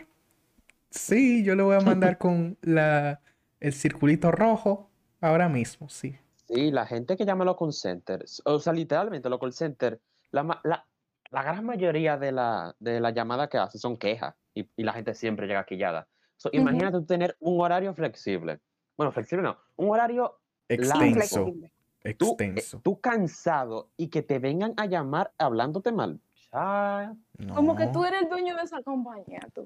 sí, 0.94 1.44
yo 1.44 1.54
le 1.54 1.62
voy 1.62 1.76
a 1.76 1.80
mandar 1.80 2.18
con 2.18 2.56
la, 2.62 3.20
el 3.60 3.72
circulito 3.72 4.30
rojo 4.30 4.90
ahora 5.20 5.48
mismo, 5.48 5.88
sí. 5.88 6.16
Sí, 6.46 6.70
la 6.70 6.86
gente 6.86 7.16
que 7.16 7.24
llama 7.24 7.42
a 7.44 7.46
los 7.46 7.56
call 7.56 7.72
centers, 7.72 8.42
o 8.44 8.58
sea, 8.58 8.72
literalmente 8.72 9.28
los 9.28 9.40
call 9.40 9.52
centers, 9.52 9.98
la, 10.30 10.60
la, 10.62 10.86
la 11.30 11.42
gran 11.42 11.64
mayoría 11.64 12.18
de 12.18 12.32
la, 12.32 12.74
de 12.78 13.00
las 13.00 13.14
llamadas 13.14 13.48
que 13.48 13.58
hace 13.58 13.78
son 13.78 13.96
quejas 13.96 14.34
y, 14.54 14.68
y 14.76 14.82
la 14.82 14.92
gente 14.92 15.14
siempre 15.14 15.46
llega 15.46 15.64
quillada. 15.64 16.06
So, 16.36 16.48
Ujú. 16.50 16.58
imagínate 16.58 16.98
tú 16.98 17.06
tener 17.06 17.36
un 17.40 17.60
horario 17.60 17.94
flexible. 17.94 18.60
Bueno, 18.96 19.10
flexible 19.12 19.42
no, 19.42 19.56
un 19.76 19.90
horario 19.90 20.38
largo. 20.68 21.14
Extenso. 21.18 21.44
Tú, 22.18 22.36
eh, 22.38 22.44
Extenso. 22.44 22.80
tú 22.82 23.00
cansado 23.00 23.88
y 23.96 24.08
que 24.08 24.22
te 24.22 24.38
vengan 24.38 24.74
a 24.76 24.86
llamar 24.86 25.32
hablándote 25.38 25.92
mal. 25.92 26.20
Ya, 26.52 27.14
Como 27.52 27.74
que 27.74 27.86
tú 27.88 28.04
eres 28.04 28.22
el 28.22 28.28
dueño 28.28 28.54
de 28.54 28.62
esa 28.62 28.82
compañía, 28.82 29.40
tú. 29.54 29.64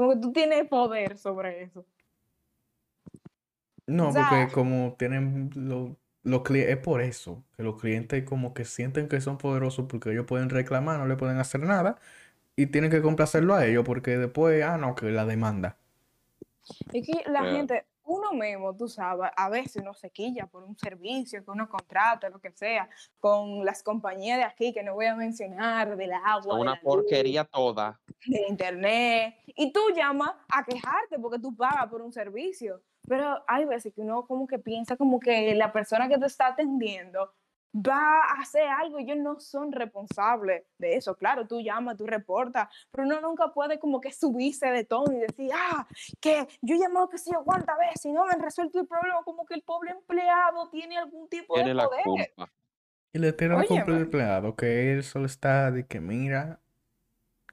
Como 0.00 0.14
que 0.14 0.20
tú 0.20 0.32
tienes 0.32 0.66
poder 0.66 1.18
sobre 1.18 1.64
eso. 1.64 1.84
No, 3.86 4.08
O 4.08 4.12
sea- 4.12 4.28
porque 4.30 4.54
como 4.54 4.94
tienen 4.98 5.50
lo- 5.54 5.94
los 6.22 6.40
clientes, 6.40 6.74
es 6.78 6.82
por 6.82 7.02
eso, 7.02 7.44
que 7.54 7.62
los 7.62 7.78
clientes 7.78 8.24
como 8.24 8.54
que 8.54 8.64
sienten 8.64 9.10
que 9.10 9.20
son 9.20 9.36
poderosos 9.36 9.84
porque 9.90 10.10
ellos 10.12 10.24
pueden 10.24 10.48
reclamar, 10.48 10.98
no 10.98 11.06
le 11.06 11.16
pueden 11.16 11.36
hacer 11.36 11.60
nada 11.60 11.98
y 12.56 12.64
tienen 12.68 12.90
que 12.90 13.02
complacerlo 13.02 13.54
a 13.54 13.66
ellos 13.66 13.84
porque 13.84 14.16
después, 14.16 14.64
ah, 14.64 14.78
no, 14.78 14.94
que 14.94 15.10
la 15.10 15.26
demanda. 15.26 15.76
Es 16.94 17.06
que 17.06 17.30
la 17.30 17.44
gente, 17.52 17.84
uno 18.04 18.32
mismo, 18.32 18.74
tú 18.74 18.88
sabes, 18.88 19.30
a 19.36 19.50
veces 19.50 19.82
uno 19.82 19.92
se 19.92 20.08
quilla 20.08 20.46
por 20.46 20.64
un 20.64 20.78
servicio 20.78 21.44
que 21.44 21.50
uno 21.50 21.68
contrata, 21.68 22.30
lo 22.30 22.38
que 22.38 22.52
sea, 22.52 22.88
con 23.18 23.66
las 23.66 23.82
compañías 23.82 24.38
de 24.38 24.44
aquí 24.44 24.72
que 24.72 24.82
no 24.82 24.94
voy 24.94 25.06
a 25.06 25.14
mencionar, 25.14 25.94
del 25.94 26.12
agua, 26.14 26.54
de 26.56 26.60
una 26.62 26.72
luz, 26.76 26.80
porquería 26.82 27.44
toda. 27.44 28.00
De 28.26 28.46
internet, 28.48 29.36
y 29.46 29.72
tú 29.72 29.80
llamas 29.94 30.30
a 30.52 30.64
quejarte 30.64 31.18
porque 31.18 31.38
tú 31.38 31.54
pagas 31.56 31.86
por 31.88 32.02
un 32.02 32.12
servicio. 32.12 32.82
Pero 33.08 33.42
hay 33.48 33.64
veces 33.64 33.92
que 33.94 34.02
uno 34.02 34.26
como 34.26 34.46
que 34.46 34.58
piensa 34.58 34.96
como 34.96 35.18
que 35.20 35.54
la 35.54 35.72
persona 35.72 36.08
que 36.08 36.18
te 36.18 36.26
está 36.26 36.48
atendiendo 36.48 37.32
va 37.74 38.20
a 38.20 38.40
hacer 38.40 38.68
algo 38.68 38.98
y 38.98 39.04
ellos 39.04 39.18
no 39.18 39.38
son 39.40 39.72
responsables 39.72 40.64
de 40.78 40.96
eso. 40.96 41.16
Claro, 41.16 41.46
tú 41.46 41.60
llamas, 41.60 41.96
tú 41.96 42.06
reportas, 42.06 42.68
pero 42.90 43.06
uno 43.06 43.20
nunca 43.20 43.52
puede 43.52 43.78
como 43.78 44.00
que 44.00 44.12
subirse 44.12 44.66
de 44.68 44.84
tono 44.84 45.12
y 45.12 45.20
decir, 45.20 45.50
ah, 45.54 45.86
que 46.20 46.46
yo 46.60 46.74
he 46.74 46.78
llamado 46.78 47.08
que 47.08 47.16
yo 47.18 47.42
cuántas 47.44 47.78
veces 47.78 48.06
y 48.06 48.12
no 48.12 48.26
me 48.26 48.32
han 48.34 48.42
resuelto 48.42 48.80
el 48.80 48.86
problema, 48.86 49.22
como 49.24 49.46
que 49.46 49.54
el 49.54 49.62
pobre 49.62 49.92
empleado 49.92 50.68
tiene 50.68 50.98
algún 50.98 51.28
tipo 51.28 51.54
Tiene 51.54 51.70
de 51.70 51.74
la 51.74 51.84
poder. 51.86 52.04
culpa. 52.04 52.52
Y 53.12 53.18
le 53.18 53.32
tiran 53.32 53.58
la 53.58 53.66
culpa 53.66 53.90
al 53.90 54.02
empleado, 54.02 54.54
que 54.54 54.92
él 54.92 55.02
solo 55.02 55.26
está 55.26 55.70
de 55.70 55.86
que 55.86 56.00
mira, 56.00 56.60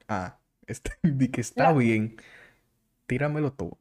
ah, 0.08 0.38
está, 0.68 0.92
de 1.02 1.30
que 1.30 1.40
está 1.40 1.64
La- 1.64 1.72
bien, 1.72 2.16
tíramelo 3.06 3.52
todo. 3.52 3.78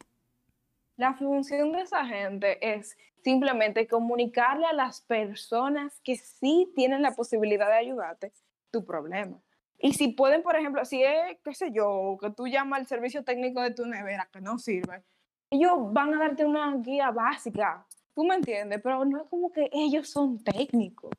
La 0.96 1.14
función 1.14 1.72
de 1.74 1.82
esa 1.82 2.06
gente 2.06 2.58
es 2.76 2.98
simplemente 3.24 3.88
comunicarle 3.88 4.66
a 4.66 4.74
las 4.74 5.02
personas 5.02 6.00
que 6.02 6.16
sí 6.16 6.72
tienen 6.76 7.04
la 7.04 7.12
posibilidad 7.12 7.68
de 7.68 7.76
ayudarte 7.76 8.32
tu 8.72 8.84
problema. 8.84 9.40
Y 9.78 9.94
si 9.94 10.08
pueden, 10.08 10.42
por 10.42 10.56
ejemplo, 10.56 10.84
si 10.86 11.04
es, 11.04 11.38
qué 11.44 11.54
sé 11.54 11.72
yo, 11.72 12.18
que 12.20 12.32
tú 12.32 12.48
llamas 12.48 12.80
al 12.80 12.88
servicio 12.88 13.24
técnico 13.24 13.62
de 13.62 13.72
tu 13.72 13.86
nevera 13.86 14.28
que 14.32 14.42
no 14.42 14.58
sirve, 14.58 15.04
ellos 15.52 15.72
van 15.94 16.16
a 16.16 16.20
darte 16.20 16.46
una 16.46 16.76
guía 16.78 17.12
básica. 17.12 17.86
¿Tú 18.16 18.26
me 18.26 18.34
entiendes? 18.36 18.82
Pero 18.82 19.06
no 19.06 19.22
es 19.22 19.28
como 19.30 19.52
que 19.52 19.70
ellos 19.72 20.10
son 20.10 20.44
técnicos. 20.44 21.12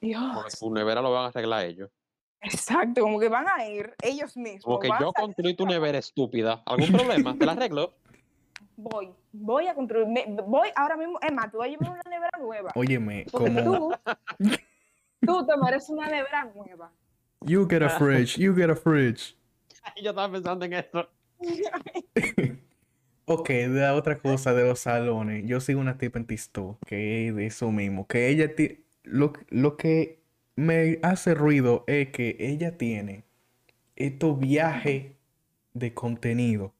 Porque 0.00 0.08
Dios. 0.08 0.58
tu 0.58 0.72
nevera 0.74 1.00
lo 1.00 1.12
van 1.12 1.26
a 1.26 1.28
arreglar 1.28 1.64
ellos. 1.66 1.90
Exacto, 2.42 3.00
como 3.00 3.18
que 3.18 3.28
van 3.28 3.46
a 3.48 3.66
ir 3.66 3.94
ellos 4.02 4.36
mismos. 4.36 4.64
Como 4.64 4.78
que 4.78 4.88
van 4.88 4.98
a 5.02 5.06
yo 5.06 5.12
construí 5.12 5.54
tu 5.54 5.66
nevera 5.66 5.98
estúpida. 5.98 6.62
¿Algún 6.66 6.92
problema? 6.92 7.36
¿Te 7.36 7.46
la 7.46 7.52
arreglo? 7.58 7.94
voy, 8.76 9.10
voy 9.32 9.66
a 9.68 9.74
construir, 9.74 10.06
me- 10.06 10.26
voy 10.46 10.68
ahora 10.76 10.96
mismo, 10.96 11.18
es 11.22 11.32
más, 11.32 11.50
te 11.50 11.56
voy 11.56 11.68
a 11.68 11.70
llevar 11.70 11.90
una 11.90 12.02
nevera 12.10 12.30
nueva. 12.38 12.72
Óyeme, 12.74 13.26
Porque 13.30 13.50
como 13.50 13.64
tú, 13.64 13.94
tú 15.26 15.46
te 15.46 15.56
mereces 15.56 15.90
una 15.90 16.08
nevera 16.08 16.44
nueva. 16.54 16.92
you 17.44 17.66
get 17.68 17.82
a 17.82 17.88
fridge, 17.90 18.36
you 18.36 18.54
get 18.54 18.70
a 18.70 18.76
fridge. 18.76 19.36
Yo 20.02 20.10
estaba 20.10 20.30
pensando 20.30 20.64
en 20.66 20.72
eso. 20.74 21.08
Ok, 23.28 23.48
de 23.48 23.68
la 23.80 23.94
otra 23.94 24.16
cosa 24.18 24.54
de 24.54 24.62
los 24.68 24.78
salones, 24.78 25.42
yo 25.46 25.58
sigo 25.60 25.80
una 25.80 25.98
tipa 25.98 26.20
en 26.20 26.26
TikTok 26.28 26.78
que 26.86 27.26
es 27.28 27.34
de 27.34 27.46
eso 27.46 27.72
mismo, 27.72 28.06
que 28.06 28.28
ella 28.28 28.54
ti- 28.54 28.84
lo, 29.02 29.32
lo 29.48 29.76
que 29.76 30.22
me 30.56 30.98
hace 31.02 31.34
ruido 31.34 31.84
es 31.86 32.10
que 32.10 32.36
ella 32.40 32.76
tiene 32.78 33.24
estos 33.96 34.38
viajes 34.38 35.12
de 35.74 35.94
contenido, 35.94 36.74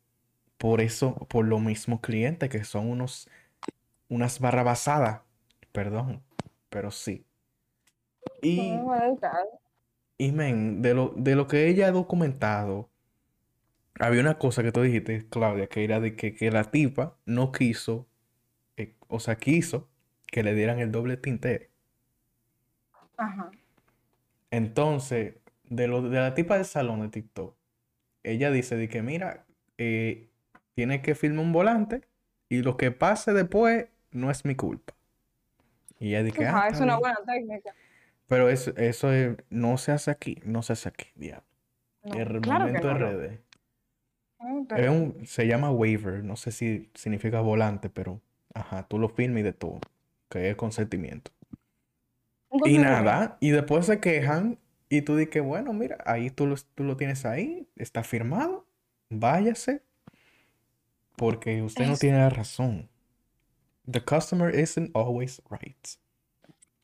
por 0.58 0.80
eso, 0.80 1.14
por 1.28 1.46
los 1.46 1.60
mismos 1.60 2.00
clientes 2.00 2.48
que 2.50 2.64
son 2.64 2.90
unos, 2.90 3.28
unas 4.08 4.40
barrabasadas, 4.40 5.20
perdón, 5.72 6.22
pero 6.70 6.90
sí. 6.90 7.24
Y, 8.42 8.72
y 10.18 10.32
men, 10.32 10.82
de 10.82 10.94
lo, 10.94 11.12
de 11.16 11.36
lo 11.36 11.46
que 11.46 11.68
ella 11.68 11.88
ha 11.88 11.92
documentado, 11.92 12.90
había 13.98 14.20
una 14.20 14.38
cosa 14.38 14.62
que 14.62 14.72
tú 14.72 14.82
dijiste, 14.82 15.26
Claudia, 15.28 15.68
que 15.68 15.84
era 15.84 16.00
de 16.00 16.16
que, 16.16 16.34
que 16.34 16.50
la 16.50 16.64
tipa 16.64 17.16
no 17.26 17.52
quiso, 17.52 18.06
eh, 18.76 18.94
o 19.08 19.20
sea, 19.20 19.36
quiso 19.36 19.88
que 20.26 20.42
le 20.42 20.54
dieran 20.54 20.80
el 20.80 20.92
doble 20.92 21.16
tinte. 21.16 21.70
Ajá. 23.16 23.50
Entonces, 24.50 25.34
de, 25.64 25.88
lo, 25.88 26.02
de 26.02 26.18
la 26.18 26.34
tipa 26.34 26.56
del 26.56 26.64
salón 26.64 27.00
de 27.02 27.08
TikTok, 27.08 27.56
ella 28.22 28.50
dice 28.50 28.76
de 28.76 28.88
que, 28.88 29.02
mira, 29.02 29.46
eh, 29.78 30.28
tiene 30.74 31.02
que 31.02 31.14
firmar 31.14 31.44
un 31.44 31.52
volante 31.52 32.02
y 32.48 32.62
lo 32.62 32.76
que 32.76 32.90
pase 32.92 33.32
después 33.32 33.86
no 34.12 34.30
es 34.30 34.44
mi 34.44 34.54
culpa. 34.54 34.94
Y 35.98 36.08
ella 36.10 36.22
dice, 36.22 36.46
Ajá, 36.46 36.64
ah, 36.64 36.66
es 36.68 36.72
está 36.74 36.84
una 36.84 36.94
bien". 36.94 37.00
buena 37.00 37.18
técnica. 37.26 37.74
Pero 38.28 38.48
eso, 38.48 38.72
eso 38.76 39.12
es- 39.12 39.36
no 39.50 39.78
se 39.78 39.92
hace 39.92 40.10
aquí, 40.10 40.38
no 40.44 40.62
se 40.62 40.72
hace 40.74 40.88
aquí, 40.88 41.06
diablo. 41.14 41.46
No, 42.04 42.14
El 42.18 42.40
claro 42.40 42.66
momento 42.66 42.94
no. 42.94 43.06
RD. 43.06 43.40
Es 44.76 44.88
un- 44.88 45.26
se 45.26 45.46
llama 45.46 45.70
waiver, 45.70 46.22
no 46.22 46.36
sé 46.36 46.52
si 46.52 46.90
significa 46.94 47.40
volante, 47.40 47.88
pero 47.88 48.20
ajá, 48.54 48.86
tú 48.88 48.98
lo 48.98 49.08
firmas 49.08 49.40
y 49.40 49.42
de 49.42 49.52
todo, 49.52 49.80
que 50.28 50.50
es 50.50 50.56
consentimiento. 50.56 51.30
Y 52.64 52.78
nada, 52.78 53.36
y 53.40 53.50
después 53.50 53.86
se 53.86 54.00
quejan 54.00 54.58
y 54.88 55.02
tú 55.02 55.16
dices, 55.16 55.42
bueno, 55.42 55.72
mira, 55.72 55.98
ahí 56.06 56.30
tú 56.30 56.46
lo, 56.46 56.56
tú 56.74 56.84
lo 56.84 56.96
tienes 56.96 57.26
ahí, 57.26 57.68
está 57.76 58.02
firmado, 58.02 58.66
váyase, 59.10 59.82
porque 61.16 61.62
usted 61.62 61.86
no 61.86 61.96
tiene 61.96 62.18
la 62.18 62.30
razón. 62.30 62.88
The 63.90 64.00
customer 64.00 64.54
isn't 64.54 64.96
always 64.96 65.42
right. 65.50 65.86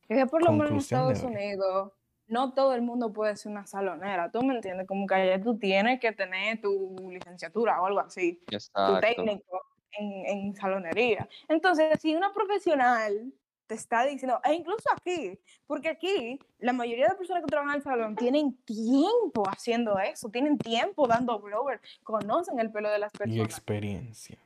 Es 0.09 0.19
que 0.19 0.27
por 0.27 0.43
lo 0.43 0.53
menos 0.53 0.67
en 0.67 0.69
Conclusión 0.69 1.07
de 1.07 1.13
Estados. 1.15 1.37
Unidos 1.37 1.93
no 2.33 2.55
todo 2.55 2.75
el 2.75 2.83
mundo 2.83 3.13
puede 3.13 3.37
ser 3.37 3.53
una 3.53 3.67
salonera. 3.67 4.31
¿Tú 4.31 4.43
me 4.43 4.55
entiendes? 4.55 4.87
Como 4.87 5.07
que 5.07 5.15
allá 5.15 5.43
tú 5.43 5.59
tienes 5.59 6.01
que 6.01 6.13
tener 6.13 6.61
tu 6.61 6.97
licenciatura 7.11 7.81
o 7.81 7.87
algo 7.87 8.01
así. 8.01 8.43
tu 8.47 8.55
Exacto. 8.57 9.01
técnico 9.01 9.61
en, 9.93 10.27
en 10.27 10.57
salonería. 10.57 11.29
Entonces, 11.49 12.01
si 12.01 12.15
una 12.15 12.33
profesional 12.33 13.33
te 13.67 13.75
está 13.75 14.05
diciendo, 14.05 14.41
e 14.45 14.55
incluso 14.55 14.89
aquí, 14.95 15.39
porque 15.67 15.89
aquí 15.89 16.39
la 16.59 16.73
mayoría 16.73 17.09
de 17.09 17.15
personas 17.15 17.43
que 17.43 17.49
trabajan 17.49 17.75
en 17.75 17.77
el 17.79 17.83
salón 17.83 18.17
tienen 18.17 18.57
tiempo 18.65 19.45
haciendo 19.49 19.99
eso, 19.99 20.29
tienen 20.29 20.59
tiempo 20.59 21.07
dando 21.07 21.39
blower, 21.39 21.81
conocen 22.03 22.59
el 22.59 22.71
pelo 22.71 22.91
de 22.91 22.99
las 22.99 23.13
Y 23.15 23.19
personas 23.19 23.45
experiencia. 23.51 24.39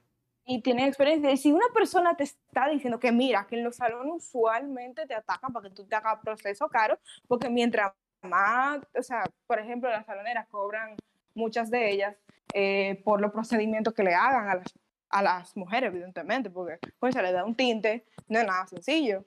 y 0.45 0.61
tienen 0.63 0.87
experiencia. 0.87 1.31
Y 1.33 1.37
si 1.37 1.51
una 1.53 1.67
persona 1.75 2.17
te 2.17 2.25
está 2.25 2.69
diciendo 2.69 3.01
que 3.01 3.11
mira, 3.11 3.47
que 3.49 3.57
en 3.57 3.65
los 3.65 3.77
salones 3.77 4.13
usualmente 4.17 5.07
te 5.07 5.15
atacan 5.15 5.53
para 5.53 5.69
que 5.69 5.75
tú 5.75 5.85
te 5.85 5.97
hagas 5.97 6.21
proceso 6.21 6.69
caro, 6.69 6.99
porque 7.27 7.49
mientras 7.51 7.93
más, 8.23 8.81
o 8.97 9.03
sea, 9.03 9.25
por 9.47 9.59
ejemplo, 9.59 9.91
las 9.91 10.07
saloneras 10.07 10.47
cobran 10.49 10.97
muchas 11.35 11.71
de 11.71 11.91
ellas 11.91 12.17
eh, 12.55 13.01
por 13.05 13.21
los 13.21 13.33
procedimientos 13.33 13.93
que 13.93 14.03
le 14.03 14.15
hagan 14.15 14.49
a 14.49 14.55
las, 14.57 14.73
a 15.09 15.23
las 15.23 15.57
mujeres, 15.57 15.89
evidentemente, 15.89 16.51
porque 16.51 16.79
pues 16.99 17.15
se 17.15 17.23
le 17.23 17.33
da 17.33 17.45
un 17.45 17.55
tinte, 17.55 18.07
no 18.29 18.39
es 18.39 18.47
nada 18.47 18.67
sencillo. 18.67 19.25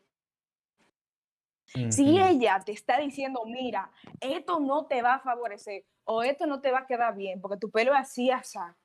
Si 1.90 2.20
ella 2.20 2.60
te 2.66 2.72
está 2.72 3.00
diciendo, 3.00 3.44
mira, 3.46 3.92
esto 4.20 4.60
no 4.60 4.88
te 4.88 5.04
va 5.04 5.16
a 5.16 5.20
favorecer 5.20 5.86
o 6.04 6.24
esto 6.24 6.48
no 6.48 6.62
te 6.62 6.72
va 6.72 6.80
a 6.80 6.88
quedar 6.88 7.16
bien 7.16 7.40
porque 7.40 7.58
tu 7.58 7.70
pelo 7.70 7.94
es 7.94 8.00
así, 8.00 8.32
asá, 8.32 8.76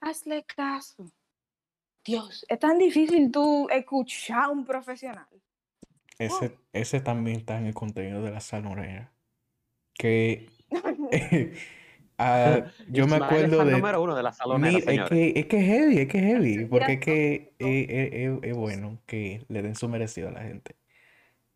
hazle 0.00 0.44
caso. 0.44 1.06
Dios, 2.04 2.44
es 2.48 2.58
tan 2.58 2.78
difícil 2.78 3.30
tú 3.30 3.68
escuchar 3.70 4.44
a 4.44 4.48
un 4.50 4.66
profesional. 4.66 5.28
Ese, 6.18 6.58
ese 6.74 7.00
también 7.00 7.38
está 7.38 7.56
en 7.56 7.66
el 7.66 7.74
contenido 7.74 8.22
de 8.22 8.30
la 8.30 8.40
salonera. 8.40 9.10
Que 9.94 10.50
ah, 12.20 12.70
yo 12.88 13.06
me 13.06 13.16
acuerdo 13.16 13.64
de. 13.64 13.72
número 13.72 14.02
uno 14.02 14.14
de 14.14 14.22
la 14.22 14.32
salonera, 14.32 14.72
Mi- 14.72 14.78
es 14.78 15.08
que, 15.08 15.32
es 15.36 15.46
que 15.46 15.56
es 15.58 15.66
heavy, 15.66 15.98
es 15.98 16.08
que 16.08 16.18
es 16.18 16.24
heavy, 16.24 16.64
porque 16.66 16.92
es 16.94 17.00
que 17.00 17.54
es, 17.58 17.88
es- 17.90 18.12
es- 18.12 18.38
es 18.42 18.56
bueno 18.56 18.98
que 19.06 19.44
le 19.48 19.62
den 19.62 19.74
su 19.74 19.88
merecido 19.88 20.28
a 20.28 20.32
la 20.32 20.42
gente. 20.42 20.76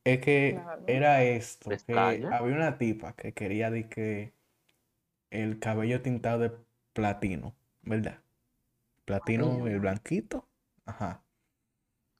Es 0.05 0.21
que 0.21 0.53
Claro. 0.53 0.85
era 0.87 1.23
esto, 1.25 1.71
¿Me 1.71 1.79
que 1.79 1.93
había 2.31 2.55
una 2.57 2.79
tipa 2.79 3.15
que 3.15 3.33
quería 3.33 3.71
de 3.71 3.89
que 3.89 4.33
el 5.31 5.59
cabello 5.59 6.03
tintado 6.03 6.39
de 6.41 6.53
platino, 6.93 7.55
¿verdad? 7.83 8.21
Platino, 9.05 9.67
el 9.67 9.81
blanquito, 9.81 10.49
ajá, 10.87 11.23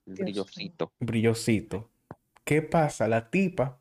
brillosito. 0.05 0.91
brillosito. 0.99 1.89
¿Qué 2.43 2.61
pasa? 2.61 3.07
La 3.07 3.29
tipa 3.31 3.79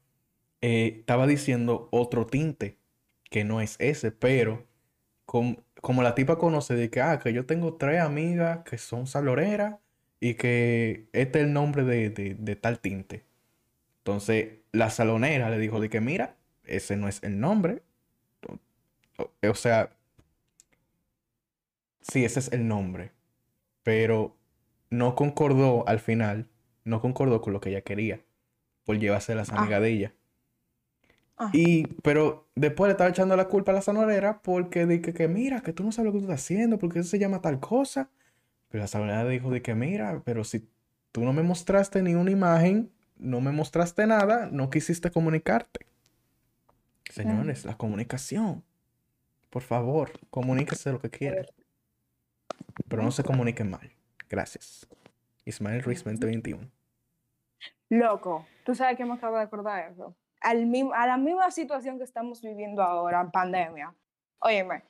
eh, 0.63 0.97
estaba 1.01 1.27
diciendo 1.27 1.89
otro 1.93 2.27
tinte, 2.27 2.79
que 3.35 3.43
no 3.43 3.61
es 3.61 3.75
ese, 3.81 4.13
pero 4.13 4.65
com- 5.27 5.57
como 5.81 6.05
la 6.05 6.15
tipa 6.15 6.39
conoce 6.39 6.77
de 6.77 6.89
que, 6.89 7.01
ah, 7.01 7.19
que 7.19 7.33
yo 7.33 7.47
tengo 7.47 7.75
tres 7.75 8.01
amigas 8.01 8.61
que 8.65 8.79
son 8.79 9.09
saloreras 9.09 9.75
y 10.21 10.35
que 10.35 11.09
este 11.13 11.41
es 11.41 11.47
el 11.47 11.53
nombre 11.53 11.83
de, 11.83 12.11
de- 12.11 12.37
de 12.37 12.55
tal 12.55 12.79
tinte. 12.79 13.25
Entonces, 13.99 14.59
la 14.71 14.89
salonera 14.91 15.51
le 15.51 15.59
dijo 15.59 15.81
de 15.81 15.89
que, 15.91 16.01
mira, 16.01 16.37
ese 16.63 16.97
no 16.97 17.09
es 17.09 17.25
el 17.25 17.41
nombre. 17.41 17.83
O, 19.19 19.31
o 19.51 19.55
sea, 19.57 19.91
sí, 22.03 22.25
ese 22.25 22.39
es 22.39 22.53
el 22.53 22.69
nombre, 22.69 23.11
pero 23.83 24.37
no 24.91 25.17
concordó 25.17 25.89
al 25.89 25.99
final, 25.99 26.47
no 26.85 27.01
concordó 27.01 27.41
con 27.41 27.53
lo 27.53 27.61
que 27.61 27.71
ella 27.71 27.81
quería, 27.83 28.21
por 28.85 28.97
llevarse 28.99 29.35
las 29.35 29.51
Ah. 29.51 29.59
amigas 29.59 29.81
de 29.83 29.89
ella. 29.91 30.15
Ah. 31.37 31.51
Y, 31.53 31.87
pero 32.03 32.49
después 32.55 32.89
le 32.89 32.93
estaba 32.93 33.11
echando 33.11 33.37
la 33.37 33.49
culpa 33.49 33.73
a 33.73 33.75
la 33.75 33.83
salonera 33.83 34.41
porque 34.43 34.87
dije 34.87 35.13
que, 35.13 35.29
mira, 35.29 35.63
que 35.63 35.73
tú 35.73 35.83
no 35.85 35.93
sabes 35.93 36.07
lo 36.07 36.13
que 36.13 36.19
tú 36.19 36.25
estás 36.25 36.43
haciendo, 36.43 36.79
porque 36.79 37.01
eso 37.01 37.09
se 37.09 37.19
llama 37.19 37.41
tal 37.41 37.61
cosa. 37.61 38.09
Pero 38.69 38.83
la 38.83 38.89
salonera 38.89 39.25
dijo 39.27 39.51
de 39.51 39.63
que, 39.63 39.75
mira, 39.75 40.23
pero 40.25 40.45
si 40.45 40.69
tú 41.13 41.25
no 41.25 41.33
me 41.33 41.43
mostraste 41.43 42.03
ni 42.03 42.15
una 42.15 42.31
imagen, 42.31 42.91
no 43.17 43.41
me 43.41 43.53
mostraste 43.53 44.07
nada, 44.07 44.49
no 44.51 44.71
quisiste 44.71 45.11
comunicarte. 45.11 45.87
Señores, 47.11 47.65
la 47.65 47.77
comunicación. 47.77 48.65
Por 49.51 49.63
favor, 49.63 50.13
comuníquese 50.31 50.91
lo 50.91 50.99
que 50.99 51.11
quieran. 51.11 51.47
Pero 52.89 53.03
no 53.03 53.13
se 53.13 53.23
comuniquen 53.23 53.71
mal. 53.71 53.93
Gracias. 54.29 54.89
Ismael 55.45 55.83
Ruiz 55.83 56.03
2021. 56.03 56.69
Loco, 57.91 58.47
tú 58.65 58.75
sabes 58.75 58.97
que 58.97 59.05
me 59.05 59.15
acabo 59.15 59.37
de 59.37 59.43
acordar 59.45 59.85
de 59.85 59.93
eso. 59.93 60.17
Al 60.41 60.71
a 60.95 61.07
la 61.07 61.17
misma 61.17 61.51
situación 61.51 61.99
que 61.99 62.05
estamos 62.05 62.43
viviendo 62.43 62.83
ahora 62.83 63.21
en 63.21 63.31
pandemia. 63.31 63.95
Óyeme, 64.41 64.85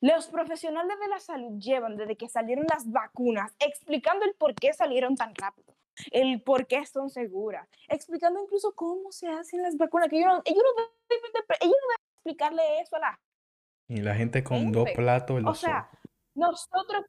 los 0.00 0.28
profesionales 0.28 0.98
de 1.00 1.08
la 1.08 1.18
salud 1.18 1.58
llevan 1.58 1.96
desde 1.96 2.16
que 2.16 2.28
salieron 2.28 2.64
las 2.70 2.90
vacunas 2.90 3.52
explicando 3.58 4.24
el 4.24 4.34
por 4.34 4.54
qué 4.54 4.72
salieron 4.72 5.16
tan 5.16 5.34
rápido, 5.34 5.74
el 6.12 6.40
por 6.42 6.66
qué 6.66 6.86
son 6.86 7.10
seguras, 7.10 7.68
explicando 7.88 8.40
incluso 8.42 8.72
cómo 8.74 9.10
se 9.12 9.28
hacen 9.28 9.62
las 9.62 9.76
vacunas, 9.76 10.08
que 10.08 10.16
ellos 10.18 10.28
no, 10.32 10.42
ellos 10.44 10.62
no 10.64 10.82
deben, 11.08 11.32
de- 11.32 11.56
ellos 11.60 11.76
no 11.80 11.88
deben 11.88 12.00
explicarle 12.16 12.80
eso 12.80 12.96
a 12.96 13.00
la 13.00 13.20
Y 13.88 13.96
la 14.00 14.14
gente 14.14 14.44
con 14.44 14.70
dos 14.70 14.88
platos 14.94 15.38
en 15.38 15.44
o 15.46 15.48
los 15.50 15.58
sea, 15.58 15.88
ojos. 15.90 15.98
nosotros, 16.34 17.04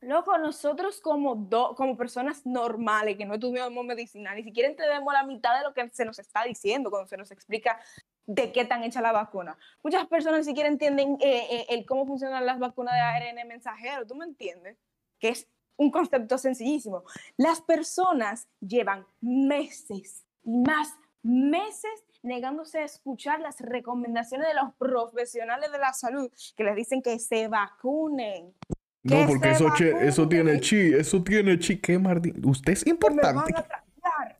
loco, 0.00 0.36
nosotros 0.38 1.00
como, 1.00 1.34
do- 1.34 1.74
como 1.74 1.96
personas 1.96 2.44
normales 2.46 3.16
que 3.16 3.26
no 3.26 3.34
estudiamos 3.34 3.84
medicina, 3.84 4.34
ni 4.34 4.42
siquiera 4.42 4.68
entendemos 4.68 5.12
la 5.12 5.24
mitad 5.24 5.56
de 5.58 5.64
lo 5.64 5.74
que 5.74 5.88
se 5.90 6.04
nos 6.04 6.18
está 6.18 6.44
diciendo 6.44 6.90
cuando 6.90 7.08
se 7.08 7.16
nos 7.16 7.30
explica 7.30 7.78
de 8.26 8.52
qué 8.52 8.60
están 8.62 8.82
hechas 8.84 9.02
la 9.02 9.12
vacuna. 9.12 9.58
Muchas 9.82 10.06
personas 10.06 10.40
ni 10.40 10.44
siquiera 10.44 10.68
entienden 10.68 11.18
eh, 11.20 11.46
eh, 11.50 11.66
el 11.70 11.84
cómo 11.84 12.06
funcionan 12.06 12.46
las 12.46 12.58
vacunas 12.58 12.94
de 12.94 13.00
ARN 13.00 13.48
mensajero, 13.48 14.06
¿tú 14.06 14.14
me 14.14 14.24
entiendes? 14.24 14.78
Que 15.18 15.30
es 15.30 15.48
un 15.76 15.90
concepto 15.90 16.38
sencillísimo. 16.38 17.04
Las 17.36 17.60
personas 17.60 18.48
llevan 18.60 19.06
meses 19.20 20.24
y 20.44 20.50
más 20.58 20.94
meses 21.22 22.04
negándose 22.22 22.80
a 22.80 22.84
escuchar 22.84 23.40
las 23.40 23.60
recomendaciones 23.60 24.46
de 24.48 24.54
los 24.54 24.74
profesionales 24.74 25.72
de 25.72 25.78
la 25.78 25.92
salud 25.92 26.30
que 26.56 26.64
les 26.64 26.76
dicen 26.76 27.02
que 27.02 27.18
se 27.18 27.48
vacunen. 27.48 28.54
No, 29.02 29.16
que 29.16 29.26
porque 29.26 29.50
eso, 29.52 29.70
che- 29.76 30.06
eso 30.06 30.28
tiene 30.28 30.60
chi, 30.60 30.92
eso 30.94 31.22
tiene 31.22 31.58
chi. 31.58 31.78
¿Qué 31.80 31.98
mardi- 31.98 32.34
Usted 32.44 32.72
es 32.72 32.84
que 32.84 32.92
me 32.92 32.98
van 32.98 33.12
importante. 33.14 33.52
a 33.56 33.62
tratar. 33.62 34.38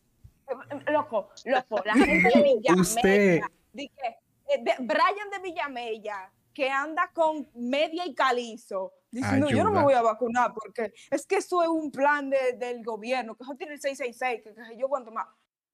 Eh, 0.49 0.93
Loco, 0.93 1.31
loco, 1.45 1.83
la 1.85 1.95
gente 1.95 2.29
de 2.29 2.43
Villamella, 2.43 2.75
Usted- 2.81 3.41
di 3.73 3.89
que, 3.89 4.07
eh, 4.09 4.63
de- 4.63 4.75
Brian 4.81 5.31
de 5.33 5.39
Villamella, 5.43 6.31
que 6.53 6.69
anda 6.69 7.11
con 7.15 7.49
media 7.55 8.05
y 8.05 8.15
calizo, 8.15 8.93
diciendo 9.11 9.49
yo 9.49 9.59
no 9.65 9.71
me 9.71 9.79
Ayuda. 9.79 9.83
voy 9.85 9.95
a 9.95 10.03
vacunar 10.03 10.53
porque 10.53 10.93
es 11.11 11.25
que 11.27 11.37
eso 11.37 11.63
es 11.63 11.69
un 11.69 11.91
plan 11.91 12.29
de- 12.29 12.55
del 12.59 12.83
gobierno, 12.85 13.37
que 13.37 13.45
eso 13.45 13.55
tiene 13.55 13.75
el 13.75 13.81
666, 13.81 14.43
que, 14.43 14.53
que 14.75 14.79
yo 14.79 14.89
cuánto 14.89 15.11
más. 15.13 15.27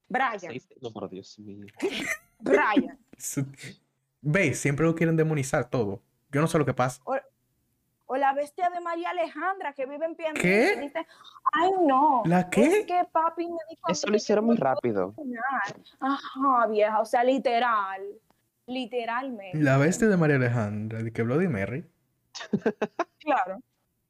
Brian, 0.09 0.39
No, 0.81 0.93
por 0.93 1.09
Dios 1.11 1.39
mío. 1.41 1.67
Brian. 2.39 2.99
Ve, 4.23 4.55
siempre 4.55 4.85
lo 4.87 4.95
quieren 4.95 5.17
demonizar 5.17 5.69
todo. 5.71 6.03
Yo 6.31 6.41
no 6.41 6.47
sé 6.47 6.59
lo 6.59 6.67
que 6.67 6.75
pasa. 6.75 7.01
O 7.05 7.17
la 8.15 8.33
bestia 8.33 8.71
de 8.71 8.81
María 8.81 9.11
Alejandra 9.11 9.73
que 9.73 9.87
vive 9.87 10.07
en 10.07 10.15
Piantini. 10.15 10.43
¿Qué? 10.43 10.77
dice, 10.81 11.07
Ay, 11.53 11.71
no. 11.85 12.23
¿La 12.27 12.49
qué? 12.49 12.81
Es 12.81 12.87
que 12.87 13.05
papi 13.11 13.47
me 13.47 13.59
dijo. 13.69 13.89
Eso 13.89 14.07
lo 14.07 14.17
hicieron 14.17 14.45
muy 14.45 14.57
rápido. 14.57 15.09
vacunar". 15.09 15.81
Ajá, 15.99 16.67
vieja. 16.69 17.01
O 17.01 17.05
sea, 17.05 17.25
literal. 17.25 18.03
Literalmente. 18.67 19.59
La 19.59 19.79
bestia 19.79 20.09
de 20.09 20.17
María 20.17 20.37
Alejandra, 20.37 21.03
de 21.03 21.13
que 21.13 21.23
Bloody 21.23 21.49
Mary. 21.49 21.85
Claro. 23.19 23.61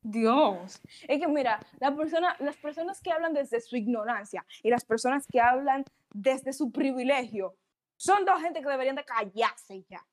Dios. 0.03 0.81
Es 1.09 1.21
que 1.21 1.27
mira, 1.27 1.59
la 1.81 1.95
persona, 1.95 2.37
las 2.39 2.57
personas 2.57 3.01
que 3.01 3.11
hablan 3.11 3.35
desde 3.35 3.61
su 3.61 3.77
ignorancia 3.77 4.45
y 4.63 4.71
las 4.71 4.85
personas 4.85 5.27
que 5.27 5.41
hablan 5.41 5.85
desde 6.13 6.53
su 6.53 6.71
privilegio 6.71 7.57
son 7.97 8.25
dos 8.25 8.41
gente 8.41 8.61
que 8.61 8.69
deberían 8.69 8.97
de 8.97 9.05
callarse 9.05 9.85
ya. 9.89 10.05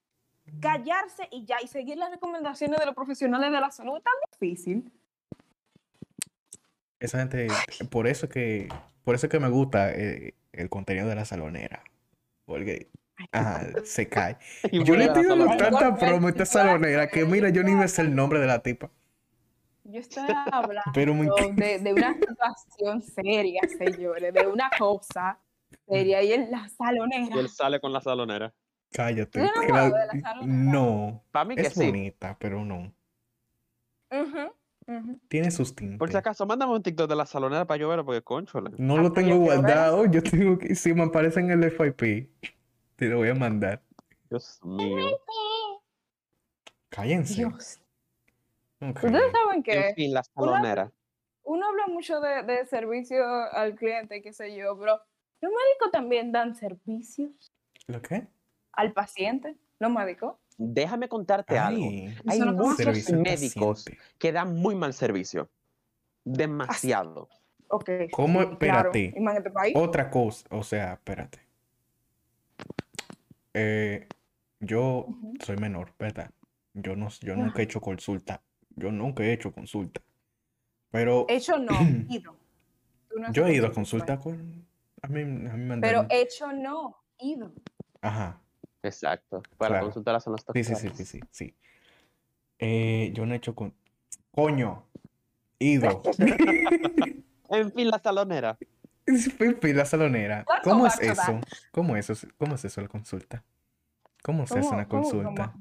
Callarse 0.60 1.28
y 1.32 1.46
ya 1.46 1.62
y 1.62 1.68
seguir 1.68 1.98
las 1.98 2.12
recomendaciones 2.12 2.80
de 2.80 2.86
los 2.86 2.96
profesionales 2.96 3.52
de 3.52 3.60
la 3.60 3.72
salud 3.72 3.98
es 3.98 4.04
tan 4.04 4.14
difícil. 4.32 4.92
Esa 7.00 7.20
gente, 7.20 7.48
por 7.90 8.08
eso 8.08 8.30
que, 8.30 8.70
por 9.04 9.16
eso 9.16 9.28
que 9.30 9.40
me 9.40 9.50
gusta 9.50 9.92
eh, 9.92 10.36
el 10.54 10.70
contenido 10.70 11.08
de 11.08 11.16
la 11.16 11.26
salonera. 11.26 11.84
Porque 12.46 12.90
ajá, 13.32 13.68
se 13.84 14.08
cae. 14.08 14.38
Y 14.72 14.84
Yo 14.84 14.96
le 14.96 15.08
salonera. 15.08 15.70
tanta 15.70 15.96
promo 15.96 16.28
a 16.28 16.30
esta 16.32 16.46
salonera 16.46 17.08
que 17.08 17.26
mira, 17.26 17.50
yo 17.50 17.64
ni 17.64 17.74
me 17.74 17.88
sé 17.88 18.02
el 18.02 18.16
nombre 18.16 18.40
de 18.40 18.48
la 18.48 18.60
tipa. 18.60 18.90
Yo 19.86 20.00
estoy 20.00 20.24
hablando 20.52 20.92
Pero 20.94 21.14
de, 21.14 21.80
de 21.80 21.94
una 21.94 22.14
situación 22.14 23.02
seria, 23.02 23.62
señores, 23.78 24.34
de 24.34 24.48
una 24.48 24.70
cosa 24.78 25.40
seria 25.88 26.24
y 26.24 26.34
en 26.34 26.52
la 26.52 26.70
salonera. 26.70 27.36
Y 27.36 27.40
él 27.40 27.50
sale 27.50 27.80
con 27.80 27.92
la 27.92 28.02
salonera. 28.02 28.54
Cállate. 28.94 29.40
¿Tú 29.40 29.60
que 29.60 29.66
enamorado 29.66 29.90
la- 29.90 30.00
de 30.00 30.08
la 30.08 30.22
salonera? 30.22 30.72
No, 30.72 31.24
Para 31.32 31.46
mí 31.46 31.56
que 31.56 31.62
es 31.64 31.74
sí. 31.74 31.86
bonita, 31.86 32.38
pero 32.40 32.64
no. 32.64 32.94
Ujú, 34.12 34.54
ujú. 34.88 35.20
Tiene 35.28 35.50
sus 35.52 35.74
Por 35.74 35.86
si 35.86 35.90
tintes. 35.98 36.16
acaso, 36.16 36.46
mándame 36.46 36.74
un 36.74 36.84
TikTok 36.84 37.10
de 37.10 37.16
la 37.16 37.26
salonera 37.26 37.66
para 37.66 37.80
yo 37.80 37.90
verlo, 37.90 38.06
porque 38.06 38.22
conchole. 38.22 38.72
No 38.78 38.98
lo 39.00 39.12
tengo 39.12 39.38
guardado. 39.38 40.06
Yo 40.06 40.22
tengo 40.22 40.58
que. 40.60 40.76
Si 40.76 40.94
me 40.94 41.04
aparece 41.04 41.40
en 41.40 41.50
el 41.52 41.64
FIP, 41.72 42.30
te 42.96 43.08
lo 43.08 43.18
voy 43.18 43.30
a 43.30 43.36
mandar. 43.36 43.82
Dios 44.30 44.60
mío. 44.64 45.20
Cállense. 46.90 47.34
Dios. 47.36 47.80
Ok. 48.80 49.04
Ustedes 49.04 49.32
saben 49.32 49.56
En 49.58 49.64
que 49.64 49.94
fin, 49.96 50.14
la 50.14 50.24
salonera. 50.24 50.92
uno 51.44 51.68
habla 51.68 51.88
mucho 51.88 52.20
de, 52.20 52.44
de 52.44 52.66
servicio 52.66 53.24
al 53.52 53.76
cliente, 53.76 54.22
qué 54.22 54.34
sé 54.34 54.56
yo, 54.56 54.78
pero 54.78 55.00
los 55.42 55.52
médicos 55.52 55.92
también 55.92 56.32
dan 56.32 56.56
servicios 56.56 57.52
¿Lo 57.88 58.02
qué? 58.02 58.28
Al 58.74 58.94
paciente. 58.94 59.56
Los 59.80 59.92
médicos. 59.92 60.36
Déjame 60.58 61.10
contarte 61.10 61.58
algo. 61.58 61.84
Ay, 61.84 62.16
Hay 62.28 62.40
no 62.40 62.54
muchos 62.54 63.10
médicos 63.12 63.84
paciente. 63.86 64.04
que 64.20 64.32
dan 64.32 64.56
muy 64.56 64.76
mal 64.76 64.94
servicio. 64.94 65.50
Demasiado. 66.24 67.28
Ok. 67.70 67.90
¿Cómo? 68.12 68.42
sí. 68.42 68.48
Espérate. 68.52 69.06
Este. 69.08 69.74
Otra 69.76 70.10
cosa, 70.10 70.48
o 70.52 70.64
sea, 70.64 70.94
espérate. 70.94 71.40
Eh, 73.54 74.08
yo 74.60 75.08
soy 75.44 75.58
menor, 75.58 75.94
¿verdad? 75.98 76.32
Yo 76.74 76.96
no, 76.96 77.10
yo 77.22 77.36
nunca 77.36 77.62
he 77.62 77.66
hecho 77.66 77.82
consulta. 77.82 78.42
Yo 78.76 78.92
nunca 78.92 79.24
he 79.24 79.34
hecho 79.34 79.52
consulta. 79.52 80.02
Pero 80.92 81.26
Hecho 81.28 81.58
no, 81.58 81.74
ido. 82.10 82.36
No 83.16 83.32
yo 83.32 83.46
he 83.48 83.56
ido 83.56 83.68
a 83.68 83.72
consulta. 83.72 84.20
con. 84.20 84.66
A 85.02 85.08
mí, 85.08 85.22
a 85.22 85.24
mí 85.26 85.66
me 85.66 85.74
han 85.74 85.82
Pero 85.82 86.06
hecho 86.10 86.52
no, 86.54 86.96
ido. 87.20 87.52
Ajá. 88.02 88.40
Exacto. 88.84 89.42
Para 89.58 89.70
Claro. 89.70 89.74
la 89.74 89.82
consulta 89.82 90.20
son 90.20 90.34
los 90.34 90.46
Sí, 90.54 90.64
sí, 90.64 90.76
sí, 90.76 90.90
sí, 90.94 91.06
sí, 91.06 91.20
sí. 91.32 91.56
Eh, 92.60 93.12
yo 93.14 93.26
no 93.26 93.34
he 93.34 93.38
hecho 93.38 93.56
con. 93.56 93.74
Coño. 94.32 94.86
Ido. 95.60 96.02
En 97.50 97.72
fin, 97.72 97.88
la 97.90 98.00
salonera. 98.00 98.58
Pipi, 99.38 99.74
la 99.74 99.86
salonera. 99.86 100.44
¿Cómo 100.64 100.88
es 100.88 101.00
eso? 101.00 101.40
¿Cómo 101.72 101.96
es 101.96 102.10
eso? 102.10 102.28
¿Cómo 102.38 102.56
es 102.56 102.66
eso 102.66 102.82
la 102.82 102.88
consulta? 102.88 103.44
¿Cómo 104.24 104.48
se 104.48 104.58
hace 104.60 104.70
¿Cómo- 104.70 104.78
una 104.80 104.88
cómo- 104.88 105.04
cómo? 105.10 105.24
consulta? 105.24 105.54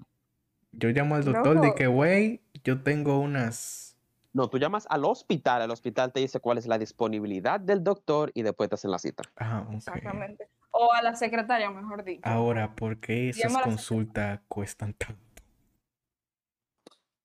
Yo 0.72 0.88
llamo 0.88 1.16
al 1.16 1.24
doctor 1.24 1.60
de 1.60 1.74
que, 1.74 1.86
güey, 1.88 2.40
yo 2.64 2.82
tengo 2.82 3.18
unas. 3.18 3.98
No, 4.32 4.48
tú 4.48 4.56
llamas 4.58 4.86
al 4.88 5.04
hospital, 5.04 5.60
el 5.60 5.70
hospital 5.70 6.12
te 6.12 6.20
dice 6.20 6.40
cuál 6.40 6.56
es 6.56 6.66
la 6.66 6.78
disponibilidad 6.78 7.60
del 7.60 7.84
doctor 7.84 8.30
y 8.32 8.40
después 8.42 8.70
te 8.70 8.76
hacen 8.76 8.90
la 8.90 8.98
cita. 8.98 9.24
Ah. 9.36 9.66
Exactamente. 9.72 10.48
O 10.72 10.92
a 10.92 11.02
la 11.02 11.14
secretaria, 11.14 11.70
mejor 11.70 12.02
dicho. 12.02 12.22
Ahora, 12.24 12.74
¿por 12.74 12.98
qué 12.98 13.28
esas 13.28 13.56
consultas 13.62 14.40
cuestan 14.48 14.94
tanto? 14.94 15.20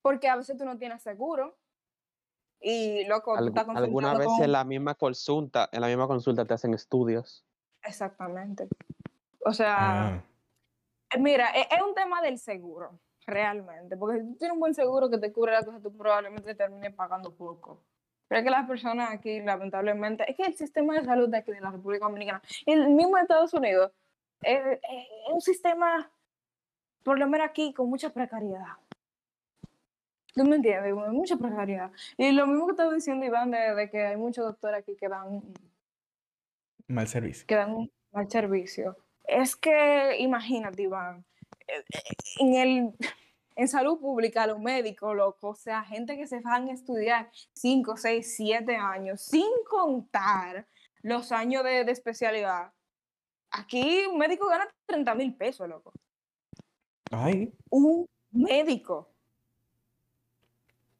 Porque 0.01 0.27
a 0.27 0.35
veces 0.35 0.57
tú 0.57 0.65
no 0.65 0.77
tienes 0.77 1.01
seguro. 1.01 1.57
Y, 2.59 3.05
loco, 3.05 3.33
tú 3.35 3.39
Algu- 3.43 3.47
estás 3.49 3.67
alguna 3.69 4.07
consultando 4.09 4.19
vez 4.19 4.27
con- 4.27 4.43
en 4.43 4.51
la 4.51 4.63
misma 4.63 4.95
consulta, 4.95 5.69
en 5.71 5.81
la 5.81 5.87
misma 5.87 6.07
consulta 6.07 6.45
te 6.45 6.53
hacen 6.53 6.73
estudios. 6.73 7.45
Exactamente. 7.83 8.67
O 9.45 9.53
sea, 9.53 10.07
Ah, 10.07 10.23
eh, 11.13 11.19
mira, 11.19 11.51
e- 11.55 11.67
es, 11.73 11.81
un 11.81 11.93
tema 11.95 12.21
del 12.21 12.37
seguro, 12.39 12.99
realmente. 13.25 13.95
Porque 13.95 14.19
si 14.21 14.27
tú 14.27 14.35
tienes 14.37 14.53
un 14.55 14.59
buen 14.59 14.73
seguro 14.73 15.09
que 15.09 15.19
te 15.19 15.31
cubre 15.31 15.53
la 15.53 15.63
cosa, 15.63 15.79
tú 15.81 15.95
probablemente 15.95 16.53
termines 16.55 16.93
pagando 16.93 17.33
poco. 17.33 17.83
Pero 18.27 18.39
es 18.39 18.45
que 18.45 18.51
las 18.51 18.67
personas 18.67 19.11
aquí, 19.11 19.41
lamentablemente, 19.41 20.29
es 20.29 20.35
que 20.35 20.43
el 20.43 20.55
sistema 20.55 20.95
de 20.95 21.05
salud 21.05 21.29
de 21.29 21.37
aquí 21.37 21.51
de 21.51 21.61
la 21.61 21.71
República 21.71 22.05
Dominicana, 22.05 22.41
y 22.65 22.71
el 22.71 22.89
mismo 22.89 23.15
de 23.15 23.21
Estados 23.23 23.53
Unidos, 23.53 23.91
es, 24.41 24.79
un 25.31 25.41
sistema, 25.41 26.11
por 27.03 27.17
lo 27.17 27.27
menos 27.27 27.47
aquí, 27.47 27.73
con 27.73 27.89
mucha 27.89 28.09
precariedad. 28.09 28.77
¿Tú 30.33 30.43
me 30.43 30.57
entiendes? 30.57 30.93
Con 30.93 31.15
mucha 31.15 31.37
precariedad. 31.37 31.91
Y 32.17 32.31
lo 32.31 32.45
mismo 32.45 32.67
que 32.67 32.71
estaba 32.71 32.93
diciendo 32.93 33.25
Iván, 33.25 33.49
de, 33.49 33.73
de 33.73 33.89
que 33.89 34.05
hay 34.05 34.17
muchos 34.17 34.45
doctores 34.45 34.79
aquí 34.79 34.95
que 34.95 35.07
dan 35.07 35.41
mal 36.87 37.07
servicio. 37.07 37.45
que 37.47 37.55
dan 37.55 37.73
un 37.73 37.91
mal 38.11 38.29
servicio. 38.29 38.97
Es 39.25 39.55
que, 39.55 40.17
imagínate, 40.19 40.83
Iván, 40.83 41.25
eh, 41.67 41.83
eh, 41.91 42.01
en, 42.39 42.53
el, 42.55 42.93
en 43.57 43.67
salud 43.67 43.99
pública, 43.99 44.45
los 44.45 44.59
médicos, 44.59 45.15
loco, 45.15 45.49
o 45.49 45.55
sea, 45.55 45.83
gente 45.83 46.15
que 46.15 46.27
se 46.27 46.39
van 46.41 46.69
a 46.69 46.73
estudiar 46.73 47.29
5, 47.53 47.97
6, 47.97 48.35
7 48.37 48.75
años, 48.75 49.19
sin 49.21 49.47
contar 49.67 50.67
los 51.01 51.31
años 51.31 51.63
de, 51.63 51.83
de 51.83 51.91
especialidad. 51.91 52.71
Aquí 53.49 54.05
un 54.05 54.19
médico 54.19 54.47
gana 54.47 54.67
30 54.85 55.15
mil 55.15 55.35
pesos, 55.35 55.67
loco. 55.67 55.91
Ay, 57.11 57.51
Un 57.71 58.07
médico. 58.31 59.09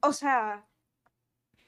O 0.01 0.11
sea, 0.11 0.65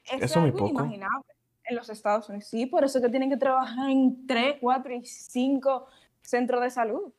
es 0.06 0.24
Eso 0.24 0.40
muy 0.40 0.50
algo 0.50 0.60
poco. 0.60 0.70
inimaginable 0.72 1.34
en 1.66 1.76
los 1.76 1.90
Estados 1.90 2.30
Unidos. 2.30 2.48
Sí, 2.48 2.66
por 2.66 2.84
eso 2.84 2.98
es 2.98 3.04
que 3.04 3.12
tienen 3.12 3.30
que 3.30 3.38
trabajar 3.38 3.90
en 3.92 4.26
3, 4.26 4.58
4 4.60 4.94
y 4.96 5.06
5 5.06 5.88
centros 6.22 6.62
de 6.62 6.72
salud. 6.72 7.14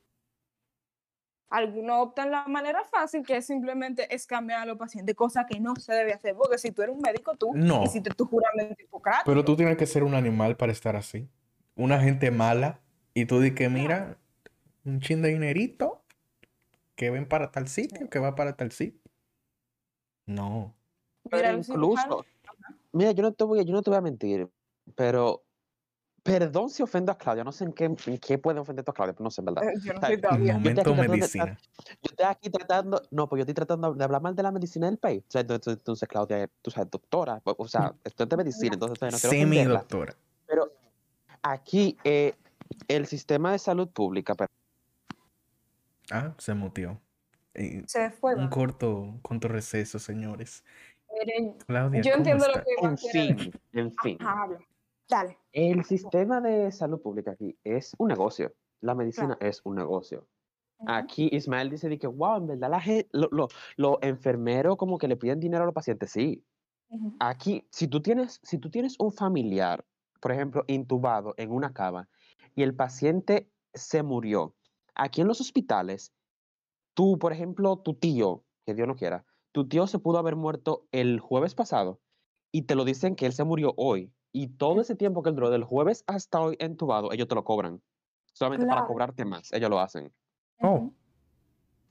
Algunos 1.50 1.96
optan 2.06 2.30
la 2.30 2.46
manera 2.46 2.84
fácil, 2.84 3.24
que 3.24 3.36
es 3.36 3.46
simplemente 3.46 4.14
escamear 4.14 4.60
a 4.60 4.66
los 4.66 4.78
pacientes, 4.78 5.16
cosa 5.16 5.46
que 5.46 5.58
no 5.58 5.74
se 5.76 5.92
debe 5.92 6.12
hacer, 6.12 6.36
porque 6.36 6.58
si 6.58 6.70
tú 6.70 6.82
eres 6.82 6.94
un 6.94 7.00
médico, 7.02 7.34
tú 7.36 7.50
No. 7.54 7.82
hiciste 7.82 8.10
tu 8.10 8.24
juramento 8.26 8.80
hipocrático. 8.80 9.24
pero 9.26 9.44
tú 9.44 9.56
tienes 9.56 9.76
que 9.76 9.86
ser 9.86 10.04
un 10.04 10.14
animal 10.14 10.56
para 10.56 10.70
estar 10.70 10.94
así. 10.94 11.28
Una 11.74 12.00
gente 12.00 12.30
mala 12.30 12.80
y 13.14 13.24
tú 13.26 13.40
di 13.40 13.52
que 13.54 13.68
mira, 13.68 14.16
un 14.84 15.00
chin 15.00 15.22
de 15.22 15.30
dinerito 15.30 16.02
que 16.94 17.10
ven 17.10 17.26
para 17.28 17.50
tal 17.50 17.66
sitio, 17.66 18.08
que 18.08 18.18
va 18.20 18.34
para 18.36 18.54
tal 18.56 18.70
sitio. 18.70 19.00
No. 20.26 20.74
Mira, 21.24 21.48
Pero 21.48 21.58
incluso, 21.58 22.24
mira, 22.92 23.10
yo 23.12 23.22
no 23.22 23.32
te 23.32 23.44
voy, 23.44 23.58
a- 23.60 23.62
yo 23.62 23.72
no 23.72 23.82
te 23.82 23.90
voy 23.90 23.96
a 23.98 24.02
mentir, 24.02 24.48
pero 24.94 25.42
perdón 26.22 26.70
si 26.70 26.82
ofendo 26.82 27.12
a 27.12 27.18
Claudia, 27.18 27.44
no 27.44 27.52
sé 27.52 27.64
en 27.64 27.72
qué, 27.72 27.84
en 27.84 27.96
qué 27.96 28.38
puede 28.38 28.60
ofender 28.60 28.84
a 28.86 28.92
Claudia, 28.92 29.12
pero 29.14 29.24
no 29.24 29.30
sé, 29.30 29.40
en 29.40 29.44
verdad. 29.46 29.64
Eh, 29.64 29.74
yo 29.82 29.94
no 29.94 30.00
sé 30.06 30.18
todavía. 30.18 30.52
Momento 30.54 30.94
medicina. 30.94 31.58
Yo 31.86 32.10
estoy 32.10 32.26
aquí 32.26 32.50
tratando, 32.50 33.02
no, 33.10 33.28
pues 33.28 33.38
yo 33.38 33.42
estoy 33.42 33.54
tratando 33.54 33.94
de 33.94 34.04
hablar 34.04 34.22
mal 34.22 34.34
de 34.34 34.42
la 34.42 34.52
medicina 34.52 34.86
del 34.86 34.98
país. 34.98 35.22
O 35.28 35.30
sea, 35.30 35.40
entonces, 35.40 35.74
entonces 35.74 36.08
Claudia, 36.08 36.48
tú 36.62 36.70
sabes, 36.70 36.90
doctora, 36.90 37.40
o 37.44 37.68
sea, 37.68 37.94
estudiante 38.04 38.36
de 38.36 38.44
medicina, 38.44 38.74
entonces 38.74 38.98
todavía 38.98 39.16
no 39.16 39.20
quiero 39.20 39.30
Semi 39.30 39.64
doctora. 39.64 40.14
Pero 40.46 40.72
aquí, 41.42 41.96
eh, 42.04 42.34
el 42.88 43.06
sistema 43.06 43.52
de 43.52 43.58
salud 43.58 43.88
pública, 43.88 44.34
pero 44.34 44.48
Ah, 46.10 46.34
se 46.38 46.54
mutió. 46.54 47.00
Se 47.86 48.10
fue. 48.10 48.34
un 48.34 48.48
corto, 48.48 48.90
un 49.00 49.18
corto 49.20 49.48
receso, 49.48 49.98
señores. 49.98 50.64
Miren, 51.12 51.52
Claudia, 51.66 52.00
Yo 52.02 52.12
¿cómo 52.12 52.18
entiendo 52.18 52.46
lo 52.48 52.62
que 52.62 52.70
Iván 52.78 52.90
en 52.90 52.96
quiere 52.96 53.34
fin, 53.34 53.52
en 53.72 53.92
fin. 53.94 54.18
Ajá, 54.20 54.42
habla. 54.42 54.58
Dale. 55.10 55.38
El 55.52 55.84
sistema 55.84 56.40
de 56.40 56.70
salud 56.70 57.00
pública 57.00 57.32
aquí 57.32 57.58
es 57.64 57.94
un 57.98 58.08
negocio. 58.08 58.54
La 58.80 58.94
medicina 58.94 59.36
es 59.40 59.60
un 59.64 59.74
negocio. 59.74 60.26
Aquí 60.86 61.28
Ismael 61.32 61.68
dice 61.68 61.88
de 61.88 61.98
que, 61.98 62.06
wow, 62.06 62.36
en 62.38 62.46
verdad 62.46 62.70
la 62.70 62.80
gente, 62.80 63.08
los 63.12 63.28
lo, 63.32 63.48
los 63.76 63.98
enfermeros 64.00 64.76
como 64.76 64.96
que 64.96 65.08
le 65.08 65.16
piden 65.16 65.40
dinero 65.40 65.64
a 65.64 65.66
los 65.66 65.74
pacientes. 65.74 66.10
Sí, 66.12 66.42
aquí, 67.18 67.66
si 67.70 67.88
tú 67.88 68.00
tienes, 68.00 68.40
si 68.42 68.58
tú 68.58 68.70
tienes 68.70 68.96
un 68.98 69.12
familiar, 69.12 69.84
por 70.20 70.32
ejemplo, 70.32 70.64
intubado 70.68 71.34
en 71.36 71.50
una 71.50 71.72
cama 71.72 72.08
y 72.54 72.62
el 72.62 72.74
paciente 72.74 73.50
se 73.74 74.02
murió, 74.02 74.54
aquí 74.94 75.20
en 75.20 75.28
los 75.28 75.40
hospitales, 75.40 76.12
tú, 76.94 77.18
por 77.18 77.32
ejemplo, 77.32 77.76
tu 77.78 77.94
tío, 77.94 78.44
que 78.64 78.74
Dios 78.74 78.88
no 78.88 78.96
quiera, 78.96 79.24
tu 79.52 79.68
tío 79.68 79.86
se 79.86 79.98
pudo 79.98 80.18
haber 80.18 80.36
muerto 80.36 80.86
el 80.92 81.20
jueves 81.20 81.54
pasado 81.54 82.00
y 82.52 82.62
te 82.62 82.74
lo 82.74 82.84
dicen 82.84 83.16
que 83.16 83.26
él 83.26 83.32
se 83.32 83.44
murió 83.44 83.74
hoy. 83.76 84.12
Y 84.32 84.48
todo 84.48 84.80
ese 84.80 84.94
tiempo 84.94 85.22
que 85.22 85.30
él 85.30 85.34
duró, 85.34 85.50
del 85.50 85.64
jueves 85.64 86.04
hasta 86.06 86.40
hoy 86.40 86.56
entubado, 86.60 87.12
ellos 87.12 87.28
te 87.28 87.34
lo 87.34 87.44
cobran. 87.44 87.82
Solamente 88.32 88.66
para 88.66 88.86
cobrarte 88.86 89.24
más, 89.24 89.52
ellos 89.52 89.70
lo 89.70 89.80
hacen. 89.80 90.12
Oh. 90.60 90.92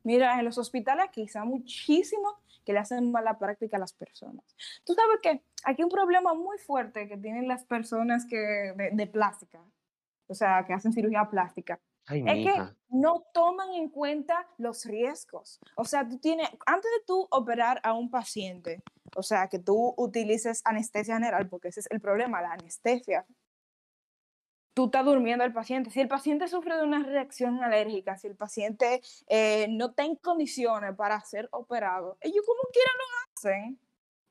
Mira, 0.04 0.40
en 0.40 0.46
los 0.46 0.58
hospitales 0.58 1.10
da 1.34 1.44
muchísimo 1.44 2.40
que 2.66 2.74
le 2.74 2.80
hacen 2.80 3.12
mala 3.12 3.38
práctica 3.38 3.78
a 3.78 3.80
las 3.80 3.94
personas. 3.94 4.46
Tú 4.86 4.94
sabes 4.94 5.20
que 5.22 5.44
aquí 5.66 5.82
hay 5.82 5.84
un 5.84 5.90
problema 5.90 6.34
muy 6.34 6.58
fuerte 6.58 7.08
que 7.08 7.18
tienen 7.18 7.48
las 7.48 7.66
personas 7.66 8.26
que 8.26 8.38
de, 8.38 8.92
de 8.94 9.08
plástica, 9.08 9.62
o 10.28 10.34
sea, 10.34 10.64
que 10.66 10.74
hacen 10.74 10.94
cirugía 10.94 11.30
plástica. 11.30 11.80
Ay, 12.10 12.24
Es 12.26 12.46
que 12.46 12.76
no 12.90 13.24
toman 13.34 13.72
en 13.74 13.88
cuenta 13.88 14.48
los 14.58 14.84
riesgos. 14.86 15.60
O 15.76 15.86
sea, 15.86 16.08
tú 16.10 16.18
tienes, 16.18 16.50
antes 16.66 16.90
de 16.98 17.06
tú 17.06 17.28
operar 17.30 17.80
a 17.84 17.94
un 17.94 18.10
paciente, 18.10 18.82
o 19.16 19.22
sea, 19.22 19.48
que 19.48 19.60
tú 19.60 19.94
utilices 19.96 20.64
anestesia 20.66 21.14
general, 21.14 21.48
porque 21.48 21.68
ese 21.68 21.82
es 21.82 21.92
el 21.92 22.02
problema, 22.02 22.42
la 22.42 22.54
anestesia. 22.54 23.28
Tú 24.74 24.86
estás 24.86 25.06
durmiendo 25.06 25.44
al 25.44 25.54
paciente. 25.54 25.92
Si 25.92 26.02
el 26.02 26.08
paciente 26.08 26.48
sufre 26.48 26.78
de 26.78 26.84
una 26.84 27.04
reacción 27.04 27.64
alérgica, 27.64 28.18
si 28.18 28.28
el 28.28 28.36
paciente 28.36 29.02
eh, 29.28 29.68
no 29.70 29.88
está 29.88 30.04
en 30.04 30.16
condiciones 30.16 30.96
para 30.96 31.20
ser 31.22 31.48
operado, 31.52 32.18
ellos 32.22 32.44
como 32.44 32.62
quiera 32.74 32.92
lo 32.98 33.06
hacen. 33.36 33.80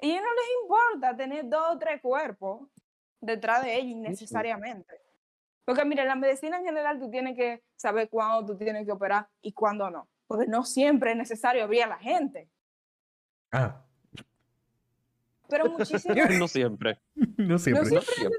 A 0.02 0.06
ellos 0.06 0.22
no 0.22 0.34
les 0.34 0.62
importa 0.62 1.16
tener 1.16 1.48
dos 1.48 1.74
o 1.74 1.78
tres 1.78 2.00
cuerpos 2.00 2.68
detrás 3.20 3.62
de 3.62 3.76
ellos 3.76 3.92
innecesariamente. 3.92 5.07
Porque 5.68 5.84
mira, 5.84 6.00
en 6.00 6.08
la 6.08 6.14
medicina 6.16 6.56
en 6.56 6.64
general 6.64 6.98
tú 6.98 7.10
tienes 7.10 7.36
que 7.36 7.62
saber 7.76 8.08
cuándo 8.08 8.46
tú 8.46 8.56
tienes 8.56 8.86
que 8.86 8.92
operar 8.92 9.28
y 9.42 9.52
cuándo 9.52 9.90
no. 9.90 10.08
Porque 10.26 10.46
no 10.46 10.64
siempre 10.64 11.10
es 11.10 11.16
necesario 11.18 11.62
abrir 11.62 11.82
a 11.82 11.88
la 11.88 11.98
gente. 11.98 12.48
Ah, 13.52 13.84
Pero 15.46 15.66
muchísimas 15.78 16.38
no 16.38 16.48
siempre. 16.48 16.98
no 17.36 17.58
siempre. 17.58 17.58
No 17.58 17.58
siempre 17.58 17.82
es 17.82 17.92
necesario. 17.92 18.30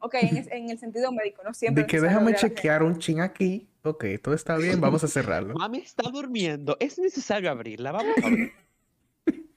Ok, 0.00 0.14
en, 0.20 0.36
es- 0.36 0.48
en 0.50 0.68
el 0.68 0.78
sentido 0.78 1.10
médico, 1.12 1.42
no 1.44 1.54
siempre 1.54 1.84
De 1.84 1.86
que 1.86 1.98
déjame 1.98 2.34
chequear 2.34 2.82
un 2.82 2.98
chin 2.98 3.20
aquí. 3.22 3.66
Ok, 3.82 4.04
todo 4.22 4.34
está 4.34 4.58
bien, 4.58 4.82
vamos 4.82 5.02
a 5.02 5.08
cerrarlo. 5.08 5.54
Mami 5.58 5.78
está 5.78 6.10
durmiendo, 6.10 6.76
es 6.78 6.98
necesario 6.98 7.50
abrirla, 7.50 7.92
vamos 7.92 8.14
a 8.22 8.26
abrir. 8.26 8.52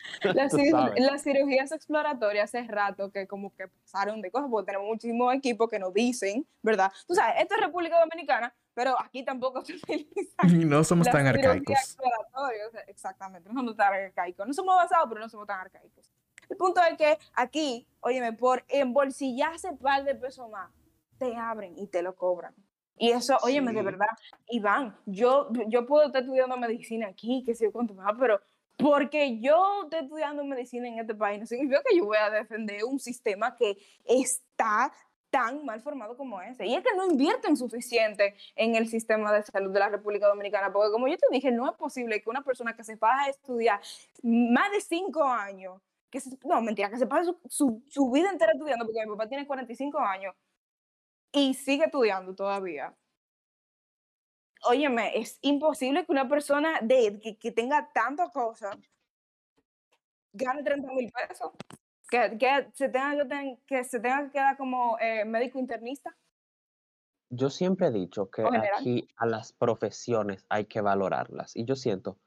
Las, 0.36 0.54
cir- 0.54 0.93
las 0.99 1.24
cirugías 1.24 1.72
exploratorias 1.72 2.54
hace 2.54 2.68
rato 2.68 3.12
que 3.12 3.26
como 3.28 3.54
que 3.56 3.68
pasaron 3.68 4.22
de 4.22 4.32
cosas, 4.32 4.49
porque 4.51 4.68
tenemos 4.68 4.88
muchísimos 4.88 5.34
equipos 5.34 5.70
que 5.70 5.80
nos 5.80 5.93
dicen, 5.93 6.45
¿verdad? 6.62 6.91
Tú 7.08 7.14
sabes, 7.16 7.36
esto 7.41 7.56
es 7.56 7.62
República 7.62 7.99
Dominicana, 7.99 8.54
pero 8.74 8.99
aquí 8.99 9.24
tampoco 9.24 9.64
se 9.66 9.76
utilizan 9.76 10.38
no 10.70 10.84
somos 10.84 11.06
las 11.08 11.14
tan 11.16 11.28
arcaicos. 11.28 11.76
exploratorias, 11.78 12.72
Exactamente, 12.88 13.49
no 13.49 13.56
somos 13.62 13.76
tan 13.78 13.93
arcaicos. 13.93 14.47
No 14.47 14.54
somos 14.54 14.74
avanzados, 14.76 15.06
pero 15.10 15.22
no 15.22 15.30
somos 15.30 15.47
tan 15.47 15.60
arcaicos. 15.60 16.12
El 16.49 16.58
punto 16.58 16.82
es 16.89 16.97
que 16.97 17.18
aquí, 17.34 17.88
óyeme, 18.01 18.34
por 18.34 18.64
embolsillarse 18.68 19.70
un 19.70 19.78
par 19.78 20.04
de 20.04 20.14
pesos 20.16 20.49
más, 20.49 20.70
te 21.18 21.36
abren 21.36 21.78
y 21.78 21.88
te 21.88 22.01
lo 22.01 22.16
cobran. 22.16 22.54
Y 22.97 23.12
eso, 23.12 23.38
óyeme, 23.43 23.72
de 23.74 23.80
Sí. 23.80 23.86
verdad, 23.86 24.08
Iván, 24.49 24.95
yo, 25.06 25.49
yo 25.68 25.86
puedo 25.88 26.06
estar 26.06 26.22
estudiando 26.22 26.58
medicina 26.58 27.08
aquí, 27.08 27.43
que 27.45 27.56
sé 27.56 27.66
yo 27.66 27.72
cuánto 27.72 27.93
más, 27.95 28.14
pero 28.20 28.39
porque 28.78 29.39
yo 29.39 29.84
estoy 29.84 29.99
estudiando 29.99 30.43
medicina 30.43 30.88
en 30.88 30.99
este 30.99 31.15
país, 31.15 31.39
no 31.39 31.45
significa 31.45 31.82
que 31.88 31.97
yo 31.97 32.05
voy 32.05 32.17
a 32.17 32.30
defender 32.30 32.84
un 32.84 32.99
sistema 32.99 33.55
que 33.55 33.78
está 34.05 34.91
tan 35.30 35.65
mal 35.65 35.82
formado 35.82 36.15
como 36.15 36.39
ese. 36.41 36.67
Y 36.67 36.76
es 36.76 36.84
que 36.84 36.95
no 36.95 37.07
invierten 37.07 37.57
suficiente 37.57 38.36
en 38.55 38.76
el 38.76 38.88
sistema 38.88 39.34
de 39.34 39.41
salud 39.41 39.71
de 39.71 39.80
la 39.80 39.89
República 39.89 40.28
Dominicana, 40.28 40.71
porque 40.71 40.91
como 40.91 41.07
yo 41.07 41.17
te 41.17 41.26
dije, 41.32 41.51
no 41.51 41.67
es 41.67 41.76
posible 41.76 42.21
que 42.21 42.30
una 42.30 42.43
persona 42.43 42.76
que 42.76 42.84
se 42.84 42.97
vaya 42.97 43.24
a 43.24 43.30
estudiar 43.30 43.82
más 44.21 44.71
de 44.71 44.80
cinco 44.80 45.24
años, 45.24 45.82
que 46.11 46.19
no, 46.43 46.61
mentira, 46.61 46.91
que 46.91 46.97
se 46.97 47.07
pase 47.07 47.26
su, 47.26 47.39
su, 47.49 47.84
su 47.88 48.11
vida 48.11 48.30
entera 48.30 48.51
estudiando, 48.51 48.86
porque 48.86 49.05
mi 49.05 49.11
papá 49.13 49.28
tiene 49.28 49.47
45 49.47 49.97
años 49.97 50.36
y 51.32 51.55
sigue 51.55 51.86
estudiando 51.86 52.36
todavía. 52.36 52.93
Óyeme, 54.66 55.18
es 55.18 55.39
imposible 55.41 56.05
que 56.05 56.11
una 56.11 56.28
persona 56.28 56.80
de, 56.82 57.20
que, 57.22 57.38
que 57.38 57.51
tenga 57.51 57.91
tanta 57.93 58.30
cosa 58.30 58.72
gane 60.34 60.64
30 60.64 60.91
mil 60.93 61.11
pesos. 61.11 61.51
Que, 62.09 62.38
que, 62.38 62.70
se 62.74 62.89
tenga 62.89 63.28
que, 63.66 63.84
se 63.84 63.99
tenga 63.99 64.26
que 64.26 64.32
quedar 64.32 64.57
como 64.57 64.97
eh, 64.99 65.26
médico 65.26 65.57
internista. 65.57 66.16
Yo 67.30 67.49
siempre 67.49 67.88
he 67.88 67.91
dicho 67.91 68.30
que 68.30 68.43
aquí 68.43 69.07
a 69.16 69.26
las 69.26 69.53
profesiones 69.53 70.45
hay 70.49 70.66
que 70.66 70.82
valorarlas. 70.82 71.55
Y 71.55 71.66
yo 71.66 71.76
siento 71.76 72.20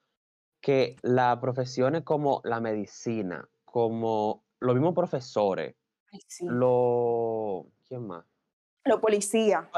que 0.61 0.97
las 1.03 1.39
profesiones 1.39 2.03
como 2.03 2.41
la 2.43 2.61
medicina, 2.61 3.49
como 3.65 4.45
los 4.59 4.75
mismos 4.75 4.95
profesores, 4.95 5.77
Ay, 6.13 6.21
sí. 6.27 6.47
lo, 6.49 7.67
¿quién 7.87 8.07
más? 8.07 8.25
Los 8.85 9.01
policías. 9.01 9.69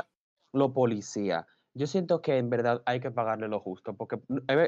Los 0.53 0.73
policías. 0.73 1.45
Yo 1.75 1.87
siento 1.87 2.21
que 2.21 2.39
en 2.39 2.51
verdad 2.51 2.83
hay 2.87 3.01
que 3.01 3.11
pagarle 3.11 3.49
lo 3.49 3.61
justo, 3.61 3.95
porque 3.95 4.19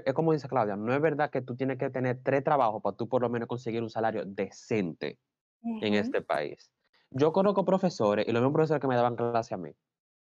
es 0.04 0.14
como 0.14 0.32
dice 0.32 0.48
Claudia, 0.48 0.76
no 0.76 0.94
es 0.94 1.00
verdad 1.00 1.30
que 1.30 1.40
tú 1.40 1.56
tienes 1.56 1.78
que 1.78 1.90
tener 1.90 2.20
tres 2.22 2.44
trabajos 2.44 2.82
para 2.82 2.96
tú 2.96 3.08
por 3.08 3.22
lo 3.22 3.28
menos 3.28 3.48
conseguir 3.48 3.82
un 3.82 3.90
salario 3.90 4.24
decente 4.24 5.18
en 5.62 5.94
este 5.94 6.22
país. 6.22 6.70
Yo 7.10 7.32
conozco 7.32 7.64
profesores, 7.64 8.26
y 8.28 8.32
los 8.32 8.40
mismos 8.40 8.54
profesores 8.54 8.80
que 8.80 8.86
me 8.86 8.96
daban 8.96 9.16
clase 9.16 9.54
a 9.54 9.56
mí, 9.56 9.70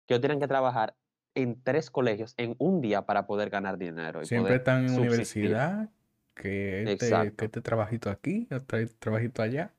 que 0.05 0.19
tienen 0.19 0.39
que 0.39 0.47
trabajar 0.47 0.95
en 1.33 1.61
tres 1.61 1.89
colegios 1.89 2.33
en 2.37 2.55
un 2.59 2.81
día 2.81 3.05
para 3.05 3.25
poder 3.25 3.49
ganar 3.49 3.77
dinero 3.77 4.21
y 4.21 4.25
Siempre 4.25 4.49
poder 4.49 4.61
están 4.61 4.83
en 4.83 4.89
subsistir. 4.89 5.45
universidad, 5.45 5.89
que 6.35 6.83
este, 6.91 7.35
que 7.35 7.45
este 7.45 7.61
trabajito 7.61 8.09
aquí, 8.09 8.47
este 8.49 8.87
trabajito 8.87 9.41
allá. 9.41 9.73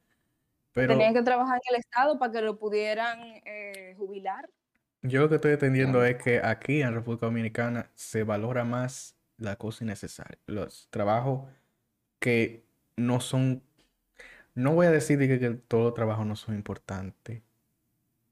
Pero 0.73 0.93
Tenían 0.93 1.15
que 1.15 1.23
trabajar 1.23 1.57
en 1.57 1.75
el 1.75 1.81
Estado 1.81 2.19
para 2.19 2.33
que 2.33 2.43
lo 2.43 2.59
pudieran 2.59 3.19
eh, 3.47 3.95
jubilar. 3.97 4.49
Yo 5.03 5.21
lo 5.21 5.29
que 5.29 5.37
estoy 5.37 5.53
entendiendo 5.53 6.05
es 6.05 6.23
que 6.23 6.41
aquí 6.43 6.83
en 6.83 6.95
República 6.95 7.27
Dominicana 7.27 7.91
se 7.95 8.25
valora 8.25 8.65
más 8.65 9.17
la 9.39 9.57
cosa 9.57 9.85
innecesaria. 9.85 10.39
Los 10.47 10.89
trabajos 10.91 11.49
que 12.19 12.65
no 12.97 13.21
son, 13.21 13.63
no 14.55 14.75
voy 14.75 14.87
a 14.87 14.91
decir 14.91 15.19
de 15.19 15.29
que, 15.29 15.39
que 15.39 15.51
todos 15.51 15.85
los 15.85 15.95
trabajos 15.95 16.27
no 16.27 16.37
son 16.37 16.55
importantes, 16.55 17.43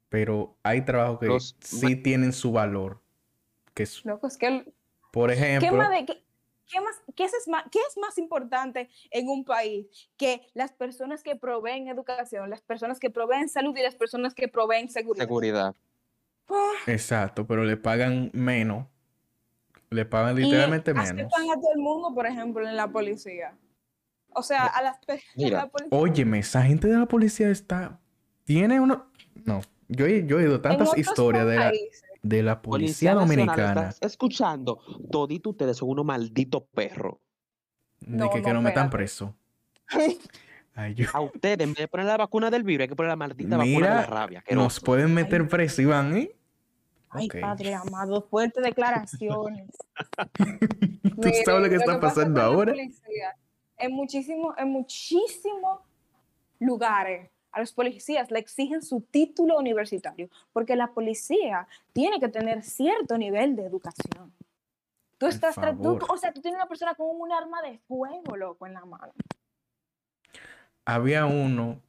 pero 0.09 0.57
hay 0.63 0.81
trabajos 0.83 1.19
que 1.19 1.27
Los 1.27 1.55
sí 1.59 1.95
tienen 1.95 2.33
su 2.33 2.51
valor. 2.51 3.01
Que 3.73 3.83
es, 3.83 4.05
Loco, 4.05 4.27
es 4.27 4.37
que 4.37 4.47
el- 4.47 4.73
por 5.11 5.29
¿Qué, 5.29 5.35
ejemplo, 5.37 5.77
más 5.77 5.89
de- 5.91 6.05
qué- 6.05 6.23
qué 6.67 6.81
más, 6.81 6.95
qué 7.15 7.25
es 7.25 7.47
más, 7.47 7.65
qué 7.71 7.79
es 7.79 7.97
más 7.97 8.17
importante 8.17 8.89
en 9.11 9.29
un 9.29 9.45
país 9.45 9.87
que 10.17 10.41
las 10.53 10.71
personas 10.73 11.23
que 11.23 11.35
proveen 11.35 11.87
educación, 11.87 12.49
las 12.49 12.61
personas 12.61 12.99
que 12.99 13.09
proveen 13.09 13.49
salud 13.49 13.75
y 13.77 13.81
las 13.83 13.95
personas 13.95 14.33
que 14.33 14.47
proveen 14.47 14.89
seguridad? 14.89 15.25
Seguridad. 15.25 15.75
Ah, 16.49 16.73
exacto, 16.87 17.47
pero 17.47 17.63
le 17.63 17.77
pagan 17.77 18.29
menos, 18.33 18.87
le 19.89 20.05
pagan 20.05 20.37
y 20.37 20.41
literalmente 20.41 20.93
menos. 20.93 21.09
aceptan 21.09 21.49
a 21.49 21.55
todo 21.55 21.71
el 21.73 21.81
mundo, 21.81 22.13
por 22.13 22.25
ejemplo, 22.27 22.67
en 22.67 22.75
la 22.75 22.87
policía. 22.87 23.57
O 24.33 24.43
sea, 24.43 24.65
a 24.65 24.81
las 24.83 24.97
personas 24.99 25.35
de 25.35 25.43
Mira, 25.45 25.57
la 25.59 25.69
policía. 25.69 25.97
Óyeme, 25.97 26.39
esa 26.39 26.61
gente 26.63 26.87
de 26.87 26.97
la 26.97 27.05
policía 27.05 27.49
está, 27.49 27.99
tiene 28.43 28.79
uno, 28.79 29.09
no, 29.45 29.61
yo 29.87 30.05
he, 30.05 30.25
yo 30.25 30.39
he 30.39 30.43
oído 30.43 30.61
tantas 30.61 30.97
historias 30.97 31.45
de 31.47 31.57
la, 31.57 31.71
de 32.21 32.43
la 32.43 32.61
policía 32.61 33.13
dominicana, 33.13 33.89
¿estás 33.89 34.11
escuchando? 34.11 34.79
Todito 35.09 35.51
ustedes 35.51 35.77
son 35.77 35.89
unos 35.89 36.05
malditos 36.05 36.63
perros. 36.73 37.15
de 38.01 38.17
No, 38.17 38.29
que, 38.29 38.41
que 38.41 38.53
no, 38.53 38.61
metan 38.61 38.89
preso. 38.89 39.35
Ay, 40.75 40.93
yo- 40.93 41.07
A 41.13 41.21
ustedes, 41.21 41.59
en 41.61 41.69
vez 41.73 41.77
de 41.77 41.87
poner 41.87 42.05
la 42.05 42.17
vacuna 42.17 42.51
del 42.51 42.63
virus, 42.63 42.83
hay 42.83 42.87
que 42.89 42.95
poner 42.95 43.09
la 43.09 43.15
maldita 43.15 43.55
vacuna 43.57 43.73
de 43.75 43.81
la 43.81 44.01
Mira, 44.01 44.05
rabia. 44.05 44.39
nos 44.39 44.47
asqueroso. 44.67 44.81
pueden 44.85 45.13
meter 45.13 45.47
preso, 45.47 45.81
Iván, 45.81 46.17
¿eh? 46.17 46.31
Ay, 47.09 47.29
padre 47.29 47.73
amado, 47.73 48.21
fuertes 48.23 48.61
declaraciones. 48.61 49.69
¿Tú 51.01 51.11
Miren, 51.17 51.45
sabes 51.45 51.61
lo 51.63 51.69
que 51.69 51.75
está 51.75 51.99
pasa 51.99 52.15
pasando 52.15 52.41
ahora? 52.41 52.73
En 53.77 53.91
muchísimos, 53.93 54.53
en 54.57 54.69
muchísimos 54.69 55.79
lugares 56.59 57.29
a 57.53 57.61
los 57.61 57.71
policías 57.71 58.29
le 58.31 58.39
exigen 58.39 58.81
su 58.81 58.99
título 58.99 59.57
universitario, 59.57 60.29
porque 60.51 60.75
la 60.75 60.87
policía 60.87 61.67
tiene 61.93 62.19
que 62.19 62.27
tener 62.27 62.63
cierto 62.63 63.17
nivel 63.17 63.55
de 63.55 63.65
educación. 63.65 64.33
Tú 65.17 65.27
estás, 65.27 65.55
tú- 65.81 65.97
o 66.09 66.17
sea, 66.17 66.33
tú 66.33 66.41
tienes 66.41 66.57
una 66.57 66.67
persona 66.67 66.95
con 66.95 67.07
un 67.17 67.31
arma 67.31 67.61
de 67.61 67.77
fuego, 67.87 68.35
loco, 68.35 68.67
en 68.67 68.73
la 68.73 68.83
mano. 68.83 69.13
Había 70.85 71.25
uno 71.25 71.81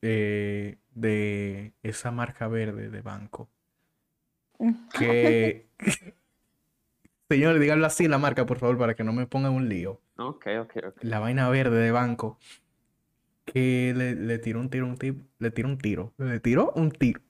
eh, 0.00 0.78
de 0.94 1.74
esa 1.82 2.10
marca 2.10 2.48
verde 2.48 2.90
de 2.90 3.02
banco 3.02 3.48
que... 4.98 5.68
Señor, 7.28 7.58
díganlo 7.58 7.86
así 7.86 8.08
la 8.08 8.18
marca, 8.18 8.44
por 8.44 8.58
favor, 8.58 8.76
para 8.76 8.94
que 8.94 9.04
no 9.04 9.12
me 9.14 9.26
pongan 9.26 9.52
un 9.52 9.68
lío. 9.68 10.00
Ok, 10.18 10.46
ok, 10.60 10.76
ok. 10.88 10.96
La 11.02 11.18
vaina 11.18 11.48
verde 11.48 11.78
de 11.78 11.90
banco 11.90 12.38
que 13.46 13.94
le, 13.96 14.14
le 14.14 14.38
tiró 14.38 14.60
un 14.60 14.68
tiro, 14.68 14.86
un 14.86 14.98
tip, 14.98 15.22
le 15.38 15.50
tiró 15.50 15.68
un 15.68 15.78
tiro, 15.78 16.12
le 16.18 16.40
tiró 16.40 16.72
un 16.76 16.90
tiro 16.90 17.20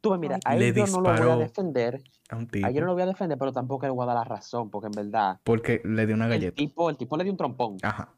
Tú, 0.00 0.10
ves, 0.10 0.20
mira, 0.20 0.38
Ay, 0.44 0.56
a 0.56 0.60
Le 0.60 0.68
él 0.68 0.74
yo 0.74 0.86
no 0.86 1.00
lo 1.00 1.16
voy 1.16 1.30
a 1.30 1.36
defender. 1.36 2.02
a 2.30 2.36
un 2.36 2.44
A 2.44 2.46
yo 2.46 2.58
no 2.58 2.70
tipo 2.70 2.86
lo 2.86 2.92
voy 2.94 3.02
a 3.02 3.06
defender, 3.06 3.36
pero 3.38 3.52
tampoco 3.52 3.86
le 3.86 3.90
voy 3.92 4.04
a 4.04 4.06
dar 4.06 4.16
la 4.16 4.24
razón, 4.24 4.70
porque 4.70 4.86
en 4.86 4.92
verdad, 4.92 5.40
porque 5.42 5.80
le 5.84 6.06
dio 6.06 6.14
una 6.14 6.26
el 6.26 6.30
galleta. 6.32 6.56
tipo, 6.56 6.88
el 6.88 6.96
tipo 6.96 7.16
le 7.16 7.24
dio 7.24 7.32
un 7.32 7.36
trompón. 7.36 7.76
Ajá. 7.82 8.12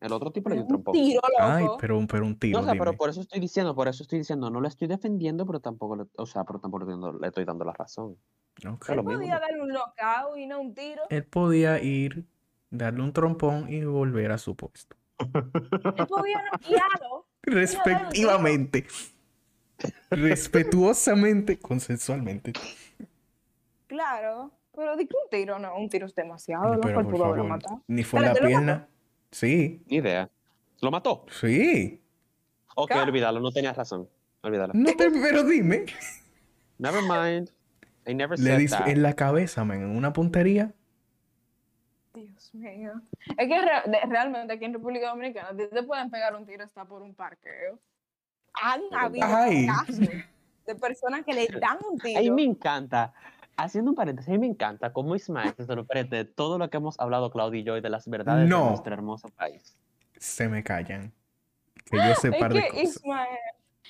El 0.00 0.12
otro 0.12 0.30
tipo 0.30 0.48
le 0.50 0.56
dio 0.56 0.62
un 0.64 0.66
Un 0.66 0.82
trompón. 0.82 0.92
tiro, 0.94 1.20
loco. 1.22 1.42
Ay, 1.42 1.66
pero, 1.80 1.98
un- 1.98 2.06
pero 2.06 2.24
un 2.24 2.32
No, 2.32 2.38
tiro, 2.38 2.60
o 2.60 2.64
sea, 2.64 2.74
pero 2.74 2.92
por 2.96 3.08
eso 3.10 3.20
estoy 3.22 3.40
diciendo, 3.40 3.74
por 3.74 3.88
eso 3.88 4.02
estoy 4.02 4.18
diciendo, 4.18 4.50
no 4.50 4.60
lo 4.60 4.68
estoy 4.68 4.88
defendiendo, 4.88 5.46
pero 5.46 5.60
tampoco, 5.60 5.96
le, 5.96 6.04
o 6.16 6.26
sea, 6.26 6.44
pero 6.44 6.58
tampoco 6.60 6.84
le, 6.84 7.26
estoy 7.28 7.44
dando 7.44 7.64
la 7.64 7.72
razón. 7.72 8.16
Ok. 8.68 8.88
es 8.90 8.94
lo 8.96 9.00
Él 9.02 9.06
mismo, 9.06 9.20
podía 9.20 9.34
¿no? 9.34 9.40
darle 9.40 9.62
un 9.62 9.68
knockout 9.68 10.36
y 10.38 10.46
no 10.46 10.60
un 10.60 10.74
tiro. 10.74 11.02
Él 11.08 11.24
podía 11.24 11.82
ir, 11.82 12.26
darle 12.70 13.02
un 13.02 13.12
trompón 13.12 13.72
y 13.72 13.84
volver 13.84 14.32
a 14.32 14.38
su 14.38 14.54
puesto. 14.54 14.96
Él 15.18 16.06
podía 16.06 16.42
noquearlo. 16.52 17.26
Respectivamente. 17.42 18.86
Respetuosamente, 20.10 21.58
consensualmente. 21.58 22.52
Claro, 23.86 24.50
pero 24.74 24.96
di 24.96 25.06
que 25.06 25.14
un 25.22 25.30
tiro 25.30 25.58
no, 25.58 25.76
un 25.76 25.88
tiro 25.88 26.06
es 26.06 26.14
demasiado, 26.14 26.80
Pero 26.80 27.02
por 27.02 27.10
pudo 27.10 27.44
matado. 27.44 27.82
ni 27.86 28.02
fue 28.04 28.20
la 28.20 28.34
pierna. 28.34 28.88
Sí, 29.36 29.82
Ni 29.88 29.96
idea. 29.98 30.30
¿Lo 30.80 30.90
mató? 30.90 31.26
sí. 31.30 32.02
Ok, 32.74 32.88
Claro. 32.90 33.04
olvídalo, 33.08 33.40
no 33.40 33.50
tenías 33.52 33.76
razón. 33.76 34.08
Olvídalo. 34.42 34.72
No 34.74 34.92
te, 34.96 35.10
pero 35.10 35.42
dime. 35.44 35.84
Never 36.78 37.02
mind. 37.02 37.50
I 38.06 38.14
never 38.14 38.38
Le 38.38 38.50
said 38.50 38.58
dice 38.58 38.76
that. 38.78 38.88
en 38.88 39.02
la 39.02 39.12
cabeza, 39.14 39.62
man, 39.64 39.82
en 39.82 39.94
una 39.94 40.12
puntería. 40.14 40.72
Dios 42.14 42.54
mío. 42.54 42.92
Es 43.36 43.46
que 43.48 43.60
re- 43.60 44.06
realmente 44.08 44.54
aquí 44.54 44.64
en 44.64 44.72
República 44.72 45.10
Dominicana 45.10 45.54
te, 45.54 45.82
pueden 45.82 46.10
pegar 46.10 46.34
un 46.34 46.46
tiro 46.46 46.64
hasta 46.64 46.84
por 46.86 47.02
un 47.02 47.14
parqueo. 47.14 47.78
Han 48.62 48.80
habido 48.92 49.26
Ay. 49.26 49.66
casos 49.66 49.98
de 49.98 50.74
personas 50.76 51.24
que 51.26 51.34
le 51.34 51.46
dan 51.60 51.76
un 51.90 52.00
A 52.00 52.04
mí 52.04 52.14
tiro. 52.20 52.34
me 52.34 52.42
encanta, 52.44 53.12
haciendo 53.56 53.90
un 53.90 53.94
paréntesis, 53.94 54.28
a 54.28 54.32
mí 54.32 54.38
me 54.38 54.46
encanta 54.46 54.92
cómo 54.92 55.14
Ismael 55.16 55.54
se 55.56 55.64
sorprende 55.66 56.16
de 56.18 56.24
todo 56.24 56.58
lo 56.58 56.68
que 56.70 56.76
hemos 56.76 56.98
hablado 57.00 57.30
Claudio 57.30 57.60
y 57.60 57.64
yo 57.64 57.76
y 57.76 57.80
de 57.80 57.90
las 57.90 58.08
verdades 58.08 58.48
No. 58.48 58.64
de 58.64 58.68
nuestro 58.70 58.92
hermoso 58.94 59.28
país. 59.28 59.76
Se 60.18 60.48
me 60.48 60.62
callan. 60.62 61.12
Que 61.90 61.96
yo 61.98 62.14
sé 62.16 62.28
Es 62.28 62.36
par 62.36 62.52
de 62.52 62.62
que 62.62 62.68
cosas. 62.68 62.82
Ismael, 62.84 63.38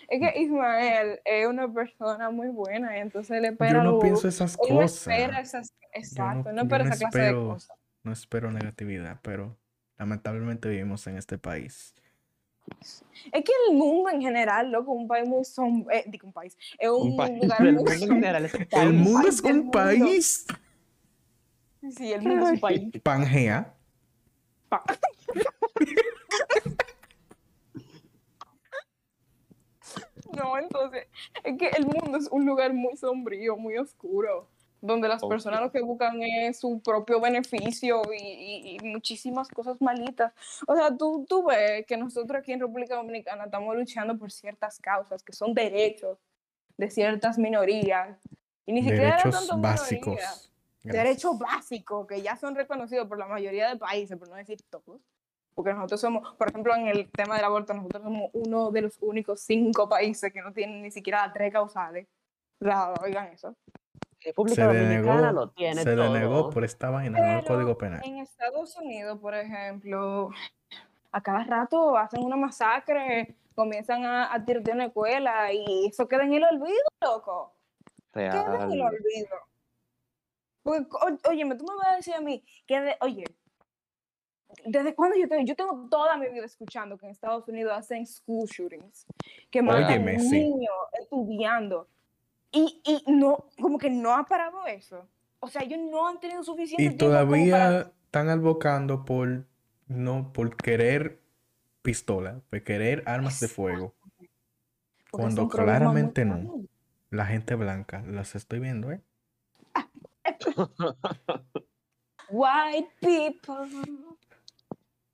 es 0.08 0.20
que 0.20 0.40
Ismael 0.42 1.20
es 1.24 1.46
una 1.46 1.72
persona 1.72 2.30
muy 2.30 2.48
buena 2.48 2.96
y 2.96 3.00
entonces 3.00 3.40
le 3.40 3.48
espera 3.48 3.72
Yo 3.78 3.82
no 3.84 3.92
lo- 3.92 3.98
pienso 4.00 4.28
esas 4.28 4.52
él 4.54 4.74
no 4.74 4.80
cosas. 4.82 4.96
espera 5.08 5.40
esas, 5.40 5.72
exacto, 5.92 6.50
no, 6.52 6.56
yo 6.56 6.62
espera 6.62 6.84
no 6.84 6.90
esa 6.90 6.98
clase 7.08 7.18
de 7.26 7.34
cosas. 7.34 7.76
No 8.02 8.12
espero 8.12 8.52
negatividad, 8.52 9.18
pero 9.22 9.56
lamentablemente 9.98 10.68
vivimos 10.68 11.06
en 11.06 11.16
este 11.16 11.38
país. 11.38 11.94
Es 13.32 13.44
que 13.44 13.52
el 13.68 13.76
mundo 13.76 14.10
en 14.10 14.20
general, 14.20 14.70
loco, 14.70 14.92
un 14.92 15.08
país 15.08 15.28
muy 15.28 15.44
sombrío, 15.44 15.90
eh, 15.98 16.04
digo 16.06 16.26
un 16.28 16.32
país, 16.32 16.56
es 16.78 16.88
un, 16.88 17.10
Un 17.12 17.16
país, 17.16 17.42
lugar 17.42 17.60
el 17.66 17.72
muy 17.72 17.82
mundo 17.82 17.92
en 17.92 17.98
general 18.08 18.44
es 18.44 18.54
un 18.54 18.66
El 18.70 18.92
mundo 18.92 19.28
es 19.28 19.40
un 19.42 19.56
mundo. 19.58 19.70
país. 19.72 20.46
Sí, 21.96 22.12
el 22.12 22.22
mundo 22.22 22.44
es 22.46 22.52
un 22.52 22.60
país. 22.60 22.92
Pangea. 23.02 23.74
Pa- 24.68 24.84
No, 30.36 30.58
entonces, 30.58 31.06
es 31.44 31.56
que 31.56 31.68
el 31.68 31.86
mundo 31.86 32.18
es 32.18 32.28
un 32.30 32.44
lugar 32.44 32.72
muy 32.72 32.96
sombrío, 32.96 33.56
muy 33.56 33.78
oscuro, 33.78 34.48
donde 34.86 35.08
las 35.08 35.22
Ok. 35.22 35.30
personas 35.30 35.60
lo 35.60 35.70
que 35.72 35.82
buscan 35.82 36.22
es 36.22 36.58
su 36.60 36.80
propio 36.80 37.20
beneficio 37.20 38.02
y, 38.12 38.22
y- 38.22 38.76
y 38.76 38.78
muchísimas 38.86 39.48
cosas 39.48 39.80
malitas. 39.80 40.32
O 40.66 40.74
sea, 40.76 40.96
tú, 40.96 41.24
tú 41.28 41.44
ves 41.44 41.84
que 41.86 41.96
nosotros 41.96 42.38
aquí 42.40 42.52
en 42.52 42.60
República 42.60 42.94
Dominicana 42.96 43.44
estamos 43.44 43.76
luchando 43.76 44.16
por 44.16 44.30
ciertas 44.30 44.78
causas, 44.78 45.22
que 45.22 45.32
son 45.32 45.52
derechos 45.54 46.18
de 46.76 46.90
ciertas 46.90 47.38
minorías. 47.38 48.18
Y 48.66 48.72
ni 48.72 48.80
siquiera 48.82 49.16
Derechos 49.16 49.46
tanto 49.46 49.62
básicos. 49.62 50.50
derechos 50.82 51.38
básicos 51.38 52.06
que 52.06 52.22
ya 52.22 52.36
son 52.36 52.54
reconocidos 52.54 53.06
por 53.08 53.18
la 53.18 53.26
mayoría 53.26 53.68
de 53.68 53.76
países, 53.76 54.16
por 54.18 54.28
no 54.28 54.34
decir 54.36 54.58
todos. 54.70 55.00
Porque 55.54 55.72
nosotros 55.72 56.00
somos, 56.00 56.34
por 56.36 56.48
ejemplo, 56.50 56.74
en 56.76 56.86
el 56.88 57.10
tema 57.10 57.36
del 57.36 57.44
aborto, 57.46 57.72
nosotros 57.72 58.02
somos 58.02 58.28
uno 58.34 58.70
de 58.70 58.82
los 58.82 58.98
únicos 59.00 59.40
cinco 59.40 59.88
países 59.88 60.30
que 60.32 60.42
no 60.42 60.52
tienen 60.52 60.82
ni 60.82 60.90
siquiera 60.90 61.30
tres 61.32 61.50
causales. 61.52 62.06
O 62.60 62.64
sea, 62.66 62.92
oigan 63.02 63.28
eso. 63.28 63.54
República 64.26 64.54
Se 64.56 64.62
Dominicana 64.62 65.16
denegó, 65.20 65.32
lo 65.32 65.50
tiene 65.50 65.82
se 65.82 65.94
todo. 65.94 66.12
denegó 66.12 66.50
por 66.50 66.64
esta 66.64 66.90
vaina, 66.90 67.18
no 67.18 67.24
el 67.38 67.44
Pero 67.44 67.54
Código 67.54 67.78
Penal. 67.78 68.02
En 68.04 68.18
Estados 68.18 68.76
Unidos, 68.76 69.18
por 69.20 69.34
ejemplo, 69.34 70.30
a 71.12 71.20
cada 71.20 71.44
rato 71.44 71.96
hacen 71.96 72.22
una 72.24 72.36
masacre, 72.36 73.36
comienzan 73.54 74.04
a, 74.04 74.34
a 74.34 74.44
tirotear 74.44 74.74
en 74.74 74.78
la 74.78 74.84
escuela 74.86 75.52
y 75.52 75.86
eso 75.86 76.08
queda 76.08 76.24
en 76.24 76.34
el 76.34 76.44
olvido, 76.44 76.74
loco. 77.00 77.54
Queda 78.12 78.64
en 78.64 78.72
el 78.72 78.82
olvido. 78.82 79.36
Porque, 80.62 80.88
o- 80.90 81.30
óyeme, 81.30 81.54
tú 81.54 81.64
me 81.64 81.76
vas 81.76 81.92
a 81.92 81.96
decir 81.96 82.14
a 82.14 82.20
mí 82.20 82.44
que, 82.66 82.80
de- 82.80 82.96
oye, 83.00 83.24
¿desde 84.64 84.94
cuándo 84.94 85.16
yo 85.16 85.28
tengo? 85.28 85.44
Yo 85.44 85.54
tengo 85.54 85.86
toda 85.88 86.16
mi 86.16 86.28
vida 86.28 86.44
escuchando 86.46 86.98
que 86.98 87.06
en 87.06 87.12
Estados 87.12 87.46
Unidos 87.48 87.72
hacen 87.76 88.04
school 88.06 88.46
shootings, 88.48 89.06
que 89.50 89.62
matan 89.62 90.18
sí. 90.18 90.40
niños 90.40 90.74
estudiando. 91.00 91.86
Y, 92.56 92.80
y 92.84 93.02
no, 93.12 93.44
como 93.60 93.78
que 93.78 93.90
no 93.90 94.14
ha 94.14 94.24
parado 94.24 94.66
eso. 94.66 95.06
O 95.40 95.48
sea, 95.48 95.62
ellos 95.62 95.78
no 95.90 96.08
han 96.08 96.18
tenido 96.20 96.42
suficiente 96.42 96.82
Y 96.82 96.86
tiempo 96.88 97.04
como 97.06 97.12
para- 97.12 97.26
todavía 97.26 97.92
están 98.06 98.28
advocando 98.30 99.04
por 99.04 99.44
no 99.88 100.32
por 100.32 100.56
querer 100.56 101.20
pistola, 101.82 102.40
por 102.50 102.62
querer 102.62 103.02
armas 103.06 103.38
de 103.40 103.48
fuego. 103.48 103.94
porque 104.16 104.30
cuando 105.10 105.48
claramente 105.48 106.24
no. 106.24 106.34
grande. 106.36 106.68
La 107.10 107.26
gente 107.26 107.54
blanca, 107.54 108.02
las 108.06 108.34
estoy 108.34 108.58
viendo, 108.60 108.90
¿eh? 108.90 109.00
White 112.30 112.88
people. 113.00 113.68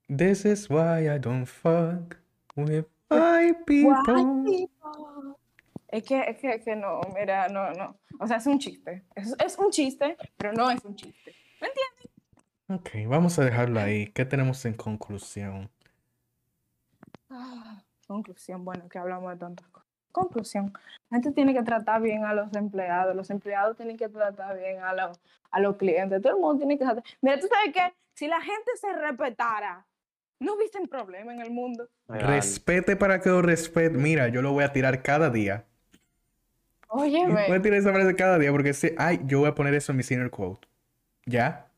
This 0.08 0.44
is 0.44 0.68
why 0.70 1.08
I 1.08 1.18
don't 1.18 1.46
fuck 1.46 2.16
with 2.56 2.86
white 3.10 3.64
people. 3.66 3.90
White 3.92 4.44
people. 4.46 5.11
Es 5.92 6.04
que, 6.04 6.20
es 6.22 6.38
que, 6.38 6.54
es 6.54 6.64
que 6.64 6.74
no, 6.74 7.02
mira, 7.14 7.48
no, 7.48 7.70
no. 7.72 7.98
O 8.18 8.26
sea, 8.26 8.38
es 8.38 8.46
un 8.46 8.58
chiste. 8.58 9.04
Es, 9.14 9.36
es 9.38 9.58
un 9.58 9.70
chiste, 9.70 10.16
pero 10.38 10.54
no 10.54 10.70
es 10.70 10.82
un 10.86 10.96
chiste. 10.96 11.34
¿Me 11.60 11.68
entiendes? 11.68 12.12
Ok, 12.68 13.06
vamos 13.06 13.38
a 13.38 13.44
dejarlo 13.44 13.78
ahí. 13.78 14.06
¿Qué 14.06 14.24
tenemos 14.24 14.64
en 14.64 14.72
conclusión? 14.72 15.70
Ah, 17.28 17.84
conclusión, 18.06 18.64
bueno, 18.64 18.88
que 18.88 18.98
hablamos 18.98 19.32
de 19.32 19.38
tantas 19.38 19.68
cosas. 19.68 19.88
Conclusión, 20.12 20.72
la 21.10 21.16
gente 21.16 21.32
tiene 21.32 21.52
que 21.52 21.62
tratar 21.62 22.00
bien 22.00 22.24
a 22.24 22.32
los 22.32 22.54
empleados, 22.54 23.14
los 23.14 23.28
empleados 23.28 23.76
tienen 23.76 23.98
que 23.98 24.08
tratar 24.08 24.58
bien 24.58 24.82
a 24.82 24.94
los, 24.94 25.20
a 25.50 25.60
los 25.60 25.76
clientes, 25.76 26.20
todo 26.22 26.34
el 26.34 26.40
mundo 26.40 26.58
tiene 26.58 26.78
que 26.78 26.84
tratar. 26.84 27.04
Mira, 27.20 27.38
tú 27.38 27.48
sabes 27.48 27.72
que 27.74 27.94
si 28.14 28.28
la 28.28 28.40
gente 28.40 28.70
se 28.78 28.92
respetara, 28.94 29.86
no 30.38 30.54
hubiesen 30.54 30.88
problema 30.88 31.34
en 31.34 31.40
el 31.40 31.50
mundo. 31.50 31.88
Real. 32.08 32.28
Respete 32.28 32.96
para 32.96 33.20
que 33.20 33.28
lo 33.28 33.42
respete. 33.42 33.96
Mira, 33.96 34.28
yo 34.28 34.42
lo 34.42 34.52
voy 34.52 34.64
a 34.64 34.72
tirar 34.72 35.02
cada 35.02 35.30
día. 35.30 35.66
Voy 36.92 37.56
a 37.56 37.62
tirar 37.62 37.78
esa 37.78 37.92
frase 37.92 38.14
cada 38.14 38.38
día 38.38 38.50
porque 38.50 38.72
sé, 38.74 38.94
ay, 38.98 39.20
yo 39.24 39.40
voy 39.40 39.48
a 39.48 39.54
poner 39.54 39.74
eso 39.74 39.92
en 39.92 39.96
mi 39.96 40.02
senior 40.02 40.30
quote. 40.30 40.68
¿Ya? 41.26 41.68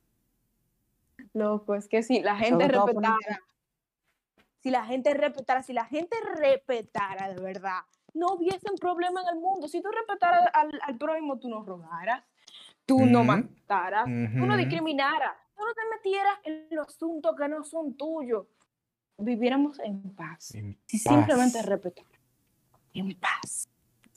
loco, 1.32 1.74
es 1.74 1.88
que 1.88 2.02
si 2.02 2.20
la 2.20 2.36
gente 2.36 2.64
poner- 2.66 2.70
respetara, 2.72 3.40
si 4.60 4.70
la 4.70 4.84
gente 4.86 5.14
respetara, 5.14 5.62
si 5.62 5.72
la 5.72 5.84
gente 5.84 6.16
respetara 6.36 7.32
de 7.32 7.40
verdad, 7.42 7.80
no 8.14 8.34
hubiesen 8.34 8.76
problema 8.76 9.20
en 9.22 9.28
el 9.36 9.40
mundo. 9.40 9.66
Si 9.68 9.82
tú 9.82 9.88
respetaras 9.90 10.46
al, 10.52 10.70
al 10.82 10.96
prójimo, 10.96 11.38
tú 11.38 11.48
no 11.48 11.64
robaras, 11.64 12.22
tú 12.86 13.04
no 13.06 13.20
Ujú, 13.20 13.26
mataras, 13.26 14.04
tú 14.06 14.46
no 14.46 14.54
ujú. 14.54 14.56
discriminaras, 14.58 15.32
tú 15.56 15.62
no 15.64 15.74
te 15.74 15.80
metieras 15.96 16.38
en 16.44 16.68
los 16.70 16.88
asuntos 16.88 17.34
que 17.36 17.48
no 17.48 17.64
son 17.64 17.94
tuyos. 17.94 18.46
Viviéramos 19.18 19.78
en 19.80 20.00
paz. 20.14 20.54
En 20.54 20.78
Si 20.86 20.98
simplemente 20.98 21.58
paz. 21.58 21.66
respetar. 21.66 22.04
En 22.94 23.14
paz. 23.18 23.68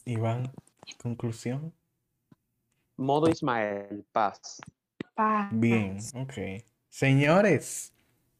Iván, 0.06 0.52
conclusión. 0.96 1.74
Modo 2.96 3.30
Ismael, 3.30 4.06
paz. 4.12 4.60
Paz. 5.14 5.50
Bien, 5.52 5.98
ok. 6.16 6.64
Señores, 6.90 7.94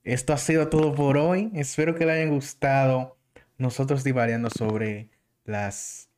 esto 0.04 0.34
ha 0.34 0.38
sido 0.38 0.70
todo 0.70 0.96
por 0.96 1.18
hoy. 1.18 1.52
Espero 1.54 1.96
que 1.96 2.06
les 2.06 2.16
hayan 2.16 2.34
gustado. 2.34 3.18
Nosotros 3.58 4.04
divariando 4.04 4.50
sobre 4.50 5.10
las, 5.44 6.10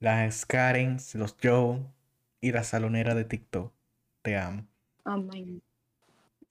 las 0.00 0.46
Karens, 0.46 1.14
los 1.14 1.36
Joe 1.42 1.84
y 2.40 2.52
la 2.52 2.64
salonera 2.64 3.14
de 3.14 3.24
TikTok. 3.24 3.72
Te 4.22 4.36
amo. 4.36 4.66
Amén. 5.04 5.62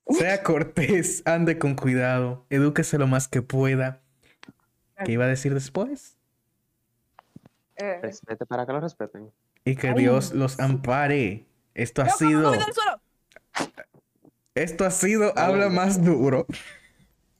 Sea 0.10 0.44
cortés, 0.44 1.24
ande 1.26 1.58
con 1.58 1.76
cuidado, 1.76 2.46
edúquese 2.50 2.98
lo 2.98 3.08
más 3.08 3.28
que 3.28 3.42
pueda. 3.42 4.02
¿Qué 5.06 5.14
iba 5.14 5.26
a 5.26 5.30
decir 5.30 5.54
después? 5.54 6.18
Eh, 7.78 8.00
Respete 8.02 8.46
para 8.46 8.66
que 8.66 8.74
lo 8.74 8.80
respeten. 8.80 9.32
Y 9.66 9.76
que 9.76 9.90
Ay, 9.90 9.96
Dios 9.96 10.34
los 10.34 10.60
ampare. 10.60 11.46
Esto 11.74 12.02
ha 12.04 12.10
sido, 12.10 12.54
esto 14.56 14.86
ha 14.86 14.92
sido, 14.92 15.34
habla 15.38 15.70
más 15.70 16.04
duro. 16.04 16.46